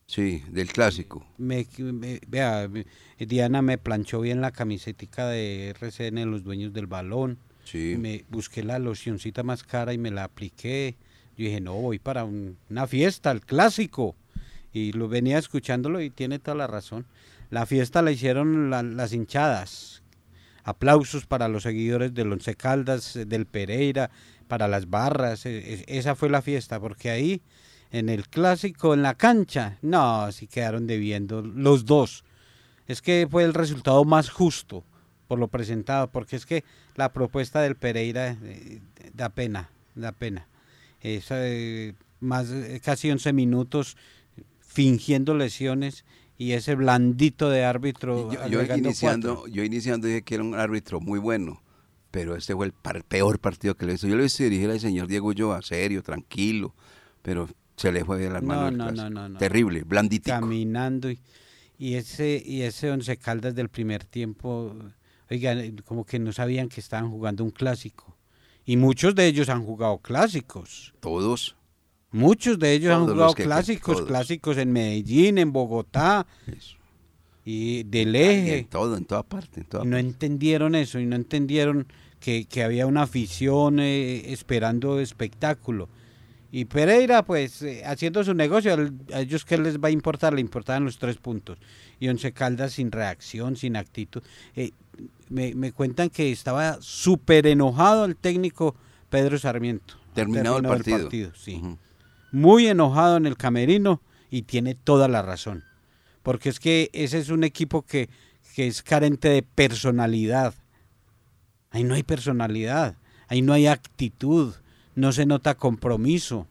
Sí, 0.06 0.42
del 0.48 0.72
clásico. 0.72 1.26
Me, 1.36 1.66
vea, 2.26 2.68
Diana 3.18 3.60
me 3.60 3.76
planchó 3.76 4.20
bien 4.20 4.40
la 4.40 4.52
camiseta 4.52 5.28
de 5.28 5.68
RCN, 5.70 6.30
los 6.30 6.44
dueños 6.44 6.72
del 6.72 6.86
balón. 6.86 7.38
Sí. 7.64 7.96
Me 7.98 8.24
busqué 8.30 8.62
la 8.62 8.78
locioncita 8.78 9.42
más 9.42 9.62
cara 9.64 9.92
y 9.92 9.98
me 9.98 10.10
la 10.10 10.24
apliqué. 10.24 10.96
Yo 11.36 11.44
dije, 11.44 11.60
no, 11.60 11.74
voy 11.74 11.98
para 11.98 12.24
una 12.24 12.86
fiesta, 12.86 13.30
el 13.30 13.42
clásico. 13.42 14.16
Y 14.72 14.92
lo 14.92 15.08
venía 15.08 15.38
escuchándolo 15.38 16.00
y 16.00 16.08
tiene 16.08 16.38
toda 16.38 16.56
la 16.56 16.66
razón. 16.66 17.04
La 17.50 17.66
fiesta 17.66 18.00
la 18.00 18.10
hicieron 18.10 18.70
las 18.70 19.12
hinchadas. 19.12 20.02
Aplausos 20.64 21.26
para 21.26 21.48
los 21.48 21.62
seguidores 21.62 22.12
del 22.14 22.32
Once 22.32 22.54
Caldas, 22.54 23.18
del 23.26 23.46
Pereira, 23.46 24.10
para 24.48 24.66
las 24.66 24.90
barras, 24.90 25.46
e, 25.46 25.84
e, 25.86 25.98
esa 25.98 26.14
fue 26.14 26.30
la 26.30 26.42
fiesta, 26.42 26.80
porque 26.80 27.10
ahí 27.10 27.42
en 27.90 28.08
el 28.08 28.28
clásico, 28.28 28.94
en 28.94 29.02
la 29.02 29.14
cancha, 29.14 29.78
no, 29.82 30.30
sí 30.32 30.46
quedaron 30.46 30.86
debiendo 30.86 31.42
los 31.42 31.84
dos. 31.84 32.24
es 32.86 33.02
que 33.02 33.28
fue 33.30 33.44
el 33.44 33.54
resultado 33.54 34.04
más 34.04 34.30
justo 34.30 34.84
por 35.26 35.38
lo 35.38 35.48
presentado, 35.48 36.10
porque 36.10 36.36
es 36.36 36.46
que 36.46 36.64
la 36.96 37.12
propuesta 37.12 37.60
del 37.60 37.76
Pereira 37.76 38.36
eh, 38.42 38.80
da 39.12 39.28
pena, 39.28 39.70
da 39.94 40.12
pena. 40.12 40.48
Es, 41.00 41.26
eh, 41.30 41.94
más 42.18 42.50
eh, 42.50 42.80
casi 42.82 43.10
11 43.10 43.32
minutos 43.34 43.96
fingiendo 44.60 45.34
lesiones 45.34 46.04
y 46.38 46.52
ese 46.52 46.74
blandito 46.74 47.50
de 47.50 47.64
árbitro. 47.64 48.30
Yo, 48.48 48.62
iniciando, 48.62 49.36
cuatro. 49.36 49.52
yo 49.52 49.62
iniciando 49.64 50.06
dije 50.06 50.22
que 50.22 50.36
era 50.36 50.44
un 50.44 50.54
árbitro 50.54 51.00
muy 51.00 51.18
bueno, 51.18 51.62
pero 52.18 52.34
este 52.36 52.52
fue 52.54 52.66
el 52.66 52.72
par- 52.72 53.04
peor 53.04 53.38
partido 53.38 53.76
que 53.76 53.86
le 53.86 53.94
hizo. 53.94 54.08
Yo 54.08 54.16
le 54.16 54.24
hice 54.24 54.44
dirigir 54.44 54.68
al 54.70 54.80
señor 54.80 55.06
Diego 55.06 55.28
Ulloa, 55.28 55.62
serio, 55.62 56.02
tranquilo, 56.02 56.74
pero 57.22 57.48
se 57.76 57.92
le 57.92 58.04
fue 58.04 58.18
de 58.18 58.28
las 58.28 58.42
No, 58.42 58.48
manos. 58.48 58.72
no, 58.76 58.90
no, 58.90 59.08
no, 59.10 59.28
no. 59.28 59.38
Terrible, 59.38 59.84
blanditico. 59.84 60.36
caminando 60.40 61.10
y, 61.12 61.20
y 61.78 61.94
ese 61.94 62.42
y 62.44 62.62
ese 62.62 62.90
once 62.90 63.16
caldas 63.18 63.54
del 63.54 63.68
primer 63.68 64.02
tiempo 64.04 64.74
oigan 65.30 65.76
como 65.84 66.04
que 66.04 66.18
no 66.18 66.32
sabían 66.32 66.68
que 66.68 66.80
estaban 66.80 67.08
jugando 67.08 67.44
un 67.44 67.50
clásico 67.52 68.16
y 68.64 68.76
muchos 68.76 69.14
de 69.14 69.26
ellos 69.26 69.48
han 69.48 69.62
jugado 69.64 69.98
clásicos 69.98 70.92
Todos. 70.98 71.54
muchos 72.10 72.58
de 72.58 72.72
ellos 72.72 72.92
han 72.92 73.02
Todos 73.04 73.12
jugado 73.14 73.34
que- 73.34 73.44
clásicos 73.44 74.02
clásicos 74.02 74.56
en 74.58 74.72
Medellín 74.72 75.38
en 75.38 75.52
Bogotá 75.52 76.26
Eso. 76.48 76.76
y 77.44 77.84
del 77.84 78.16
eje 78.16 78.58
En 78.58 78.64
todo, 78.66 78.96
en 78.96 79.04
toda 79.04 79.22
parte. 79.22 79.60
En 79.60 79.66
toda 79.66 79.84
y 79.84 79.86
no 79.88 79.96
entendieron 79.98 80.74
eso 80.74 80.98
y 80.98 81.06
no 81.06 81.14
entendieron 81.14 81.86
que, 82.20 82.46
que 82.46 82.62
había 82.62 82.86
una 82.86 83.02
afición 83.02 83.78
eh, 83.80 84.32
esperando 84.32 85.00
espectáculo. 85.00 85.88
Y 86.50 86.64
Pereira, 86.64 87.24
pues, 87.24 87.60
eh, 87.62 87.82
haciendo 87.84 88.24
su 88.24 88.32
negocio, 88.32 88.74
a 89.12 89.20
ellos 89.20 89.44
qué 89.44 89.58
les 89.58 89.78
va 89.78 89.88
a 89.88 89.90
importar, 89.90 90.32
le 90.32 90.40
importaban 90.40 90.84
los 90.84 90.98
tres 90.98 91.16
puntos. 91.16 91.58
Y 92.00 92.08
Once 92.08 92.32
Caldas 92.32 92.72
sin 92.72 92.90
reacción, 92.90 93.56
sin 93.56 93.76
actitud. 93.76 94.22
Eh, 94.56 94.72
me, 95.28 95.54
me 95.54 95.72
cuentan 95.72 96.08
que 96.08 96.32
estaba 96.32 96.78
súper 96.80 97.46
enojado 97.46 98.06
el 98.06 98.16
técnico 98.16 98.74
Pedro 99.10 99.38
Sarmiento. 99.38 99.94
Terminado 100.14 100.56
el 100.56 100.62
término 100.62 100.84
del 100.84 101.02
partido. 101.02 101.32
sí 101.34 101.60
muy 102.30 102.66
enojado 102.66 103.16
en 103.16 103.26
el 103.26 103.36
camerino 103.36 104.02
y 104.30 104.42
tiene 104.42 104.74
toda 104.74 105.08
la 105.08 105.22
razón. 105.22 105.64
Porque 106.22 106.48
es 106.48 106.60
que 106.60 106.90
ese 106.92 107.18
es 107.18 107.30
un 107.30 107.44
equipo 107.44 107.82
que, 107.82 108.08
que 108.54 108.66
es 108.66 108.82
carente 108.82 109.28
de 109.28 109.42
personalidad. 109.42 110.54
Ahí 111.70 111.84
no 111.84 111.94
hay 111.94 112.02
personalidad, 112.02 112.96
ahí 113.28 113.42
no 113.42 113.52
hay 113.52 113.66
actitud, 113.66 114.54
no 114.94 115.12
se 115.12 115.26
nota 115.26 115.54
compromiso. 115.54 116.46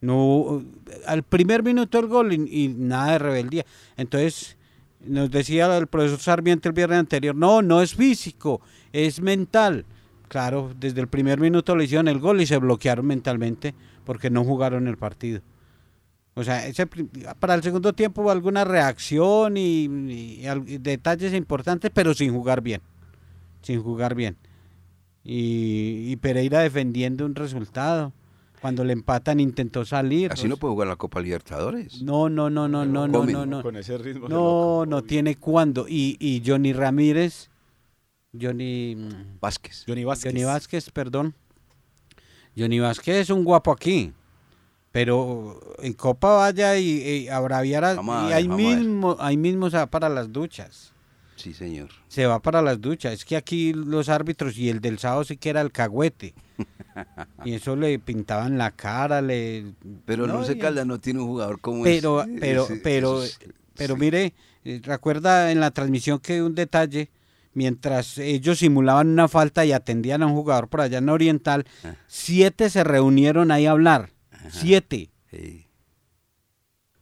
No, 0.00 0.64
al 1.06 1.22
primer 1.22 1.62
minuto 1.62 1.98
el 1.98 2.08
gol 2.08 2.32
y, 2.32 2.68
nada 2.68 3.12
de 3.12 3.18
rebeldía. 3.18 3.64
Entonces, 3.96 4.56
nos 5.00 5.30
decía 5.30 5.76
el 5.76 5.86
profesor 5.86 6.18
Sarmiento 6.18 6.68
el 6.68 6.74
viernes 6.74 6.98
anterior, 6.98 7.34
no, 7.34 7.62
no 7.62 7.82
es 7.82 7.94
físico, 7.94 8.60
es 8.92 9.20
mental. 9.20 9.84
Claro, 10.28 10.72
desde 10.78 11.00
el 11.00 11.08
primer 11.08 11.38
minuto 11.38 11.76
le 11.76 11.84
hicieron 11.84 12.08
el 12.08 12.18
gol 12.18 12.40
y 12.40 12.46
se 12.46 12.56
bloquearon 12.56 13.06
mentalmente 13.06 13.74
porque 14.04 14.30
no 14.30 14.44
jugaron 14.44 14.88
el 14.88 14.96
partido. 14.96 15.40
O 16.34 16.42
sea, 16.42 16.66
ese 16.66 16.86
para 17.38 17.54
el 17.54 17.62
segundo 17.62 17.92
tiempo 17.92 18.22
hubo 18.22 18.30
alguna 18.30 18.64
reacción 18.64 19.56
y 19.56 19.86
detalles 20.78 21.34
importantes, 21.34 21.90
pero 21.92 22.14
sin 22.14 22.32
jugar 22.32 22.62
bien. 22.62 22.80
Sin 23.60 23.82
jugar 23.82 24.14
bien. 24.14 24.36
Y, 25.24 26.10
y 26.10 26.16
Pereira 26.16 26.60
defendiendo 26.60 27.24
un 27.24 27.34
resultado. 27.34 28.12
Cuando 28.60 28.84
le 28.84 28.92
empatan 28.92 29.40
intentó 29.40 29.84
salir. 29.84 30.30
Así 30.32 30.46
no 30.46 30.56
puede 30.56 30.72
jugar 30.74 30.86
la 30.88 30.94
Copa 30.94 31.20
Libertadores. 31.20 32.00
No, 32.00 32.28
no, 32.28 32.48
no, 32.48 32.68
no, 32.68 32.84
no, 32.86 33.08
no, 33.08 33.24
no, 33.26 33.44
no. 33.44 33.60
Con 33.62 33.76
ese 33.76 33.98
ritmo. 33.98 34.28
No, 34.28 34.36
loco. 34.36 34.86
no 34.88 35.02
tiene 35.02 35.34
cuándo. 35.34 35.86
Y, 35.88 36.16
y 36.20 36.42
Johnny 36.46 36.72
Ramírez, 36.72 37.50
Johnny, 38.40 38.94
mm, 38.94 39.38
Vázquez. 39.40 39.84
Johnny 39.86 40.04
Vázquez. 40.04 40.32
Johnny 40.32 40.44
Vázquez, 40.44 40.90
perdón. 40.90 41.34
Johnny 42.56 42.78
Vázquez 42.78 43.16
es 43.16 43.30
un 43.30 43.42
guapo 43.42 43.72
aquí. 43.72 44.12
Pero 44.92 45.58
en 45.78 45.94
Copa 45.94 46.34
vaya 46.36 46.76
y, 46.78 47.02
y 47.02 47.28
a 47.28 47.40
braviar 47.40 47.84
a- 47.84 47.94
Vamos 47.94 48.24
a 48.24 48.30
y 48.30 48.32
ahí 48.34 48.48
mismo, 48.48 49.16
ahí 49.18 49.36
mismo 49.36 49.70
se 49.70 49.76
va 49.78 49.86
para 49.86 50.08
las 50.08 50.30
duchas. 50.32 50.92
Sí, 51.36 51.54
señor. 51.54 51.88
Se 52.08 52.26
va 52.26 52.40
para 52.40 52.62
las 52.62 52.80
duchas. 52.80 53.12
Es 53.14 53.24
que 53.24 53.36
aquí 53.36 53.72
los 53.72 54.08
árbitros 54.08 54.56
y 54.58 54.68
el 54.68 54.80
del 54.80 54.98
sábado 54.98 55.24
sí 55.24 55.36
que 55.36 55.50
era 55.50 55.60
el 55.60 55.72
cagüete. 55.72 56.34
Y 57.44 57.54
eso 57.54 57.74
le 57.74 57.98
pintaban 57.98 58.58
la 58.58 58.70
cara, 58.70 59.22
le... 59.22 59.72
Pero 60.04 60.26
No, 60.26 60.48
y- 60.48 60.58
Caldas 60.58 60.86
no 60.86 61.00
tiene 61.00 61.20
un 61.20 61.26
jugador 61.26 61.58
como 61.60 61.82
pero, 61.82 62.22
ese. 62.22 62.36
pero, 62.38 62.64
Ese- 62.64 62.76
pero, 62.82 63.22
pero 63.74 63.94
sí. 63.94 64.00
mire, 64.00 64.34
eh, 64.64 64.80
recuerda 64.84 65.50
en 65.50 65.58
la 65.60 65.70
transmisión 65.70 66.18
que 66.20 66.42
un 66.42 66.54
detalle, 66.54 67.08
mientras 67.54 68.18
ellos 68.18 68.58
simulaban 68.58 69.08
una 69.08 69.26
falta 69.26 69.64
y 69.64 69.72
atendían 69.72 70.22
a 70.22 70.26
un 70.26 70.34
jugador 70.34 70.68
por 70.68 70.82
allá 70.82 70.98
en 70.98 71.08
Oriental, 71.08 71.64
Ah. 71.82 71.94
siete 72.08 72.68
se 72.70 72.84
reunieron 72.84 73.50
ahí 73.50 73.64
a 73.66 73.70
hablar, 73.72 74.10
siete 74.50 75.10
Sí. 75.30 75.66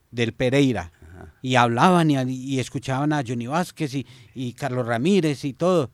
del 0.09 0.33
Pereira, 0.33 0.91
y 1.41 1.55
hablaban 1.55 2.11
y, 2.11 2.15
y 2.31 2.59
escuchaban 2.59 3.13
a 3.13 3.23
Johnny 3.25 3.47
Vázquez 3.47 3.93
y, 3.95 4.05
y 4.35 4.53
Carlos 4.53 4.85
Ramírez 4.85 5.43
y 5.45 5.53
todo. 5.53 5.91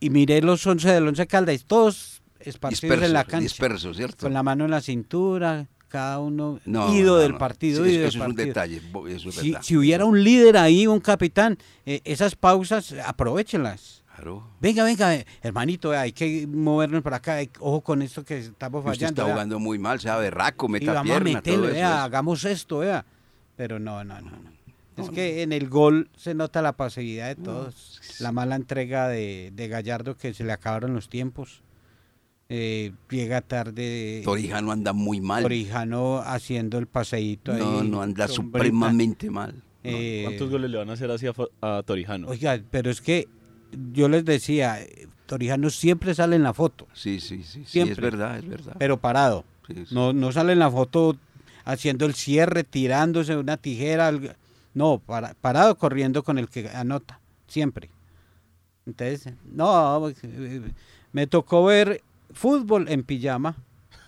Y 0.00 0.10
miré 0.10 0.40
los 0.42 0.66
once 0.66 0.90
del 0.90 1.06
once 1.06 1.26
Caldas, 1.26 1.64
todos 1.66 2.22
esparcidos 2.40 3.02
en 3.02 3.12
la 3.12 3.20
Dispersos, 3.24 3.30
cancha, 3.30 3.42
dispersos, 3.42 3.96
¿cierto? 3.96 4.26
con 4.26 4.32
la 4.32 4.42
mano 4.42 4.64
en 4.64 4.70
la 4.70 4.80
cintura, 4.80 5.66
cada 5.88 6.20
uno 6.20 6.58
No, 6.64 6.94
ido 6.94 7.16
no, 7.16 7.20
del 7.20 7.36
partido, 7.36 7.84
Sí, 7.84 7.90
ido 7.92 7.92
eso, 7.92 7.98
del 7.98 8.08
eso 8.08 8.18
es 8.18 8.28
un 8.28 8.34
partido. 8.36 8.46
detalle. 8.46 9.62
Si, 9.62 9.76
hubiera 9.76 10.04
un 10.06 10.22
líder 10.24 10.56
ahí, 10.56 10.86
un 10.86 11.00
capitán, 11.00 11.58
eh, 11.84 12.00
esas 12.04 12.34
pausas, 12.36 12.94
aprovechenlas. 13.04 14.02
Claro. 14.14 14.46
Venga, 14.60 14.84
venga, 14.84 15.14
hermanito, 15.42 15.92
hay 15.92 16.12
que 16.12 16.46
movernos 16.46 17.02
para 17.02 17.16
acá. 17.16 17.38
Ojo 17.58 17.80
con 17.82 18.02
esto 18.02 18.24
que 18.24 18.38
estamos 18.38 18.80
Usted 18.80 18.90
fallando. 18.90 19.06
está 19.12 19.24
vea. 19.24 19.32
jugando 19.34 19.58
muy 19.58 19.78
mal, 19.78 19.98
sea 20.00 20.16
berraco, 20.16 20.66
y 20.66 20.72
meta 20.72 20.92
vamos 20.92 21.04
pierna, 21.10 21.30
a 21.30 21.34
meterle, 21.34 21.56
todo 21.58 21.66
eso. 21.68 21.74
vea, 21.74 21.94
eso. 21.94 22.02
hagamos 22.04 22.44
esto, 22.44 22.78
vea. 22.78 23.04
Pero 23.56 23.78
no, 23.78 24.02
no, 24.04 24.20
no. 24.20 24.30
no. 24.30 24.50
Es 25.02 25.10
que 25.10 25.42
en 25.42 25.52
el 25.52 25.68
gol 25.68 26.08
se 26.16 26.34
nota 26.34 26.62
la 26.62 26.72
pasividad 26.76 27.28
de 27.28 27.36
todos. 27.42 28.00
La 28.20 28.32
mala 28.32 28.56
entrega 28.56 29.08
de, 29.08 29.50
de 29.54 29.68
Gallardo 29.68 30.16
que 30.16 30.34
se 30.34 30.44
le 30.44 30.52
acabaron 30.52 30.94
los 30.94 31.08
tiempos. 31.08 31.62
Eh, 32.48 32.92
llega 33.10 33.40
tarde. 33.42 34.22
Torijano 34.24 34.72
anda 34.72 34.92
muy 34.92 35.20
mal. 35.20 35.42
Torijano 35.42 36.18
haciendo 36.18 36.78
el 36.78 36.86
paseíto 36.88 37.52
ahí. 37.52 37.60
No, 37.60 37.84
no 37.84 38.02
anda 38.02 38.26
supremamente 38.26 39.30
mal. 39.30 39.62
Eh, 39.84 40.22
¿Cuántos 40.24 40.50
goles 40.50 40.70
le 40.70 40.76
van 40.78 40.90
a 40.90 40.94
hacer 40.94 41.10
así 41.10 41.26
a, 41.26 41.32
a 41.78 41.82
Torijano? 41.84 42.28
Oiga, 42.28 42.60
pero 42.70 42.90
es 42.90 43.00
que 43.00 43.28
yo 43.92 44.08
les 44.08 44.24
decía, 44.24 44.78
Torijano 45.26 45.70
siempre 45.70 46.14
sale 46.14 46.34
en 46.36 46.42
la 46.42 46.52
foto, 46.52 46.88
Sí, 46.92 47.20
sí, 47.20 47.44
sí, 47.44 47.52
sí, 47.52 47.60
es 47.62 47.70
Siempre. 47.70 48.00
verdad, 48.02 48.38
es 48.38 48.48
verdad. 48.48 48.74
pero 48.78 48.98
parado. 49.00 49.44
Sí, 49.68 49.74
sí. 49.86 49.94
No, 49.94 50.12
no 50.12 50.32
sale 50.32 50.52
en 50.52 50.58
la 50.58 50.70
foto 50.70 51.16
haciendo 51.64 52.04
el 52.04 52.14
cierre, 52.14 52.64
tirándose 52.64 53.36
una 53.36 53.56
tijera. 53.56 54.12
No, 54.74 54.98
para- 54.98 55.34
parado 55.34 55.76
corriendo 55.76 56.22
con 56.22 56.38
el 56.38 56.48
que 56.48 56.68
anota, 56.68 57.20
siempre. 57.46 57.90
Entonces, 58.86 59.34
no, 59.44 60.10
me 61.12 61.26
tocó 61.26 61.64
ver 61.64 62.02
fútbol 62.32 62.88
en 62.88 63.02
pijama. 63.04 63.56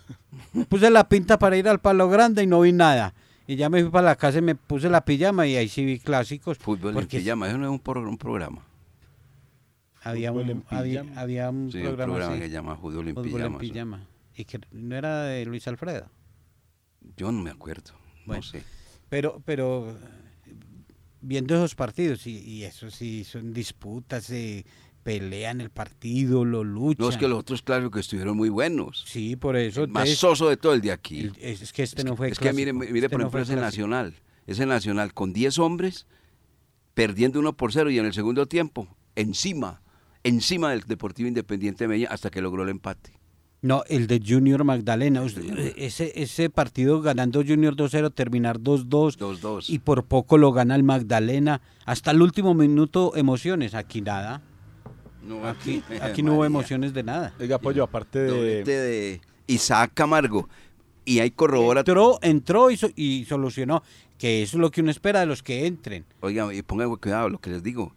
Puse 0.68 0.90
la 0.90 1.08
pinta 1.08 1.38
para 1.38 1.56
ir 1.56 1.68
al 1.68 1.80
palo 1.80 2.08
grande 2.08 2.42
y 2.42 2.46
no 2.46 2.60
vi 2.60 2.72
nada. 2.72 3.14
Y 3.46 3.56
ya 3.56 3.68
me 3.68 3.82
fui 3.82 3.90
para 3.90 4.06
la 4.06 4.16
casa 4.16 4.38
y 4.38 4.42
me 4.42 4.54
puse 4.54 4.88
la 4.88 5.04
pijama 5.04 5.46
y 5.46 5.56
ahí 5.56 5.68
sí 5.68 5.84
vi 5.84 5.98
clásicos. 5.98 6.58
Fútbol 6.58 6.96
en 6.96 7.06
pijama, 7.06 7.48
eso 7.48 7.58
no 7.58 7.64
es 7.66 7.70
un, 7.70 7.80
pro- 7.80 8.00
un 8.08 8.16
programa. 8.16 8.62
Había 10.04 10.32
un, 10.32 10.64
había, 10.70 11.04
había 11.16 11.50
un 11.50 11.70
Sí, 11.70 11.78
un 11.78 11.84
programa, 11.84 12.12
programa 12.14 12.32
así, 12.34 12.42
que 12.42 12.48
se 12.48 12.52
llama 12.52 12.76
Fútbol 12.76 13.08
en 13.08 13.14
Fútbol 13.14 13.24
pijama. 13.30 13.46
en 13.46 13.52
eso. 13.54 13.72
pijama. 13.72 14.06
Y 14.36 14.44
que 14.44 14.60
no 14.72 14.96
era 14.96 15.22
de 15.24 15.44
Luis 15.44 15.68
Alfredo. 15.68 16.06
Yo 17.16 17.30
no 17.30 17.40
me 17.42 17.50
acuerdo, 17.50 17.92
Bueno. 18.26 18.40
no 18.40 18.48
sé. 18.48 18.62
Pero, 19.08 19.42
pero 19.44 19.94
viendo 21.22 21.54
esos 21.54 21.74
partidos, 21.74 22.26
y, 22.26 22.38
y 22.38 22.64
eso 22.64 22.90
sí, 22.90 23.24
son 23.24 23.52
disputas, 23.52 24.24
se 24.24 24.64
pelean 25.02 25.60
el 25.60 25.70
partido, 25.70 26.44
lo 26.44 26.62
luchan. 26.62 27.04
No, 27.04 27.08
es 27.08 27.16
que 27.16 27.26
los 27.26 27.38
otros, 27.40 27.62
claro, 27.62 27.90
que 27.90 28.00
estuvieron 28.00 28.36
muy 28.36 28.48
buenos. 28.50 29.04
Sí, 29.06 29.34
por 29.36 29.56
eso. 29.56 29.84
El 29.84 29.88
más 29.90 30.08
soso 30.10 30.48
de 30.48 30.56
todo 30.56 30.74
el 30.74 30.80
de 30.80 30.92
aquí. 30.92 31.20
el- 31.20 31.32
es, 31.40 31.62
es 31.62 31.72
que 31.72 31.82
este 31.82 32.02
es 32.02 32.04
no 32.04 32.14
fue 32.16 32.28
es 32.28 32.38
que 32.38 32.52
mire, 32.52 32.72
mire 32.72 32.98
este 33.06 33.08
por 33.08 33.20
ejemplo, 33.22 33.40
ese. 33.42 33.56
Nacional. 33.56 34.14
Ese 34.46 34.66
Nacional 34.66 35.14
con 35.14 35.32
10 35.32 35.58
hombres, 35.58 36.06
perdiendo 36.94 37.38
uno 37.40 37.56
por 37.56 37.72
cero 37.72 37.90
y 37.90 37.98
en 37.98 38.06
el 38.06 38.12
segundo 38.12 38.46
tiempo, 38.46 38.88
encima, 39.16 39.82
encima 40.24 40.70
del 40.70 40.82
Deportivo 40.82 41.28
Independiente 41.28 41.84
de 41.84 41.88
Medellín, 41.88 42.08
hasta 42.10 42.30
que 42.30 42.40
logró 42.42 42.62
el 42.64 42.68
empate. 42.68 43.12
No, 43.62 43.84
el 43.88 44.08
de 44.08 44.20
Junior 44.26 44.64
Magdalena. 44.64 45.22
Usted- 45.22 45.74
Ese, 45.76 46.12
ese 46.20 46.50
partido 46.50 47.00
ganando 47.00 47.42
Junior 47.46 47.76
2-0, 47.76 48.10
terminar 48.12 48.58
2-2. 48.58 49.16
2-2. 49.16 49.70
Y 49.70 49.78
por 49.78 50.04
poco 50.04 50.36
lo 50.36 50.50
gana 50.52 50.74
el 50.74 50.82
Magdalena. 50.82 51.60
Hasta 51.86 52.10
el 52.10 52.20
último 52.22 52.54
minuto, 52.54 53.12
emociones. 53.14 53.74
Aquí 53.74 54.00
nada. 54.00 54.42
No, 55.24 55.46
Aquí, 55.46 55.80
aquí 56.00 56.22
no 56.24 56.34
hubo 56.34 56.44
emociones 56.44 56.92
de 56.92 57.04
nada. 57.04 57.32
Oiga, 57.38 57.58
Pollo, 57.58 57.84
aparte 57.84 58.18
de... 58.18 58.64
De 58.64 59.20
Isaac 59.46 59.92
Camargo. 59.94 60.48
Y 61.04 61.20
ahí 61.20 61.30
corrobora. 61.30 61.80
Entró, 61.80 62.18
entró 62.22 62.70
y, 62.72 62.76
so- 62.76 62.90
y 62.96 63.24
solucionó. 63.26 63.84
Que 64.18 64.42
eso 64.42 64.56
es 64.56 64.60
lo 64.60 64.70
que 64.72 64.80
uno 64.80 64.90
espera 64.90 65.20
de 65.20 65.26
los 65.26 65.42
que 65.42 65.66
entren. 65.66 66.04
Oiga, 66.20 66.52
y 66.52 66.62
pongan 66.62 66.94
cuidado 66.96 67.28
lo 67.28 67.38
que 67.38 67.50
les 67.50 67.62
digo. 67.62 67.92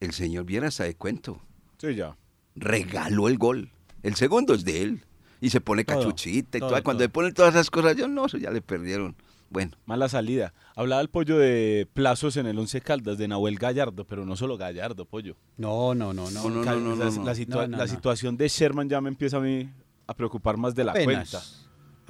el 0.00 0.12
señor 0.12 0.44
Viera 0.44 0.68
de 0.68 0.94
cuento. 0.94 1.40
Sí, 1.78 1.94
ya. 1.96 2.16
Regaló 2.54 3.26
el 3.28 3.38
gol. 3.38 3.70
El 4.02 4.14
segundo 4.16 4.54
es 4.54 4.64
de 4.64 4.82
él. 4.82 5.04
Y 5.40 5.50
se 5.50 5.60
pone 5.60 5.84
Todo, 5.84 5.98
cachuchita 5.98 6.58
y 6.58 6.60
todo, 6.60 6.70
todo. 6.70 6.82
Cuando 6.84 6.98
todo. 7.00 7.04
le 7.06 7.08
ponen 7.08 7.34
todas 7.34 7.54
esas 7.54 7.70
cosas, 7.70 7.96
yo 7.96 8.06
no, 8.06 8.26
eso 8.26 8.38
ya 8.38 8.50
le 8.50 8.62
perdieron. 8.62 9.16
Bueno, 9.50 9.72
Mala 9.84 10.08
salida. 10.08 10.54
Hablaba 10.76 11.02
el 11.02 11.08
pollo 11.10 11.36
de 11.36 11.86
plazos 11.92 12.36
en 12.38 12.46
el 12.46 12.58
Once 12.58 12.80
Caldas 12.80 13.18
de 13.18 13.28
Nahuel 13.28 13.58
Gallardo, 13.58 14.06
pero 14.06 14.24
no 14.24 14.34
solo 14.36 14.56
Gallardo, 14.56 15.04
pollo. 15.04 15.36
No, 15.58 15.94
no, 15.94 16.14
no, 16.14 16.30
no. 16.30 16.42
No, 16.44 16.48
no, 16.50 16.62
Ca- 16.62 16.74
no, 16.76 16.96
la, 16.96 17.10
no. 17.10 17.24
la 17.24 17.34
situa- 17.34 17.62
No, 17.62 17.68
no, 17.68 17.76
la 17.76 17.84
no. 17.84 17.90
situación 17.90 18.36
de 18.36 18.48
Sherman 18.48 18.88
ya 18.88 19.00
me 19.00 19.08
empieza 19.10 19.36
a 19.36 19.40
mí 19.40 19.68
a 20.06 20.14
preocupar 20.14 20.56
más 20.56 20.74
de 20.74 20.84
la 20.84 20.92
cuenta. 21.04 21.42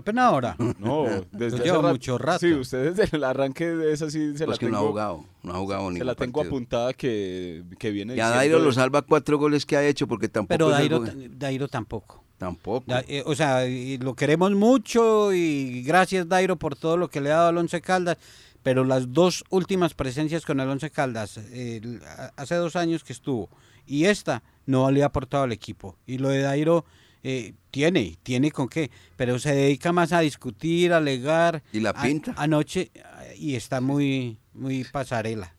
Apenas. 0.03 0.25
Ahora. 0.25 0.57
No, 0.79 1.05
desde 1.33 1.59
lleva 1.65 1.79
hace 1.79 1.88
mucho 1.88 2.19
rato. 2.19 2.38
Sí, 2.41 2.53
usted 2.53 2.93
desde 2.95 3.17
el 3.17 3.25
arranque 3.25 3.67
de 3.67 3.93
esa 3.93 4.11
sí 4.11 4.37
se 4.37 4.45
pues 4.45 4.57
la 4.57 4.59
que 4.59 4.67
tengo, 4.67 4.79
no 4.79 4.85
ha 4.85 4.88
jugado. 4.88 5.25
No 5.43 5.53
ha 5.55 5.59
jugado 5.59 5.93
se 5.93 6.05
la 6.05 6.15
tengo 6.15 6.41
partido. 6.41 6.55
apuntada 6.57 6.93
que, 6.93 7.65
que 7.79 7.91
viene 7.91 8.15
Y 8.15 8.21
a 8.21 8.25
diciendo 8.27 8.37
Dairo 8.38 8.59
de- 8.59 8.65
lo 8.65 8.73
salva 8.73 9.03
cuatro 9.03 9.38
goles 9.38 9.65
que 9.67 9.77
ha 9.77 9.85
hecho 9.87 10.07
porque 10.07 10.29
tampoco. 10.29 10.55
Pero 10.57 10.69
Dairo, 10.69 10.97
algo- 10.97 11.12
Dairo 11.38 11.69
tampoco. 11.69 12.23
Tampoco. 12.38 12.85
Da- 12.88 13.05
eh, 13.07 13.23
o 13.25 13.35
sea, 13.37 13.67
y 13.69 13.99
lo 13.99 14.15
queremos 14.15 14.51
mucho 14.53 15.33
y 15.33 15.83
gracias 15.85 16.29
Dairo 16.29 16.57
por 16.57 16.75
todo 16.77 16.97
lo 16.97 17.09
que 17.09 17.21
le 17.21 17.31
ha 17.31 17.37
dado 17.37 17.49
al 17.51 17.59
Once 17.59 17.81
Caldas, 17.81 18.19
pero 18.65 18.85
las 18.85 19.12
dos 19.12 19.45
últimas 19.51 19.95
presencias 19.95 20.45
con 20.45 20.59
el 20.61 20.69
Once 20.69 20.91
Caldas, 20.91 21.38
eh, 21.53 21.81
hace 22.37 22.57
dos 22.57 22.75
años 22.77 23.05
que 23.05 23.12
estuvo, 23.12 23.49
y 23.87 24.07
esta 24.07 24.43
no 24.67 24.91
le 24.91 25.03
ha 25.03 25.07
aportado 25.07 25.45
al 25.45 25.53
equipo. 25.53 25.97
Y 26.07 26.19
lo 26.19 26.29
de 26.31 26.43
Dairo 26.43 26.85
eh, 27.25 27.55
tiene, 27.71 28.17
tiene 28.23 28.51
con 28.51 28.69
qué, 28.69 28.91
pero 29.17 29.39
se 29.39 29.55
dedica 29.55 29.93
más 29.93 30.13
a 30.13 30.21
discutir, 30.21 30.93
a 30.93 30.99
alegar. 30.99 31.63
¿Y 31.73 31.81
la 31.81 31.91
A- 31.91 32.03
pinta? 32.03 32.35
anoche, 32.37 32.91
y 33.37 33.55
está 33.55 33.81
muy, 33.81 34.39
muy 34.55 34.85
pasarela. 34.85 35.55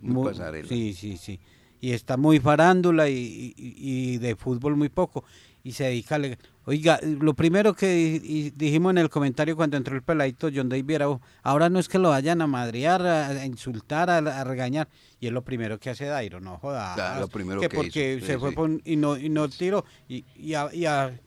Muy 0.00 0.24
pasarela. 0.32 0.68
Sí, 0.68 0.92
sí, 0.94 1.16
sí. 1.16 1.40
Y 1.80 1.92
está 1.92 2.16
muy 2.16 2.40
farándula 2.40 3.08
y, 3.08 3.54
y- 3.56 3.74
y 4.14 4.18
de 4.18 4.34
fútbol 4.36 4.76
muy 4.76 4.88
poco. 4.88 5.24
Y 5.66 5.72
se 5.72 5.82
dedica 5.82 6.14
a. 6.14 6.20
Oiga, 6.66 7.00
lo 7.02 7.34
primero 7.34 7.74
que 7.74 8.52
dijimos 8.54 8.90
en 8.92 8.98
el 8.98 9.10
comentario 9.10 9.56
cuando 9.56 9.76
entró 9.76 9.96
el 9.96 10.02
peladito 10.02 10.48
John 10.54 10.68
David 10.68 10.84
Viera, 10.84 11.06
ahora 11.42 11.68
no 11.68 11.80
es 11.80 11.88
que 11.88 11.98
lo 11.98 12.10
vayan 12.10 12.40
a 12.40 12.46
madrear, 12.46 13.04
a, 13.04 13.44
insultar, 13.44 14.08
a, 14.08 14.18
a 14.18 14.44
regañar. 14.44 14.86
Y 15.18 15.26
es 15.26 15.32
lo 15.32 15.42
primero 15.42 15.80
que 15.80 15.90
hace 15.90 16.04
Dairo, 16.04 16.40
no 16.40 16.58
jodas. 16.58 16.94
Claro, 16.94 17.20
lo 17.22 17.26
primero 17.26 17.60
que 17.60 17.68
que 17.68 17.74
porque 17.76 18.14
hizo, 18.14 18.20
sí, 18.26 18.32
se 18.32 18.38
fue 18.38 18.50
sí. 18.50 18.54
por- 18.54 18.80
y 18.84 18.94
no 18.94 19.16
y 19.16 19.28
no 19.28 19.48
tiró. 19.48 19.84
Y, 20.08 20.24
y 20.36 20.54
a- 20.54 20.72
y 20.72 20.84
a- 20.86 21.18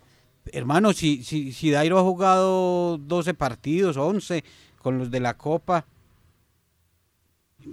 hermano, 0.53 0.93
si, 0.93 1.21
si, 1.25 1.51
si 1.51 1.69
Dairo 1.69 1.99
ha 1.99 2.03
jugado 2.03 2.97
12 2.97 3.33
partidos, 3.33 3.97
11 3.97 4.45
con 4.81 4.99
los 4.99 5.11
de 5.11 5.19
la 5.19 5.33
Copa, 5.33 5.85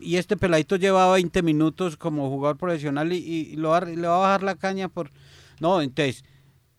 y 0.00 0.16
este 0.16 0.36
peladito 0.36 0.74
lleva 0.74 1.12
20 1.12 1.42
minutos 1.44 1.96
como 1.96 2.28
jugador 2.28 2.56
profesional 2.56 3.12
y, 3.12 3.18
y 3.18 3.54
lo 3.56 3.68
va, 3.68 3.82
le 3.82 4.08
va 4.08 4.16
a 4.16 4.20
bajar 4.20 4.42
la 4.42 4.56
caña 4.56 4.88
por... 4.88 5.12
No, 5.60 5.80
entonces, 5.80 6.24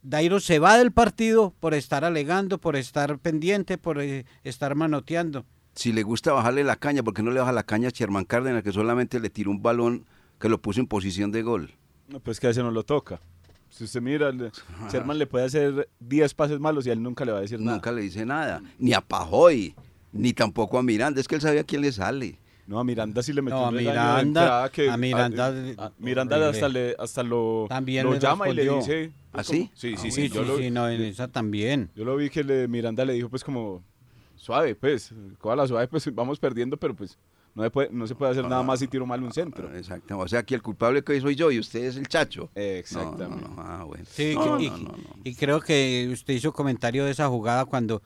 Dairo 0.08 0.40
se 0.40 0.60
va 0.60 0.78
del 0.78 0.94
partido 0.94 1.54
por 1.60 1.74
estar 1.74 2.06
alegando, 2.06 2.60
por 2.60 2.78
estar 2.78 3.20
pendiente, 3.20 3.78
por 3.78 4.00
eh, 4.02 4.26
estar 4.46 4.74
manoteando. 4.74 5.46
Si 5.76 5.92
le 5.92 6.02
gusta 6.04 6.32
bajarle 6.32 6.64
la 6.64 6.78
caña, 6.78 7.04
porque 7.04 7.22
no 7.22 7.32
le 7.32 7.42
baja 7.42 7.52
la 7.52 7.64
caña 7.64 7.90
a 7.90 7.92
Sherman 7.92 8.24
Cárdenas, 8.24 8.64
que 8.64 8.72
solamente 8.72 9.20
le 9.20 9.30
tiró 9.30 9.52
un 9.52 9.62
balón 9.62 10.06
que 10.40 10.48
lo 10.48 10.62
puso 10.62 10.80
en 10.80 10.88
posición 10.88 11.34
de 11.34 11.44
gol? 11.44 11.74
No, 12.08 12.22
pues 12.22 12.40
que 12.40 12.48
a 12.48 12.52
ese 12.52 12.64
no 12.64 12.72
lo 12.72 12.84
toca. 12.84 13.20
Si 13.70 13.84
usted 13.84 14.02
mira, 14.02 14.32
Sherman 14.90 15.18
le 15.18 15.28
puede 15.28 15.44
hacer 15.44 15.90
10 16.00 16.34
pases 16.36 16.60
malos 16.62 16.88
y 16.88 16.90
a 16.90 16.94
él 16.94 17.04
nunca 17.04 17.26
le 17.26 17.34
va 17.34 17.40
a 17.40 17.42
decir 17.42 17.60
nada. 17.60 17.76
Nunca 17.76 17.92
le 17.92 18.02
dice 18.02 18.26
nada. 18.26 18.62
Ni 18.80 18.94
a 18.94 19.02
Pajoy, 19.02 19.76
ni 20.14 20.32
tampoco 20.32 20.80
a 20.80 20.84
Miranda. 20.84 21.20
Es 21.20 21.28
que 21.28 21.36
él 21.36 21.42
sabía 21.42 21.66
quién 21.66 21.82
le 21.82 21.92
sale. 21.92 22.40
No, 22.68 22.80
a 22.80 22.84
Miranda 22.84 23.24
sí 23.24 23.32
le 23.34 23.42
metió 23.42 23.58
No, 23.60 23.66
a 23.66 23.70
un 23.70 23.78
Miranda- 23.78 24.70
que 24.74 24.90
a 24.90 24.98
Miranda- 24.98 25.48
a- 25.78 25.86
a- 25.86 25.92
Miranda 26.00 26.36
horrible. 26.36 26.52
hasta, 26.58 26.70
le, 26.70 26.96
hasta 27.00 27.24
lo, 27.24 27.66
También 27.70 28.06
lo 28.06 28.14
le 28.14 28.20
llama 28.20 28.50
y 28.50 28.54
le 28.54 28.70
dice... 28.70 29.12
¿Ah, 29.32 29.36
pues, 29.36 29.48
sí? 29.48 29.72
Sí, 29.74 29.94
Ah, 29.96 30.00
sí, 30.02 30.12
Sí, 30.12 30.22
sí. 30.24 30.28
sí, 30.28 30.30
Yo, 30.36 30.44
lo, 30.44 30.58
sí, 30.58 30.70
no, 30.70 30.90
en 30.90 31.02
esa 31.02 31.28
también. 31.30 31.90
yo 31.96 32.04
lo 32.04 32.16
vi 32.18 32.30
que 32.30 32.44
le, 32.44 32.68
Miranda 32.68 33.06
le 33.06 33.14
dijo 33.14 33.30
pues 33.30 33.44
como... 33.44 33.84
Suave, 34.36 34.76
pues. 34.76 35.14
Coja 35.40 35.56
la 35.56 35.68
suave, 35.68 35.88
pues 35.88 36.14
vamos 36.14 36.40
perdiendo, 36.40 36.78
pero 36.78 36.94
pues 36.96 37.18
no 37.56 37.64
se 37.64 37.72
puede, 37.72 37.90
no 37.92 38.06
se 38.06 38.14
puede 38.16 38.32
hacer 38.34 38.46
nada 38.48 38.62
más 38.62 38.80
si 38.80 38.88
tiro 38.88 39.06
mal 39.06 39.22
un 39.24 39.32
centro. 39.34 39.74
Exacto. 39.76 40.18
O 40.20 40.28
sea, 40.28 40.40
aquí 40.40 40.54
el 40.54 40.62
culpable 40.62 41.04
que 41.04 41.14
hoy 41.14 41.22
soy 41.22 41.36
yo 41.36 41.50
y 41.52 41.58
usted 41.60 41.86
es 41.86 41.96
el 41.98 42.08
chacho. 42.08 42.50
Exactamente. 42.54 43.44
No, 43.48 43.50
no, 43.50 43.56
no. 43.56 43.62
Ah, 43.62 43.84
bueno. 43.86 44.06
Sí, 44.08 44.34
No, 44.36 44.58
que- 44.58 44.66
y, 44.66 44.70
no, 44.70 44.78
no, 44.78 44.84
no. 44.90 44.98
y 45.24 45.34
creo 45.36 45.60
que 45.60 46.08
usted 46.14 46.36
hizo 46.36 46.54
comentario 46.54 47.04
de 47.06 47.12
esa 47.12 47.28
jugada 47.30 47.66
cuando 47.66 48.02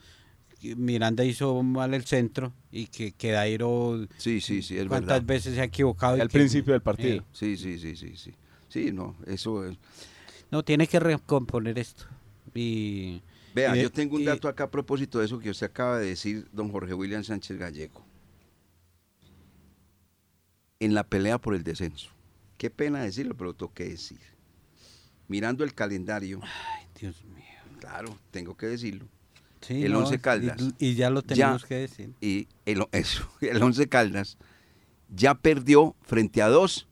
Miranda 0.75 1.23
hizo 1.25 1.61
mal 1.63 1.93
el 1.93 2.05
centro 2.05 2.53
y 2.71 2.87
que, 2.87 3.11
que 3.13 3.31
Dairo 3.31 4.07
Sí, 4.17 4.39
sí, 4.41 4.61
sí, 4.61 4.77
es 4.77 4.87
cuántas 4.87 5.19
verdad. 5.19 5.23
veces 5.27 5.55
se 5.55 5.61
ha 5.61 5.65
equivocado. 5.65 6.21
Al 6.21 6.29
principio 6.29 6.73
del 6.73 6.81
partido. 6.81 7.17
Eh, 7.17 7.23
Sí, 7.33 7.57
sí, 7.57 7.77
sí, 7.79 7.95
sí, 7.95 8.15
sí. 8.15 8.31
Sí, 8.69 8.91
no, 8.91 9.15
eso 9.27 9.65
es. 9.65 9.77
no, 10.51 10.63
tiene 10.63 10.87
que 10.87 10.99
recomponer 10.99 11.77
esto. 11.79 12.05
Y, 12.53 13.21
Vea, 13.53 13.75
y 13.75 13.81
yo 13.81 13.91
tengo 13.91 14.15
un 14.15 14.21
y- 14.21 14.25
dato 14.25 14.47
acá 14.47 14.65
a 14.65 14.71
propósito 14.71 15.19
de 15.19 15.25
eso 15.25 15.39
que 15.39 15.49
usted 15.49 15.65
acaba 15.67 15.99
de 15.99 16.07
decir, 16.07 16.47
don 16.53 16.71
Jorge 16.71 16.93
William 16.93 17.23
Sánchez 17.23 17.57
Gallego. 17.57 18.05
En 20.79 20.93
la 20.93 21.03
pelea 21.03 21.37
por 21.37 21.53
el 21.53 21.63
descenso. 21.63 22.09
Qué 22.57 22.69
pena 22.69 23.03
decirlo, 23.03 23.35
pero 23.35 23.49
lo 23.51 23.53
tengo 23.55 23.73
que 23.73 23.85
decir. 23.89 24.19
Mirando 25.27 25.63
el 25.63 25.73
calendario, 25.73 26.39
Ay, 26.43 26.85
Dios 26.99 27.23
mío. 27.25 27.45
claro, 27.79 28.17
tengo 28.31 28.55
que 28.57 28.65
decirlo. 28.67 29.05
Sí, 29.61 29.85
El 29.85 29.93
no, 29.93 29.99
Once 29.99 30.19
Caldas. 30.19 30.61
Y, 30.79 30.95
ya 30.95 31.09
lo 31.09 31.21
Ya. 31.21 31.27
tenemos 31.27 31.65
que 31.65 31.75
decir. 31.75 32.13
Y 32.19 32.47
el, 32.65 32.85
eso, 32.91 33.29
el 33.41 33.61
Once 33.61 33.87
Caldas 33.87 34.37
ya 35.13 35.35
perdió 35.35 35.95
frente 36.01 36.41
a 36.41 36.47
dos 36.47 36.87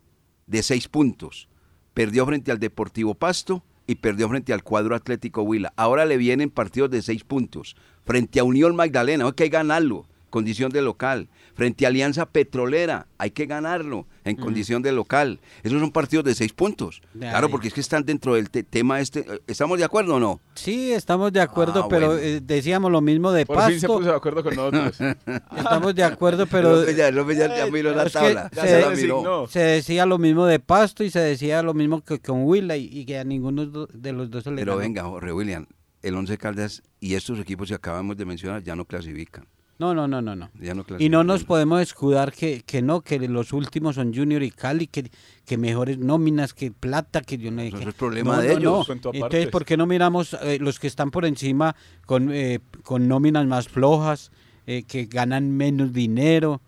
de 0.47 0.63
seis 0.63 0.87
puntos. 0.87 1.47
Perdió 1.93 2.25
frente 2.25 2.51
al 2.51 2.59
Deportivo 2.59 3.15
Pasto 3.15 3.63
y 3.87 3.95
perdió 3.95 4.29
frente 4.29 4.53
al 4.53 4.63
cuadro 4.63 4.95
Atlético 4.95 5.41
Huila. 5.41 5.73
Ahora 5.75 6.05
le 6.05 6.17
vienen 6.17 6.49
partidos 6.49 6.91
de 6.91 7.01
seis 7.01 7.23
puntos. 7.23 7.75
Frente 8.05 8.39
a 8.39 8.43
Unión 8.43 8.75
Magdalena, 8.75 9.25
hay 9.25 9.31
que 9.33 9.49
ganarlo, 9.49 10.07
condición 10.29 10.71
de 10.71 10.81
local. 10.81 11.27
Frente 11.55 11.85
a 11.85 11.89
Alianza 11.89 12.25
Petrolera, 12.25 13.07
hay 13.17 13.31
que 13.31 13.45
ganarlo 13.45 14.07
en 14.23 14.35
condición 14.37 14.81
de 14.81 14.91
local. 14.91 15.39
Esos 15.63 15.79
son 15.81 15.91
partidos 15.91 16.23
de 16.25 16.35
seis 16.35 16.53
puntos. 16.53 17.01
De 17.13 17.21
Claro, 17.27 17.47
ahí. 17.47 17.51
porque 17.51 17.67
es 17.67 17.73
que 17.73 17.81
están 17.81 18.05
dentro 18.05 18.35
del 18.35 18.49
te- 18.49 18.63
tema 18.63 18.99
este. 19.01 19.25
¿Estamos 19.47 19.77
de 19.77 19.83
acuerdo 19.85 20.15
o 20.15 20.19
no? 20.19 20.39
Sí, 20.55 20.91
estamos 20.93 21.33
de 21.33 21.41
acuerdo, 21.41 21.83
Ah, 21.83 21.87
pero 21.89 22.07
bueno. 22.07 22.21
eh, 22.21 22.39
decíamos 22.41 22.91
lo 22.91 23.01
mismo 23.01 23.31
de 23.31 23.45
Por 23.45 23.57
fin 23.65 23.79
se 23.79 23.87
Pasto. 23.87 23.97
puso 23.99 24.09
de 24.11 24.15
acuerdo 24.15 24.43
con 24.43 24.55
nosotros. 24.55 24.97
Estamos 25.57 25.95
de 25.95 26.03
acuerdo, 26.03 26.45
pero 26.51 26.83
El 26.83 27.19
hombre 27.19 27.35
ya, 27.35 27.55
ya 27.57 27.65
miró 27.71 27.93
la 27.95 28.09
tabla. 28.09 28.49
se- 28.53 29.49
se 29.49 29.59
decía 29.59 30.05
lo 30.05 30.17
mismo 30.17 30.45
de 30.45 30.59
Pasto 30.59 31.03
y 31.03 31.09
se 31.09 31.19
decía 31.19 31.61
lo 31.63 31.73
mismo 31.73 32.01
que 32.01 32.19
con 32.19 32.43
Huila 32.45 32.77
y, 32.77 32.85
y 32.91 33.05
que 33.05 33.17
a 33.17 33.23
ninguno 33.23 33.65
de 33.65 34.11
los 34.13 34.29
dos 34.29 34.43
se 34.43 34.51
le 34.51 34.57
Pero 34.57 34.73
ganó. 34.73 34.81
venga, 34.81 35.03
Jorge 35.03 35.33
William, 35.33 35.65
el 36.01 36.15
Once 36.15 36.37
Caldas 36.37 36.83
y 36.99 37.15
estos 37.15 37.39
equipos 37.39 37.67
que 37.69 37.75
acabamos 37.75 38.15
de 38.17 38.25
mencionar 38.25 38.63
ya 38.63 38.75
no 38.75 38.85
clasifican. 38.85 39.45
No, 39.79 39.93
no, 39.93 40.09
no, 40.09 40.21
no, 40.21 40.35
no. 40.35 40.49
Ya 40.59 40.73
no 40.73 40.85
Y 40.99 41.07
no 41.07 41.23
nos 41.23 41.45
podemos 41.45 41.81
escudar 41.81 42.33
que, 42.33 42.63
que 42.63 42.81
no, 42.81 42.99
que 42.99 43.17
los 43.29 43.53
últimos 43.53 43.95
son 43.95 44.13
Junior 44.13 44.43
y 44.43 44.51
Cali, 44.51 44.87
que, 44.87 45.09
que 45.45 45.57
mejores 45.57 45.97
nóminas, 45.97 46.53
que 46.53 46.69
plata, 46.69 47.21
que 47.21 47.37
yo 47.37 47.49
no 47.49 47.61
qué. 47.61 47.87
es 47.87 47.95
problema 47.95 48.35
No, 48.35 48.41
de 48.41 48.49
no, 48.55 48.59
ellos. 48.59 48.89
no. 48.89 49.11
Entonces, 49.13 49.47
¿por 49.47 49.63
qué 49.63 49.77
no 49.77 49.87
miramos 49.87 50.33
eh, 50.43 50.57
los 50.59 50.79
que 50.79 50.87
están 50.87 51.11
por 51.11 51.25
encima 51.25 51.77
con, 52.05 52.29
eh, 52.33 52.59
con 52.83 53.07
nóminas 53.07 53.45
más 53.47 53.69
flojas, 53.69 54.31
eh, 54.67 54.83
que 54.83 55.05
ganan 55.05 55.49
menos 55.55 55.93
dinero? 55.93 56.61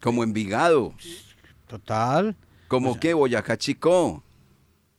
Como 0.00 0.24
Envigado, 0.24 0.94
Total. 1.66 2.34
como 2.68 2.98
que 2.98 3.12
Boyacá 3.12 3.58
Chico, 3.58 4.22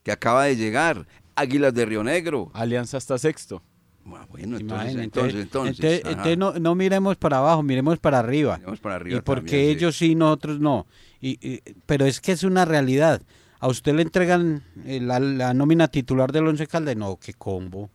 que 0.04 0.12
acaba 0.12 0.44
de 0.46 0.56
llegar, 0.56 1.08
Águilas 1.36 1.74
de 1.74 1.86
Río 1.86 2.04
Negro. 2.04 2.52
Alianza 2.54 2.98
hasta 2.98 3.18
sexto. 3.18 3.64
Ah, 4.08 4.26
Bueno, 4.30 4.58
entonces, 4.58 4.96
entonces, 4.96 5.36
entonces. 5.42 6.02
entonces, 6.06 6.38
no, 6.38 6.54
no 6.54 6.76
miremos 6.76 7.16
para 7.18 7.40
abajo, 7.40 7.64
miremos 7.64 7.98
para 8.00 8.20
arriba. 8.20 8.58
Miremos 8.58 8.80
para 8.80 8.96
arriba 8.96 9.18
y 9.18 9.22
porque 9.22 9.52
también, 9.52 9.70
ellos 9.78 9.98
sí, 9.98 10.14
nosotros 10.16 10.60
no. 10.60 10.86
Y, 11.20 11.40
y- 11.42 11.62
pero 11.86 12.06
es 12.06 12.22
que 12.22 12.32
es 12.32 12.44
una 12.44 12.66
realidad. 12.66 13.22
A 13.60 13.68
usted 13.68 13.96
le 13.96 14.04
entregan 14.04 14.64
eh, 14.86 15.00
la, 15.02 15.20
la 15.20 15.54
nómina 15.56 15.88
titular 15.88 16.32
del 16.32 16.46
Once 16.48 16.68
Caldas, 16.68 16.96
no, 16.96 17.18
qué 17.18 17.34
combo. 17.34 17.90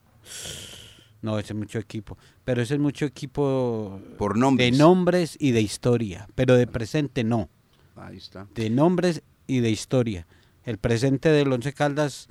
No, 1.23 1.39
ese 1.39 1.53
es 1.53 1.59
mucho 1.59 1.79
equipo. 1.79 2.17
Pero 2.45 2.63
ese 2.63 2.75
es 2.75 2.81
mucho 2.81 3.05
equipo 3.05 4.01
Por 4.19 4.37
nombres. 4.39 4.73
de 4.73 4.79
nombres 4.79 5.37
y 5.39 5.51
de 5.53 5.61
historia. 5.61 6.27
Pero 6.35 6.55
de 6.57 6.67
presente 6.67 7.25
no. 7.25 7.49
Ahí 7.95 8.17
está. 8.17 8.47
De 8.55 8.71
nombres 8.71 9.23
y 9.47 9.61
de 9.61 9.71
historia. 9.71 10.27
El 10.65 10.79
presente 10.79 11.29
del 11.29 11.53
Once 11.53 11.73
Caldas 11.75 12.29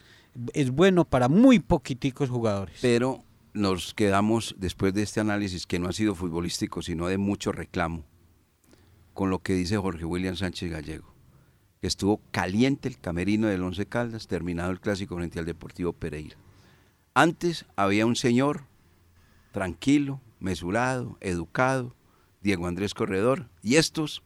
es 0.53 0.71
bueno 0.71 1.05
para 1.05 1.29
muy 1.29 1.59
poquiticos 1.59 2.29
jugadores. 2.29 2.79
Pero 2.81 3.23
nos 3.59 3.93
quedamos, 3.93 4.55
después 4.57 4.93
de 4.93 5.03
este 5.03 5.19
análisis, 5.19 5.67
que 5.67 5.79
no 5.79 5.89
ha 5.89 5.93
sido 5.93 6.15
futbolístico, 6.15 6.81
sino 6.81 7.07
de 7.07 7.17
mucho 7.17 7.51
reclamo, 7.51 8.05
con 9.13 9.29
lo 9.29 9.39
que 9.39 9.53
dice 9.53 9.77
Jorge 9.77 10.05
William 10.05 10.35
Sánchez 10.35 10.71
Gallego. 10.71 11.13
que 11.81 11.87
Estuvo 11.87 12.21
caliente 12.31 12.87
el 12.87 12.97
camerino 12.97 13.47
del 13.47 13.61
Once 13.61 13.85
Caldas, 13.85 14.27
terminado 14.27 14.71
el 14.71 14.79
clásico 14.79 15.15
frente 15.15 15.39
al 15.39 15.45
Deportivo 15.45 15.93
Pereira. 15.93 16.37
Antes 17.13 17.65
había 17.75 18.05
un 18.05 18.15
señor 18.15 18.63
tranquilo, 19.51 20.21
mesurado, 20.39 21.17
educado, 21.19 21.95
Diego 22.41 22.65
Andrés 22.65 22.93
Corredor, 22.93 23.49
y 23.61 23.75
estos, 23.75 24.23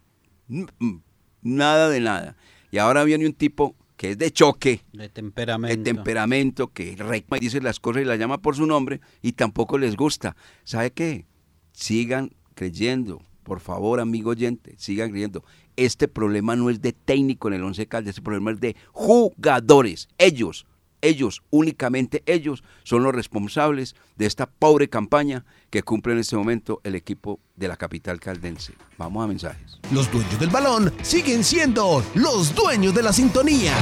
nada 1.42 1.90
de 1.90 2.00
nada. 2.00 2.38
Y 2.72 2.78
ahora 2.78 3.04
viene 3.04 3.26
un 3.26 3.34
tipo 3.34 3.76
que 4.04 4.12
es 4.12 4.18
de 4.18 4.32
choque, 4.32 4.82
De 4.92 5.04
de 5.04 5.10
temperamento. 5.10 5.82
temperamento, 5.82 6.68
que 6.74 6.94
reclama 6.98 7.38
y 7.38 7.40
dice 7.40 7.62
las 7.62 7.80
cosas 7.80 8.02
y 8.02 8.06
las 8.06 8.20
llama 8.20 8.38
por 8.38 8.54
su 8.54 8.66
nombre 8.66 9.00
y 9.22 9.32
tampoco 9.32 9.78
les 9.78 9.96
gusta. 9.96 10.36
¿Sabe 10.66 10.92
qué? 10.92 11.26
Sigan 11.72 12.34
creyendo, 12.54 13.22
por 13.44 13.62
favor, 13.62 14.02
amigo 14.02 14.32
oyente, 14.32 14.76
sigan 14.78 15.12
creyendo. 15.12 15.46
Este 15.78 16.10
problema 16.10 16.58
no 16.58 16.70
es 16.70 16.82
de 16.82 16.92
técnico 16.92 17.48
en 17.48 17.54
el 17.54 17.64
Once 17.64 17.88
Caldas, 17.88 18.10
este 18.10 18.22
problema 18.22 18.52
es 18.52 18.60
de 18.60 18.76
jugadores. 18.92 20.10
Ellos, 20.18 20.66
ellos, 21.04 21.44
únicamente 21.52 22.24
ellos, 22.26 22.64
son 22.84 23.04
los 23.04 23.14
responsables 23.14 23.96
de 24.16 24.26
esta 24.26 24.48
pobre 24.48 24.90
campaña 24.90 25.46
que 25.70 25.84
cumple 25.84 26.14
en 26.14 26.20
este 26.20 26.36
momento 26.36 26.82
el 26.84 26.96
equipo 26.96 27.40
de 27.56 27.68
la 27.68 27.78
capital 27.78 28.20
caldense. 28.20 28.74
Vamos 28.98 29.24
a 29.24 29.28
mensajes. 29.28 29.80
Los 29.92 30.12
dueños 30.12 30.40
del 30.40 30.50
balón 30.50 30.92
siguen 31.04 31.44
siendo 31.44 32.04
los 32.16 32.56
dueños 32.56 32.96
de 32.96 33.04
la 33.04 33.14
sintonía. 33.14 33.74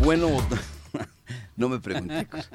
Bueno, 0.00 0.28
no 1.58 1.68
me 1.68 1.78
pregunte. 1.80 2.24
cosas. 2.30 2.50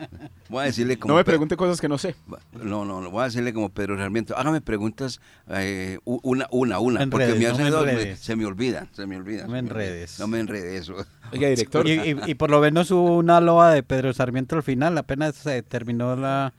Voy 0.50 0.62
a 0.64 0.66
decirle 0.66 0.98
como 0.98 1.14
No 1.14 1.18
me 1.18 1.24
pregunte 1.24 1.56
cosas 1.56 1.80
que 1.80 1.88
no 1.88 1.98
sé. 2.00 2.16
No, 2.54 2.86
no, 2.86 3.02
no, 3.02 3.12
voy 3.12 3.22
a 3.22 3.26
decirle 3.26 3.54
como 3.54 3.70
Pedro 3.70 3.98
Sarmiento. 3.98 4.36
Hágame 4.38 4.62
preguntas 4.62 5.20
eh, 5.50 6.00
una, 6.06 6.48
una, 6.52 6.80
una, 6.80 7.08
porque 7.08 7.28
me 7.28 7.34
enredes, 7.34 7.50
no 7.50 7.54
hace 7.54 7.64
me 7.64 7.70
dos, 7.70 7.86
me- 7.86 8.16
se 8.16 8.36
me 8.36 8.46
olvida, 8.46 8.88
se 8.94 9.06
me 9.06 9.18
olvida. 9.18 9.44
No 9.46 9.52
me 9.52 9.60
enredes. 9.60 10.20
No 10.20 10.28
me 10.28 10.40
enredes. 10.40 10.90
Oiga, 10.90 11.48
director. 11.50 11.88
Y, 11.88 11.92
y- 11.92 12.18
y 12.28 12.34
por 12.36 12.50
lo 12.50 12.60
menos 12.62 12.90
hubo 12.92 13.18
una 13.18 13.40
loa 13.42 13.72
de 13.74 13.84
Pedro 13.84 14.14
Sarmiento 14.14 14.56
al 14.56 14.64
final, 14.64 14.98
apenas 14.98 15.36
se 15.36 15.62
terminó 15.64 16.16
la, 16.16 16.54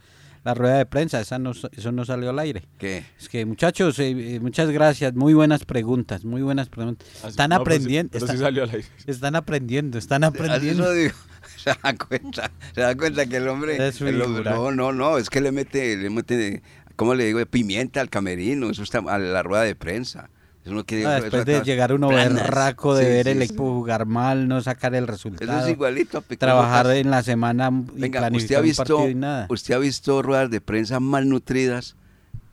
la 0.45 0.53
rueda 0.53 0.77
de 0.77 0.85
prensa, 0.85 1.19
esa 1.19 1.39
no, 1.39 1.51
eso 1.51 1.91
no 1.91 2.05
salió 2.05 2.29
al 2.29 2.39
aire. 2.39 2.63
¿Qué? 2.77 3.03
Es 3.19 3.27
que 3.27 3.45
muchachos, 3.45 3.97
eh, 3.99 4.11
eh, 4.35 4.39
muchas 4.39 4.69
gracias, 4.69 5.13
muy 5.15 5.33
buenas 5.33 5.65
preguntas, 5.65 6.23
muy 6.23 6.41
buenas 6.43 6.69
preguntas. 6.69 7.07
Están 7.25 7.49
No, 7.49 7.63
pero 7.63 7.75
sí- 7.75 7.81
aprendiendo, 7.81 8.11
pero 8.13 8.27
sí 8.27 8.33
están, 8.33 8.45
salió 8.45 8.63
al 8.63 8.69
aire. 8.69 8.85
están 9.07 9.35
aprendiendo, 9.35 9.97
están 9.97 10.23
aprendiendo. 10.23 10.89
digo. 10.93 11.13
Se 11.57 11.71
da 11.81 11.95
cuenta, 11.97 12.51
se 12.75 12.81
da 12.81 12.95
cuenta 12.95 13.25
que 13.25 13.37
el 13.37 13.47
hombre... 13.47 13.87
Es 13.87 13.99
el 14.01 14.21
hombre- 14.21 14.43
no, 14.51 14.71
no, 14.71 14.91
no, 14.93 15.17
es 15.17 15.31
que 15.31 15.41
le 15.41 15.51
mete, 15.51 15.97
le 15.97 16.11
mete, 16.11 16.61
¿cómo 16.95 17.15
le 17.15 17.25
digo? 17.25 17.43
Pimienta 17.47 18.01
al 18.01 18.09
camerino, 18.11 18.69
eso 18.69 18.83
está 18.83 18.99
a 18.99 19.17
la 19.17 19.41
rueda 19.41 19.63
de 19.63 19.73
prensa. 19.73 20.29
Eso 20.65 20.83
quiere- 20.85 21.05
Ah, 21.05 21.17
eso 21.17 21.23
después 21.25 21.45
de 21.45 21.61
llegar 21.61 21.93
uno 21.93 22.07
planas. 22.09 22.33
berraco 22.41 22.95
de 22.95 23.05
Sí, 23.05 23.09
ver 23.11 23.25
sí, 23.25 23.31
el 23.33 23.37
sí. 23.37 23.43
equipo 23.45 23.63
jugar 23.75 24.05
mal, 24.07 24.47
no 24.47 24.61
sacar 24.61 24.95
el 24.95 25.03
Eso 25.03 25.11
resultado, 25.11 25.59
es 25.65 25.69
igualito 25.71 26.17
a 26.17 26.21
trabajar 26.21 26.87
en 26.91 27.11
la 27.11 27.21
semana 27.21 27.69
y 27.95 27.99
Venga, 28.01 28.27
usted 28.33 28.55
ha 28.55 28.61
visto, 28.61 29.07
y 29.07 29.13
nada. 29.13 29.45
usted 29.49 29.75
ha 29.75 29.77
visto 29.77 30.21
ruedas 30.23 30.49
de 30.49 30.61
prensa 30.61 30.99
malnutridas 30.99 31.95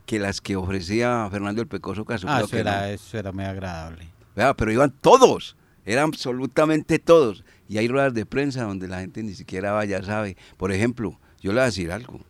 que 0.04 0.18
las 0.18 0.40
que 0.42 0.56
ofrecía 0.56 1.26
Fernando 1.30 1.62
el 1.62 1.68
Pecoso 1.68 2.04
Castro. 2.04 2.28
Ah, 2.30 2.40
eso 2.40 2.48
que 2.48 2.58
era, 2.58 2.80
no. 2.80 2.86
eso 2.88 3.18
era 3.18 3.32
muy 3.32 3.44
agradable. 3.44 4.08
Vea, 4.36 4.52
pero 4.54 4.70
iban 4.72 4.92
todos, 5.00 5.56
eran 5.86 6.04
absolutamente 6.08 6.98
todos. 6.98 7.44
Y 7.68 7.78
hay 7.78 7.88
ruedas 7.88 8.12
de 8.12 8.26
prensa 8.26 8.64
donde 8.64 8.88
la 8.88 9.00
gente 9.00 9.22
ni 9.22 9.32
siquiera 9.32 9.72
va, 9.72 9.86
ya 9.86 10.02
sabe. 10.02 10.36
Por 10.58 10.70
ejemplo, 10.72 11.18
yo 11.40 11.52
le 11.52 11.56
voy 11.56 11.62
a 11.62 11.66
decir 11.66 11.90
algo, 11.92 12.20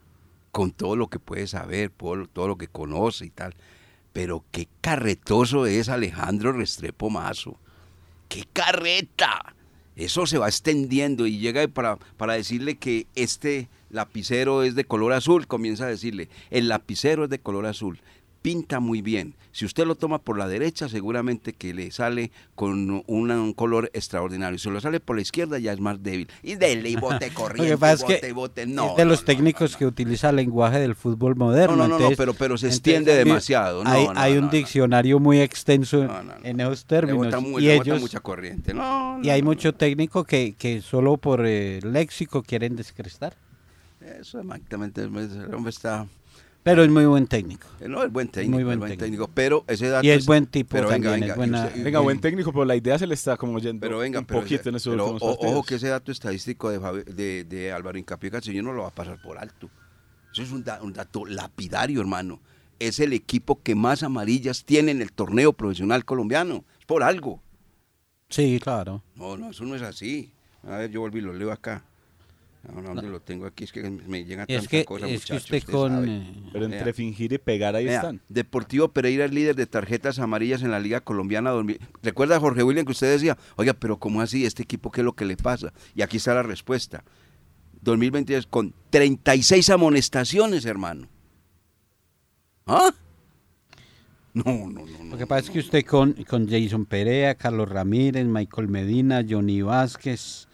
con 0.53 0.71
todo 0.71 0.95
lo 0.95 1.09
que 1.09 1.19
puede 1.19 1.49
saber, 1.49 1.91
todo 2.33 2.47
lo 2.47 2.57
que 2.57 2.69
conoce 2.69 3.27
y 3.27 3.31
tal. 3.31 3.55
Pero 4.13 4.45
qué 4.51 4.69
carretoso 4.81 5.67
es 5.67 5.89
Alejandro 5.89 6.53
Restrepo 6.53 7.11
Mazo. 7.11 7.59
¡Qué 8.29 8.45
carreta! 8.53 9.55
Eso 9.97 10.27
se 10.27 10.39
va 10.39 10.49
extendiendo 10.49 11.27
y 11.27 11.39
llega 11.39 11.67
para, 11.69 11.97
para 12.17 12.35
decirle 12.35 12.77
que 12.77 13.07
este 13.15 13.69
lapicero 13.91 14.63
es 14.63 14.75
de 14.75 14.85
color 14.85 15.13
azul, 15.13 15.47
comienza 15.47 15.85
a 15.85 15.89
decirle, 15.89 16.31
el 16.51 16.69
lapicero 16.69 17.25
es 17.25 17.31
de 17.31 17.39
color 17.39 17.67
azul, 17.67 18.01
pinta 18.43 18.81
muy 18.81 19.01
bien. 19.03 19.35
Si 19.53 19.65
usted 19.65 19.87
lo 19.87 19.95
toma 19.95 20.19
por 20.19 20.37
la 20.39 20.49
derecha, 20.49 20.89
seguramente 20.89 21.53
que 21.53 21.75
le 21.75 21.91
sale 21.91 22.31
con 22.55 23.03
una- 23.07 23.41
un 23.41 23.53
color 23.53 23.91
extraordinario. 23.93 24.59
Si 24.59 24.69
lo 24.71 24.81
sale 24.81 24.99
por 24.99 25.17
la 25.17 25.23
izquierda, 25.23 25.59
ya 25.59 25.73
es 25.73 25.81
más 25.81 26.03
débil. 26.03 26.29
Y 26.43 26.55
dele 26.57 26.89
y 26.91 26.97
bote 26.97 27.31
corriente, 27.35 27.75
bote, 27.77 28.21
que 28.21 28.33
bote. 28.33 28.67
No, 28.67 28.91
es 28.93 28.97
de 28.97 29.05
los 29.05 29.21
no, 29.21 29.27
técnicos 29.27 29.73
no, 29.73 29.79
que 29.79 29.87
utiliza 29.87 30.31
el 30.31 30.37
lenguaje 30.37 30.79
del 30.81 30.95
fútbol 30.95 31.37
moderno. 31.37 31.77
No, 31.77 31.87
no, 31.87 31.99
no, 31.99 32.11
pero- 32.17 32.35
pero 32.35 32.57
se 32.59 32.69
extiende 32.69 33.15
demasiado. 33.15 33.85
No, 33.85 33.91
hay 33.91 34.07
no, 34.07 34.13
hay 34.17 34.37
un 34.39 34.51
diccionario 34.51 35.19
muy 35.21 35.41
extenso 35.41 36.09
en 36.43 36.61
esos 36.61 36.81
Le 36.83 36.89
términos. 36.89 37.27
bota 37.27 37.39
y 37.39 37.63
le 37.65 37.77
bota 37.79 37.89
ellos 37.91 38.01
mucha 38.01 38.21
corriente. 38.21 38.73
No, 38.75 39.21
y 39.23 39.29
hay 39.31 39.43
mucho 39.43 39.75
técnico 39.75 40.25
que, 40.25 40.55
que 40.59 40.81
solo 40.81 41.17
por 41.19 41.45
eh, 41.47 41.81
léxico 41.83 42.43
quieren 42.43 42.75
descrestar. 42.75 43.37
Eso 44.19 44.41
exactamente, 44.41 45.03
el 45.03 45.55
hombre 45.55 45.71
está... 45.71 46.07
Pero 46.63 46.85
es 46.85 46.91
muy 46.91 47.05
buen 47.07 47.27
técnico. 47.27 47.67
Eh, 47.81 47.89
No, 47.89 48.05
es 48.05 48.13
buen 48.13 48.29
técnico, 48.29 48.55
Muy 48.55 48.63
buen 48.65 48.79
técnico. 48.79 49.01
técnico, 49.05 49.31
pero 49.35 49.65
ese 49.67 49.89
dato 49.89 50.07
Y 50.07 50.11
es 50.11 50.25
buen 50.27 50.47
tipo 50.47 50.69
pero 50.71 50.89
también, 50.89 51.19
venga, 51.21 51.35
buena- 51.35 51.67
usted- 51.67 52.01
buen 52.03 52.21
técnico, 52.21 52.53
pero 52.53 52.65
la 52.65 52.77
idea 52.77 52.97
se 52.99 53.07
le 53.07 53.15
está 53.15 53.37
como 53.37 53.59
yendo 53.59 53.81
Pero 53.81 53.99
venga, 53.99 54.21
un 54.21 54.27
pero, 54.27 54.41
poquito 54.41 54.61
ese- 54.61 54.69
en 54.69 54.75
esos 54.77 54.93
pero 54.93 55.05
últimos 55.09 55.23
o- 55.23 55.27
partidos. 55.35 55.55
ojo 55.55 55.63
que 55.65 55.75
ese 55.75 55.89
dato 55.89 56.13
estadístico 56.13 56.71
de, 56.71 57.05
de, 57.05 57.45
de 57.45 57.73
Álvaro 57.73 57.99
Incapié 57.99 58.31
no 58.63 58.73
lo 58.73 58.83
va 58.83 58.89
a 58.89 58.95
pasar 58.95 59.21
por 59.21 59.39
alto. 59.39 59.69
Eso 60.33 60.43
es 60.43 60.53
un, 60.53 60.63
da- 60.63 60.81
un 60.83 60.93
dato 60.93 61.27
lapidario, 61.27 62.01
hermano. 62.01 62.41
Es 62.79 63.01
el 63.01 63.13
equipo 63.13 63.61
que 63.63 63.75
más 63.75 64.03
amarillas 64.05 64.65
tiene 64.65 64.93
en 64.93 65.03
el 65.03 65.13
torneo 65.13 65.53
profesional 65.53 66.05
colombiano. 66.05 66.65
Es 66.79 66.87
por 66.87 67.03
algo. 67.03 67.41
Sí, 68.29 68.59
claro. 68.63 69.03
No, 69.17 69.37
no, 69.37 69.51
eso 69.51 69.65
no 69.65 69.75
es 69.75 69.83
así. 69.83 70.33
A 70.63 70.79
ver, 70.79 70.91
yo 70.91 71.01
volví 71.01 71.19
y 71.19 71.23
lo 71.23 71.35
leo 71.35 71.51
acá. 71.53 71.85
No, 72.69 72.81
no, 72.81 72.95
¿dónde 72.95 73.11
lo 73.11 73.21
tengo 73.21 73.47
aquí? 73.47 73.65
Es 73.65 73.73
que 73.73 73.83
me 73.91 74.25
llega 74.25 74.45
Es 74.47 74.57
tanta 74.61 74.71
que, 74.71 74.85
cosa, 74.85 75.07
es 75.07 75.13
muchachos, 75.23 75.43
usted 75.45 75.57
usted 75.59 75.73
con... 75.73 75.91
sabe. 75.93 76.17
eh, 76.17 76.43
Pero 76.53 76.65
entre 76.67 76.85
Vea. 76.85 76.95
fingir 76.95 77.33
y 77.33 77.39
pegar 77.39 77.75
ahí 77.75 77.87
Vea, 77.87 77.97
están. 77.97 78.21
Deportivo 78.29 78.89
Pereira 78.93 79.25
es 79.25 79.33
líder 79.33 79.57
de 79.57 79.67
tarjetas 79.67 80.19
amarillas 80.21 80.63
en 80.63 80.71
la 80.71 80.79
Liga 80.79 81.01
Colombiana. 81.01 81.51
2000. 81.51 81.81
¿Recuerda, 82.03 82.39
Jorge 82.39 82.63
William, 82.63 82.87
que 82.87 82.93
usted 82.93 83.11
decía, 83.11 83.37
oiga, 83.57 83.73
pero 83.75 83.99
¿cómo 83.99 84.21
así? 84.21 84.47
¿Este 84.47 84.63
equipo 84.63 84.91
qué 84.93 85.01
es 85.01 85.05
lo 85.05 85.15
que 85.15 85.25
le 85.25 85.37
pasa? 85.37 85.73
Y 85.97 86.03
aquí 86.03 86.19
está 86.19 86.35
la 86.35 86.45
respuesta. 86.45 87.03
2023 87.81 88.47
con 88.47 88.73
36 88.91 89.69
amonestaciones, 89.71 90.65
hermano. 90.65 91.09
¿Ah? 92.67 92.91
No, 94.35 94.45
no, 94.45 94.69
no. 94.71 94.87
no, 94.87 95.05
Lo 95.11 95.19
que 95.19 95.27
pasa 95.27 95.47
es 95.47 95.51
que 95.51 95.59
usted 95.59 95.85
con, 95.85 96.13
con 96.25 96.49
Jason 96.49 96.87
Perea, 96.87 97.35
Carlos 97.35 97.69
Ramírez, 97.69 98.25
Michael 98.25 98.69
Medina, 98.69 99.23
Johnny 99.29 99.61
Vázquez, 99.63 100.49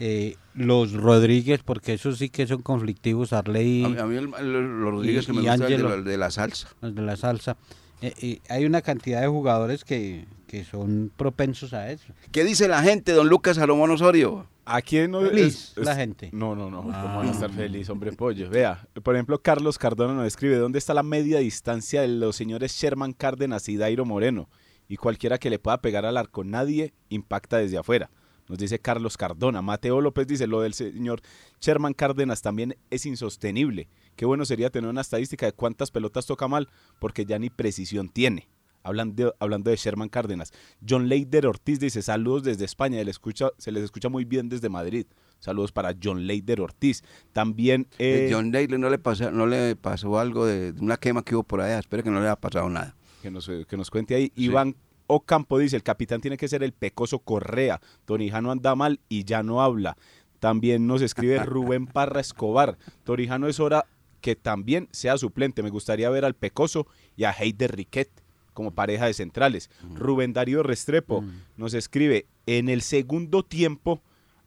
eh, 0.00 0.36
los 0.54 0.92
Rodríguez, 0.92 1.62
porque 1.64 1.94
esos 1.94 2.18
sí 2.18 2.28
que 2.28 2.46
son 2.46 2.62
conflictivos, 2.62 3.32
Arley, 3.32 3.84
A 3.84 3.88
mí, 3.88 3.98
a 3.98 4.06
mí 4.06 4.16
el- 4.16 4.32
el- 4.38 4.52
los 4.80 4.92
Rodríguez 4.92 5.24
y- 5.24 5.26
que 5.26 5.32
me 5.32 5.42
y 5.42 5.46
gusta 5.48 5.68
es 5.68 5.70
de, 5.70 5.82
la- 5.82 5.96
de 5.96 6.16
la 6.18 6.30
salsa. 6.30 6.68
los 6.80 6.94
de 6.94 7.02
la 7.02 7.16
salsa. 7.16 7.56
Eh, 8.00 8.12
eh, 8.20 8.40
hay 8.48 8.64
una 8.64 8.82
cantidad 8.82 9.20
de 9.20 9.28
jugadores 9.28 9.84
que, 9.84 10.26
que 10.48 10.64
son 10.64 11.12
propensos 11.16 11.72
a 11.72 11.90
eso. 11.92 12.12
¿Qué 12.32 12.42
dice 12.44 12.66
la 12.68 12.82
gente, 12.82 13.12
don 13.12 13.28
Lucas 13.28 13.56
Salomón 13.56 13.90
Osorio? 13.92 14.46
Aquí 14.64 15.06
no 15.08 15.20
Feliz 15.22 15.72
la 15.76 15.94
gente. 15.96 16.30
No, 16.32 16.54
no, 16.54 16.70
no. 16.70 16.82
¿Cómo 16.82 16.92
Ah. 16.94 17.16
van 17.16 17.28
a 17.28 17.32
estar 17.32 17.50
feliz, 17.50 17.88
hombre 17.90 18.12
pollo? 18.12 18.48
Vea, 18.48 18.86
por 19.02 19.14
ejemplo, 19.16 19.40
Carlos 19.40 19.76
Cardona 19.78 20.14
nos 20.14 20.26
escribe: 20.26 20.56
¿Dónde 20.56 20.78
está 20.78 20.94
la 20.94 21.02
media 21.02 21.38
distancia 21.38 22.00
de 22.02 22.08
los 22.08 22.36
señores 22.36 22.72
Sherman 22.72 23.12
Cárdenas 23.12 23.68
y 23.68 23.76
Dairo 23.76 24.04
Moreno? 24.04 24.48
Y 24.88 24.96
cualquiera 24.96 25.38
que 25.38 25.50
le 25.50 25.58
pueda 25.58 25.80
pegar 25.80 26.04
al 26.04 26.16
arco, 26.16 26.44
nadie 26.44 26.92
impacta 27.08 27.56
desde 27.58 27.78
afuera. 27.78 28.10
Nos 28.52 28.58
dice 28.58 28.78
Carlos 28.78 29.16
Cardona. 29.16 29.62
Mateo 29.62 30.02
López 30.02 30.26
dice: 30.26 30.46
Lo 30.46 30.60
del 30.60 30.74
señor 30.74 31.22
Sherman 31.58 31.94
Cárdenas 31.94 32.42
también 32.42 32.76
es 32.90 33.06
insostenible. 33.06 33.88
Qué 34.14 34.26
bueno 34.26 34.44
sería 34.44 34.68
tener 34.68 34.90
una 34.90 35.00
estadística 35.00 35.46
de 35.46 35.52
cuántas 35.54 35.90
pelotas 35.90 36.26
toca 36.26 36.48
mal, 36.48 36.68
porque 36.98 37.24
ya 37.24 37.38
ni 37.38 37.48
precisión 37.48 38.10
tiene. 38.10 38.48
Hablan 38.82 39.16
de- 39.16 39.32
hablando 39.40 39.70
de 39.70 39.76
Sherman 39.76 40.10
Cárdenas. 40.10 40.52
John 40.86 41.08
Leider 41.08 41.46
Ortiz 41.46 41.80
dice, 41.80 42.02
saludos 42.02 42.42
desde 42.42 42.66
España, 42.66 43.00
él 43.00 43.08
escucha, 43.08 43.48
se 43.56 43.72
les 43.72 43.84
escucha 43.84 44.10
muy 44.10 44.26
bien 44.26 44.50
desde 44.50 44.68
Madrid. 44.68 45.06
Saludos 45.38 45.72
para 45.72 45.94
John 46.02 46.26
Leider 46.26 46.60
Ortiz. 46.60 47.02
También... 47.32 47.86
eh, 47.98 48.26
Eh, 48.28 48.30
John 48.30 48.50
Daly 48.52 48.76
no 48.76 48.90
le, 48.90 48.98
pasó, 48.98 49.30
no 49.30 49.46
le 49.46 49.76
pasó 49.76 50.18
algo 50.18 50.44
de, 50.44 50.72
de 50.72 50.80
una 50.82 50.98
quema 50.98 51.24
que 51.24 51.34
hubo 51.34 51.42
por 51.42 51.62
allá. 51.62 51.78
Espero 51.78 52.02
que 52.02 52.10
no 52.10 52.20
le 52.20 52.26
haya 52.26 52.36
pasado 52.36 52.68
nada. 52.68 52.94
que, 53.22 53.30
nos, 53.30 53.48
que 53.66 53.76
nos 53.78 53.88
cuente 53.90 54.14
ahí. 54.14 54.30
Iván 54.36 54.76
Ocampo 55.06 55.58
dice, 55.58 55.76
el 55.76 55.82
capitán 55.82 56.20
tiene 56.20 56.36
que 56.36 56.48
ser 56.48 56.62
el 56.62 56.72
pecoso 56.72 57.18
Correa. 57.18 57.80
Torijano 58.04 58.50
anda 58.50 58.74
mal 58.74 59.00
y 59.08 59.24
ya 59.24 59.42
no 59.42 59.62
habla. 59.62 59.96
También 60.40 60.86
nos 60.86 61.02
escribe 61.02 61.38
Rubén 61.44 61.86
Parra 61.86 62.20
Escobar. 62.20 62.78
Torijano 63.04 63.48
es 63.48 63.60
hora 63.60 63.86
que 64.20 64.36
también 64.36 64.88
sea 64.92 65.18
suplente. 65.18 65.62
Me 65.62 65.70
gustaría 65.70 66.10
ver 66.10 66.24
al 66.24 66.34
pecoso 66.34 66.86
y 67.16 67.24
a 67.24 67.32
Heider 67.32 67.74
Riquet 67.76 68.10
como 68.54 68.72
pareja 68.72 69.06
de 69.06 69.14
centrales. 69.14 69.70
Rubén 69.94 70.32
Darío 70.32 70.62
Restrepo 70.62 71.24
nos 71.56 71.74
escribe, 71.74 72.26
en 72.46 72.68
el 72.68 72.82
segundo 72.82 73.42
tiempo 73.44 74.02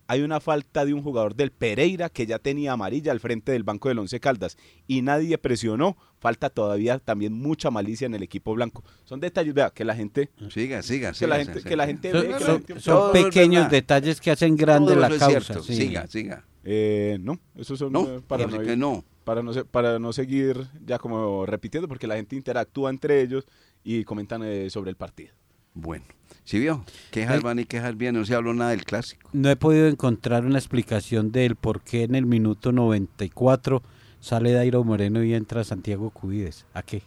hay 0.07 0.21
una 0.21 0.39
falta 0.39 0.85
de 0.85 0.93
un 0.93 1.01
jugador 1.01 1.35
del 1.35 1.51
Pereira 1.51 2.09
que 2.09 2.25
ya 2.25 2.39
tenía 2.39 2.73
amarilla 2.73 3.11
al 3.11 3.19
frente 3.19 3.51
del 3.51 3.63
banco 3.63 3.89
del 3.89 3.99
Once 3.99 4.19
Caldas 4.19 4.57
y 4.87 5.01
nadie 5.01 5.37
presionó. 5.37 5.97
Falta 6.19 6.49
todavía 6.49 6.97
también 6.99 7.33
mucha 7.33 7.69
malicia 7.71 8.05
en 8.05 8.15
el 8.15 8.23
equipo 8.23 8.53
blanco. 8.55 8.83
Son 9.03 9.19
detalles, 9.19 9.53
vea, 9.53 9.69
que 9.69 9.85
la 9.85 9.95
gente, 9.95 10.29
Siga, 10.49 10.81
siga, 10.81 11.09
que 11.11 11.15
siga. 11.17 11.27
la 11.27 11.37
gente, 11.37 11.61
sí, 11.61 11.67
que 11.69 11.75
la 11.75 11.83
sí. 11.85 11.87
gente 11.91 12.11
Son, 12.11 12.21
ve, 12.21 12.27
que 12.27 12.33
la 12.33 12.39
son- 12.39 12.55
gente- 12.65 12.79
son 12.79 12.93
Todo 12.95 13.13
es 13.13 13.23
pequeños 13.25 13.69
detalles 13.69 14.21
que 14.21 14.31
hacen 14.31 14.55
grande 14.55 14.93
Todo 14.93 15.01
la 15.01 15.17
causa. 15.17 15.61
sí. 15.61 15.75
Siga, 15.75 16.07
siga. 16.07 16.45
Eh, 16.63 17.17
no, 17.21 17.39
eso 17.55 17.75
son 17.77 17.91
No, 17.93 18.07
eh, 18.07 18.21
para, 18.27 18.47
no, 18.47 18.59
que 18.59 18.75
no. 18.75 19.05
para 19.23 19.43
no 19.43 19.53
se- 19.53 19.65
para 19.65 19.99
no 19.99 20.13
seguir 20.13 20.65
ya 20.83 20.97
como 20.97 21.45
repitiendo 21.45 21.87
porque 21.87 22.07
la 22.07 22.15
gente 22.15 22.35
interactúa 22.35 22.89
entre 22.89 23.21
ellos 23.21 23.45
y 23.83 24.03
comentan 24.03 24.41
eh, 24.43 24.69
sobre 24.71 24.89
el 24.89 24.95
partido. 24.95 25.33
Bueno, 25.75 26.05
¿sí 26.45 26.57
vio? 26.59 26.83
Quejas 27.11 27.37
Eh. 27.37 27.41
van 27.43 27.59
y 27.59 27.65
quejas 27.65 27.95
bien, 27.97 28.15
no 28.15 28.25
se 28.25 28.33
habló 28.33 28.53
nada 28.53 28.71
del 28.71 28.83
clásico. 28.85 29.29
No 29.33 29.49
he 29.49 29.55
podido 29.55 29.87
encontrar 29.87 30.45
una 30.45 30.57
explicación 30.57 31.31
del 31.31 31.55
por 31.55 31.81
qué 31.81 32.03
en 32.03 32.15
el 32.15 32.25
minuto 32.25 32.71
94 32.71 33.83
sale 34.21 34.53
Dairo 34.53 34.83
Moreno 34.83 35.23
y 35.23 35.33
entra 35.33 35.63
Santiago 35.63 36.09
Cubides. 36.09 36.65
¿A 36.73 36.81
qué? 36.81 37.03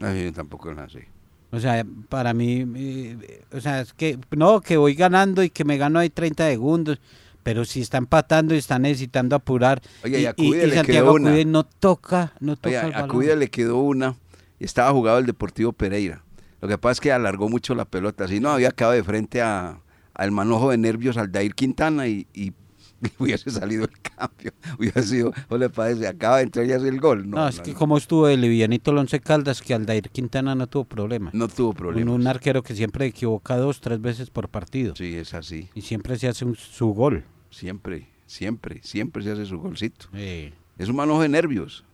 Ay, 0.00 0.24
yo 0.24 0.32
tampoco 0.32 0.70
lo 0.72 0.88
sé. 0.88 1.08
O 1.52 1.58
sea, 1.58 1.84
para 2.08 2.32
mí, 2.32 2.64
eh, 2.76 3.42
o 3.52 3.60
sea, 3.60 3.80
es 3.80 3.92
que 3.92 4.18
no, 4.30 4.60
que 4.60 4.76
voy 4.76 4.94
ganando 4.94 5.42
y 5.42 5.50
que 5.50 5.64
me 5.64 5.78
gano 5.78 5.98
ahí 5.98 6.08
30 6.08 6.48
segundos, 6.48 7.00
pero 7.42 7.64
si 7.64 7.80
está 7.80 7.98
empatando 7.98 8.54
y 8.54 8.58
está 8.58 8.78
necesitando 8.78 9.34
apurar 9.34 9.82
Oye, 10.04 10.20
y 10.20 10.26
a 10.26 10.30
y, 10.30 10.34
Cubides 10.34 10.68
le 10.68 10.74
Santiago. 10.76 11.12
Cubides 11.14 11.46
no 11.46 11.64
toca, 11.64 12.34
no 12.38 12.56
toca 12.56 12.86
Oye, 12.86 12.94
a. 12.94 13.08
Cuida 13.08 13.34
le 13.34 13.48
quedó 13.48 13.78
una 13.78 14.14
y 14.60 14.64
estaba 14.64 14.92
jugado 14.92 15.18
el 15.18 15.26
Deportivo 15.26 15.72
Pereira. 15.72 16.22
Lo 16.60 16.68
que 16.68 16.78
pasa 16.78 16.92
es 16.92 17.00
que 17.00 17.12
alargó 17.12 17.48
mucho 17.48 17.74
la 17.74 17.84
pelota. 17.84 18.28
Si 18.28 18.40
no, 18.40 18.50
había 18.50 18.70
quedado 18.70 18.92
de 18.94 19.02
frente 19.04 19.40
a, 19.42 19.80
al 20.14 20.30
manojo 20.30 20.70
de 20.70 20.78
nervios 20.78 21.16
al 21.16 21.32
Dair 21.32 21.54
Quintana 21.54 22.06
y, 22.06 22.26
y 22.34 22.52
hubiese 23.18 23.50
salido 23.50 23.84
el 23.84 23.90
cambio. 24.00 24.52
Hubiera 24.78 25.00
sido, 25.02 25.32
¿o 25.48 25.56
le 25.56 25.70
parece? 25.70 26.06
Acaba 26.06 26.36
de 26.36 26.42
entrar 26.42 26.66
y 26.66 26.72
hace 26.72 26.88
el 26.88 27.00
gol. 27.00 27.28
No, 27.30 27.38
No, 27.38 27.48
es 27.48 27.56
no, 27.56 27.62
que 27.62 27.72
no. 27.72 27.78
como 27.78 27.96
estuvo 27.96 28.26
de 28.26 28.36
livianito 28.36 28.90
el 28.90 28.98
Once 28.98 29.18
Caldas, 29.20 29.62
que 29.62 29.72
Aldair 29.72 30.10
Quintana 30.10 30.54
no 30.54 30.66
tuvo 30.66 30.84
problema. 30.84 31.30
No 31.32 31.48
tuvo 31.48 31.70
un, 31.70 31.74
problema. 31.76 32.12
un 32.12 32.26
arquero 32.26 32.62
que 32.62 32.74
siempre 32.74 33.06
equivoca 33.06 33.56
dos, 33.56 33.80
tres 33.80 34.02
veces 34.02 34.28
por 34.28 34.50
partido. 34.50 34.94
Sí, 34.96 35.16
es 35.16 35.32
así. 35.32 35.68
Y 35.74 35.80
siempre 35.80 36.18
se 36.18 36.28
hace 36.28 36.44
un- 36.44 36.56
su 36.56 36.88
gol. 36.88 37.24
Siempre, 37.50 38.08
siempre, 38.26 38.80
siempre 38.82 39.22
se 39.22 39.30
hace 39.32 39.46
su 39.46 39.58
golcito. 39.58 40.06
Es 40.14 40.88
un 40.90 40.96
manojo 40.96 41.22
de 41.22 41.28
nervios. 41.30 41.84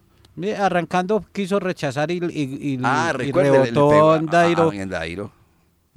Arrancando 0.58 1.24
quiso 1.32 1.58
rechazar 1.60 2.10
y, 2.10 2.14
y, 2.18 2.74
y- 2.74 2.80
Ah, 2.82 3.10
y 3.14 3.16
recuerde, 3.16 3.50
le- 3.52 3.58
le 3.58 3.64
rebotó 3.70 4.16
en 4.16 4.26
Dairo. 4.26 4.70
a- 4.70 4.74
en 4.76 4.88
Dairo. 4.88 5.32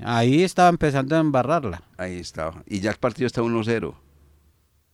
Ahí 0.02 0.44
estaba 0.44 0.70
empezando 0.70 1.16
a 1.16 1.20
embarrarla. 1.20 1.84
Ahí 1.98 2.20
estaba. 2.20 2.64
Y 2.66 2.80
ya 2.80 2.92
el 2.92 2.98
partido 2.98 3.28
está 3.28 3.42
1-0. 3.42 3.96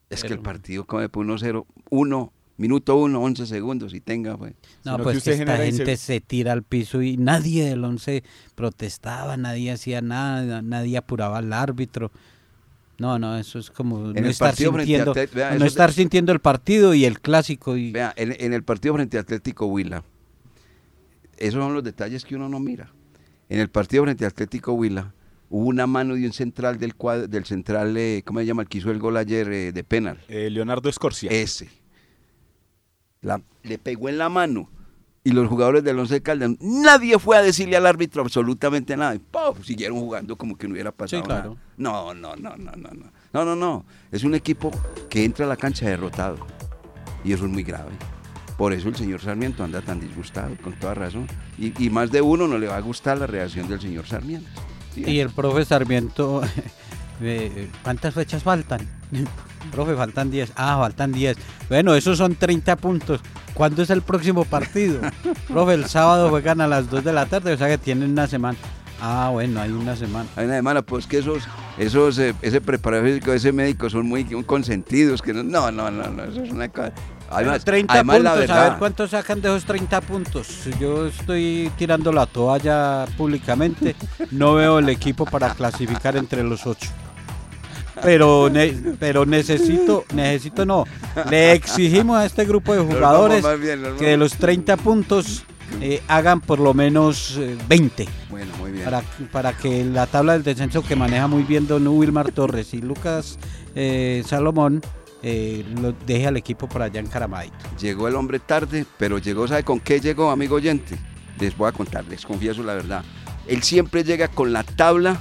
Es 0.09 0.21
que 0.21 0.27
el 0.27 0.33
Pero- 0.39 0.43
partido 0.43 0.85
come 0.85 1.09
por 1.09 1.25
1-0. 1.25 1.65
1, 1.91 2.33
minuto 2.57 2.95
1, 2.95 3.21
11 3.21 3.45
segundos 3.45 3.93
y 3.93 4.01
tenga, 4.01 4.35
pues. 4.37 4.53
No, 4.83 4.97
pues 4.97 5.05
que 5.07 5.11
que 5.11 5.17
usted 5.17 5.31
esta 5.41 5.57
gente 5.57 5.93
inseg- 5.93 5.97
se 5.97 6.21
tira 6.21 6.53
al 6.53 6.63
piso 6.63 7.01
y 7.01 7.17
nadie 7.17 7.65
del 7.65 7.83
once 7.83 8.23
protestaba, 8.55 9.37
nadie 9.37 9.71
hacía 9.71 10.01
nada, 10.01 10.61
nadie 10.61 10.97
apuraba 10.97 11.37
al 11.39 11.53
árbitro. 11.53 12.11
No, 12.97 13.19
no, 13.19 13.37
eso 13.37 13.59
es 13.59 13.69
como 13.71 13.97
En 14.09 14.13
no 14.13 14.19
el 14.19 14.25
estar 14.27 14.49
partido 14.51 14.71
frente 14.71 14.95
a 14.95 15.05
sintiendo, 15.05 15.35
vea, 15.35 15.57
no 15.57 15.65
estar 15.65 15.91
sintiendo 15.91 16.31
el 16.31 16.39
partido 16.39 16.93
y 16.93 17.03
el 17.05 17.19
clásico 17.19 17.75
y 17.75 17.91
Vea, 17.91 18.13
en, 18.15 18.35
en 18.39 18.53
el 18.53 18.63
partido 18.63 18.93
frente 18.95 19.17
a 19.17 19.21
Atlético 19.21 19.65
Huila, 19.65 20.03
esos 21.37 21.61
son 21.61 21.73
los 21.73 21.83
detalles 21.83 22.23
que 22.23 22.35
uno 22.35 22.47
no 22.47 22.59
mira. 22.59 22.91
En 23.49 23.59
el 23.59 23.69
partido 23.69 24.03
frente 24.03 24.23
a 24.25 24.29
Atlético 24.29 24.71
Huila, 24.73 25.13
hubo 25.49 25.67
una 25.67 25.85
mano 25.87 26.15
de 26.15 26.25
un 26.25 26.31
central 26.33 26.79
del 26.79 26.95
cuadro, 26.95 27.27
del 27.27 27.43
central, 27.45 27.95
eh, 27.97 28.23
¿cómo 28.25 28.39
se 28.39 28.45
llama? 28.45 28.61
El 28.63 28.69
que 28.69 28.77
hizo 28.77 28.91
el 28.91 28.99
gol 28.99 29.17
ayer 29.17 29.51
eh, 29.51 29.71
de 29.73 29.83
penal. 29.83 30.17
Eh, 30.29 30.49
Leonardo 30.49 30.87
Escorcia. 30.89 31.29
Ese. 31.31 31.69
La- 33.21 33.41
le 33.63 33.77
pegó 33.77 34.07
en 34.09 34.17
la 34.17 34.29
mano. 34.29 34.69
Y 35.25 35.31
los 35.31 35.49
jugadores 35.49 35.83
del 35.83 35.97
Once 35.97 36.21
Caldas, 36.21 36.51
nadie 36.61 37.17
fue 37.17 37.35
a 37.35 37.41
decirle 37.41 37.75
al 37.75 37.87
árbitro 37.87 38.21
absolutamente 38.21 38.95
nada. 38.95 39.15
Y 39.15 39.19
¡puf! 39.19 39.65
siguieron 39.65 39.97
jugando 39.99 40.35
como 40.37 40.55
que 40.55 40.67
no 40.67 40.73
hubiera 40.73 40.91
pasado 40.91 41.23
Sí, 41.23 41.25
claro. 41.27 41.49
nada. 41.55 41.61
No, 41.77 42.13
no, 42.13 42.35
no, 42.35 42.55
no, 42.55 42.71
no, 42.75 42.89
no. 42.91 43.11
No, 43.33 43.43
no, 43.43 43.55
no. 43.55 43.85
Es 44.11 44.23
un 44.23 44.35
equipo 44.35 44.69
que 45.09 45.25
entra 45.25 45.45
a 45.47 45.49
la 45.49 45.57
cancha 45.57 45.87
derrotado. 45.89 46.37
Y 47.23 47.33
eso 47.33 47.45
es 47.45 47.51
muy 47.51 47.63
grave. 47.63 47.89
Por 48.55 48.71
eso 48.71 48.87
el 48.87 48.95
señor 48.95 49.19
Sarmiento 49.19 49.63
anda 49.63 49.81
tan 49.81 49.99
disgustado, 49.99 50.55
con 50.63 50.73
toda 50.73 50.93
razón. 50.93 51.27
Y, 51.57 51.73
y 51.83 51.89
más 51.89 52.11
de 52.11 52.21
uno 52.21 52.47
no 52.47 52.59
le 52.59 52.67
va 52.67 52.77
a 52.77 52.81
gustar 52.81 53.17
la 53.17 53.25
reacción 53.25 53.67
del 53.67 53.81
señor 53.81 54.05
Sarmiento. 54.05 54.47
¿sí? 54.93 55.03
Y 55.07 55.19
el 55.21 55.31
profe 55.31 55.65
Sarmiento, 55.65 56.43
eh, 57.21 57.67
¿cuántas 57.83 58.13
fechas 58.13 58.43
faltan? 58.43 58.87
profe, 59.71 59.95
faltan 59.95 60.31
10. 60.31 60.53
Ah, 60.55 60.77
faltan 60.79 61.11
10. 61.11 61.37
Bueno, 61.69 61.95
esos 61.95 62.17
son 62.17 62.35
30 62.35 62.75
puntos. 62.77 63.21
¿Cuándo 63.53 63.83
es 63.83 63.89
el 63.89 64.01
próximo 64.01 64.45
partido? 64.45 65.01
profe, 65.47 65.73
el 65.73 65.85
sábado 65.85 66.29
juegan 66.29 66.61
a 66.61 66.67
las 66.67 66.89
2 66.89 67.03
de 67.03 67.13
la 67.13 67.25
tarde, 67.25 67.53
o 67.53 67.57
sea 67.57 67.67
que 67.67 67.77
tienen 67.77 68.11
una 68.11 68.27
semana. 68.27 68.57
Ah, 69.01 69.29
bueno, 69.31 69.59
hay 69.61 69.71
una 69.71 69.95
semana. 69.95 70.27
Hay 70.35 70.45
una 70.45 70.55
semana, 70.55 70.81
pues 70.81 71.05
que 71.05 71.17
esos, 71.17 71.43
esos, 71.77 72.17
eh, 72.17 72.33
ese 72.41 72.61
preparador 72.61 73.07
físico, 73.07 73.33
ese 73.33 73.51
médico 73.51 73.89
son 73.89 74.07
muy 74.07 74.23
consentidos, 74.43 75.21
que 75.21 75.33
no, 75.33 75.43
no, 75.43 75.71
no, 75.71 75.91
no, 75.91 76.09
no, 76.09 76.23
eso 76.23 76.43
es 76.43 76.51
una 76.51 76.69
cosa. 76.69 76.93
Además, 77.29 77.65
30 77.65 77.93
además 77.93 78.15
puntos, 78.17 78.23
la 78.23 78.31
a 78.31 78.35
verdad, 78.39 78.69
ver 78.69 78.79
cuántos 78.79 79.09
sacan 79.09 79.41
de 79.41 79.49
esos 79.49 79.65
30 79.65 80.01
puntos. 80.01 80.69
Yo 80.79 81.07
estoy 81.07 81.71
tirando 81.77 82.11
la 82.11 82.25
toalla 82.25 83.05
públicamente. 83.17 83.95
No 84.31 84.53
veo 84.53 84.79
el 84.79 84.89
equipo 84.89 85.25
para 85.25 85.53
clasificar 85.53 86.15
entre 86.15 86.43
los 86.43 86.65
ocho. 86.65 86.89
Pero, 88.03 88.49
ne- 88.49 88.73
pero 88.99 89.25
necesito, 89.25 90.05
necesito 90.13 90.65
no. 90.65 90.85
Le 91.29 91.53
exigimos 91.53 92.17
a 92.17 92.25
este 92.25 92.45
grupo 92.45 92.73
de 92.73 92.81
jugadores 92.81 93.43
bien, 93.59 93.81
que 93.97 94.07
de 94.07 94.17
los 94.17 94.33
30 94.33 94.77
puntos 94.77 95.43
eh, 95.81 96.01
hagan 96.07 96.41
por 96.41 96.59
lo 96.59 96.73
menos 96.73 97.37
eh, 97.39 97.57
20 97.67 98.07
Bueno, 98.29 98.51
muy 98.59 98.71
bien. 98.71 98.85
para, 98.85 99.01
para 99.31 99.53
que 99.53 99.83
la 99.85 100.05
tabla 100.07 100.33
del 100.33 100.43
descenso 100.43 100.83
que 100.83 100.95
maneja 100.95 101.27
muy 101.27 101.43
bien 101.43 101.67
Don 101.67 101.87
Wilmar 101.87 102.31
Torres 102.31 102.73
y 102.73 102.81
Lucas 102.81 103.39
eh, 103.75 104.23
Salomón 104.27 104.81
eh, 105.23 105.65
lo 105.81 105.91
deje 106.05 106.27
al 106.27 106.37
equipo 106.37 106.67
por 106.69 106.83
allá 106.83 106.99
en 106.99 107.07
Caramadito. 107.07 107.55
Llegó 107.81 108.07
el 108.07 108.15
hombre 108.15 108.39
tarde, 108.39 108.85
pero 108.97 109.17
llegó, 109.17 109.47
¿sabe 109.47 109.63
con 109.63 109.79
qué 109.79 109.99
llegó, 109.99 110.29
amigo 110.29 110.55
oyente? 110.57 110.95
Les 111.39 111.57
voy 111.57 111.67
a 111.67 111.71
contar, 111.71 112.05
les 112.05 112.23
confieso 112.25 112.61
la 112.61 112.75
verdad. 112.75 113.03
Él 113.47 113.63
siempre 113.63 114.03
llega 114.03 114.27
con 114.27 114.53
la 114.53 114.63
tabla 114.63 115.19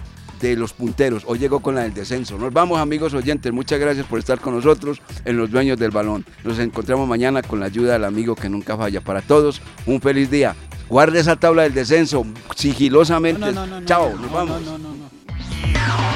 de 0.48 0.56
los 0.56 0.72
punteros. 0.72 1.24
Hoy 1.26 1.38
llegó 1.38 1.60
con 1.60 1.74
la 1.74 1.82
del 1.82 1.94
descenso. 1.94 2.38
Nos 2.38 2.52
vamos, 2.52 2.78
amigos 2.78 3.14
oyentes. 3.14 3.52
Muchas 3.52 3.78
gracias 3.78 4.06
por 4.06 4.18
estar 4.18 4.40
con 4.40 4.54
nosotros 4.54 5.00
en 5.24 5.36
Los 5.36 5.50
Dueños 5.50 5.78
del 5.78 5.90
Balón. 5.90 6.24
Nos 6.44 6.58
encontramos 6.58 7.08
mañana 7.08 7.42
con 7.42 7.60
la 7.60 7.66
ayuda 7.66 7.94
del 7.94 8.04
amigo 8.04 8.34
que 8.34 8.48
nunca 8.48 8.76
falla. 8.76 9.00
Para 9.00 9.22
todos, 9.22 9.60
un 9.86 10.00
feliz 10.00 10.30
día. 10.30 10.54
Guarde 10.88 11.20
esa 11.20 11.36
tabla 11.36 11.62
del 11.62 11.74
descenso 11.74 12.26
sigilosamente. 12.54 13.40
No, 13.40 13.66
no, 13.66 13.80
no, 13.80 13.86
Chao, 13.86 14.10
no, 14.10 14.16
nos 14.16 14.30
no, 14.30 14.36
vamos. 14.36 14.62
no, 14.62 14.78
no, 14.78 16.13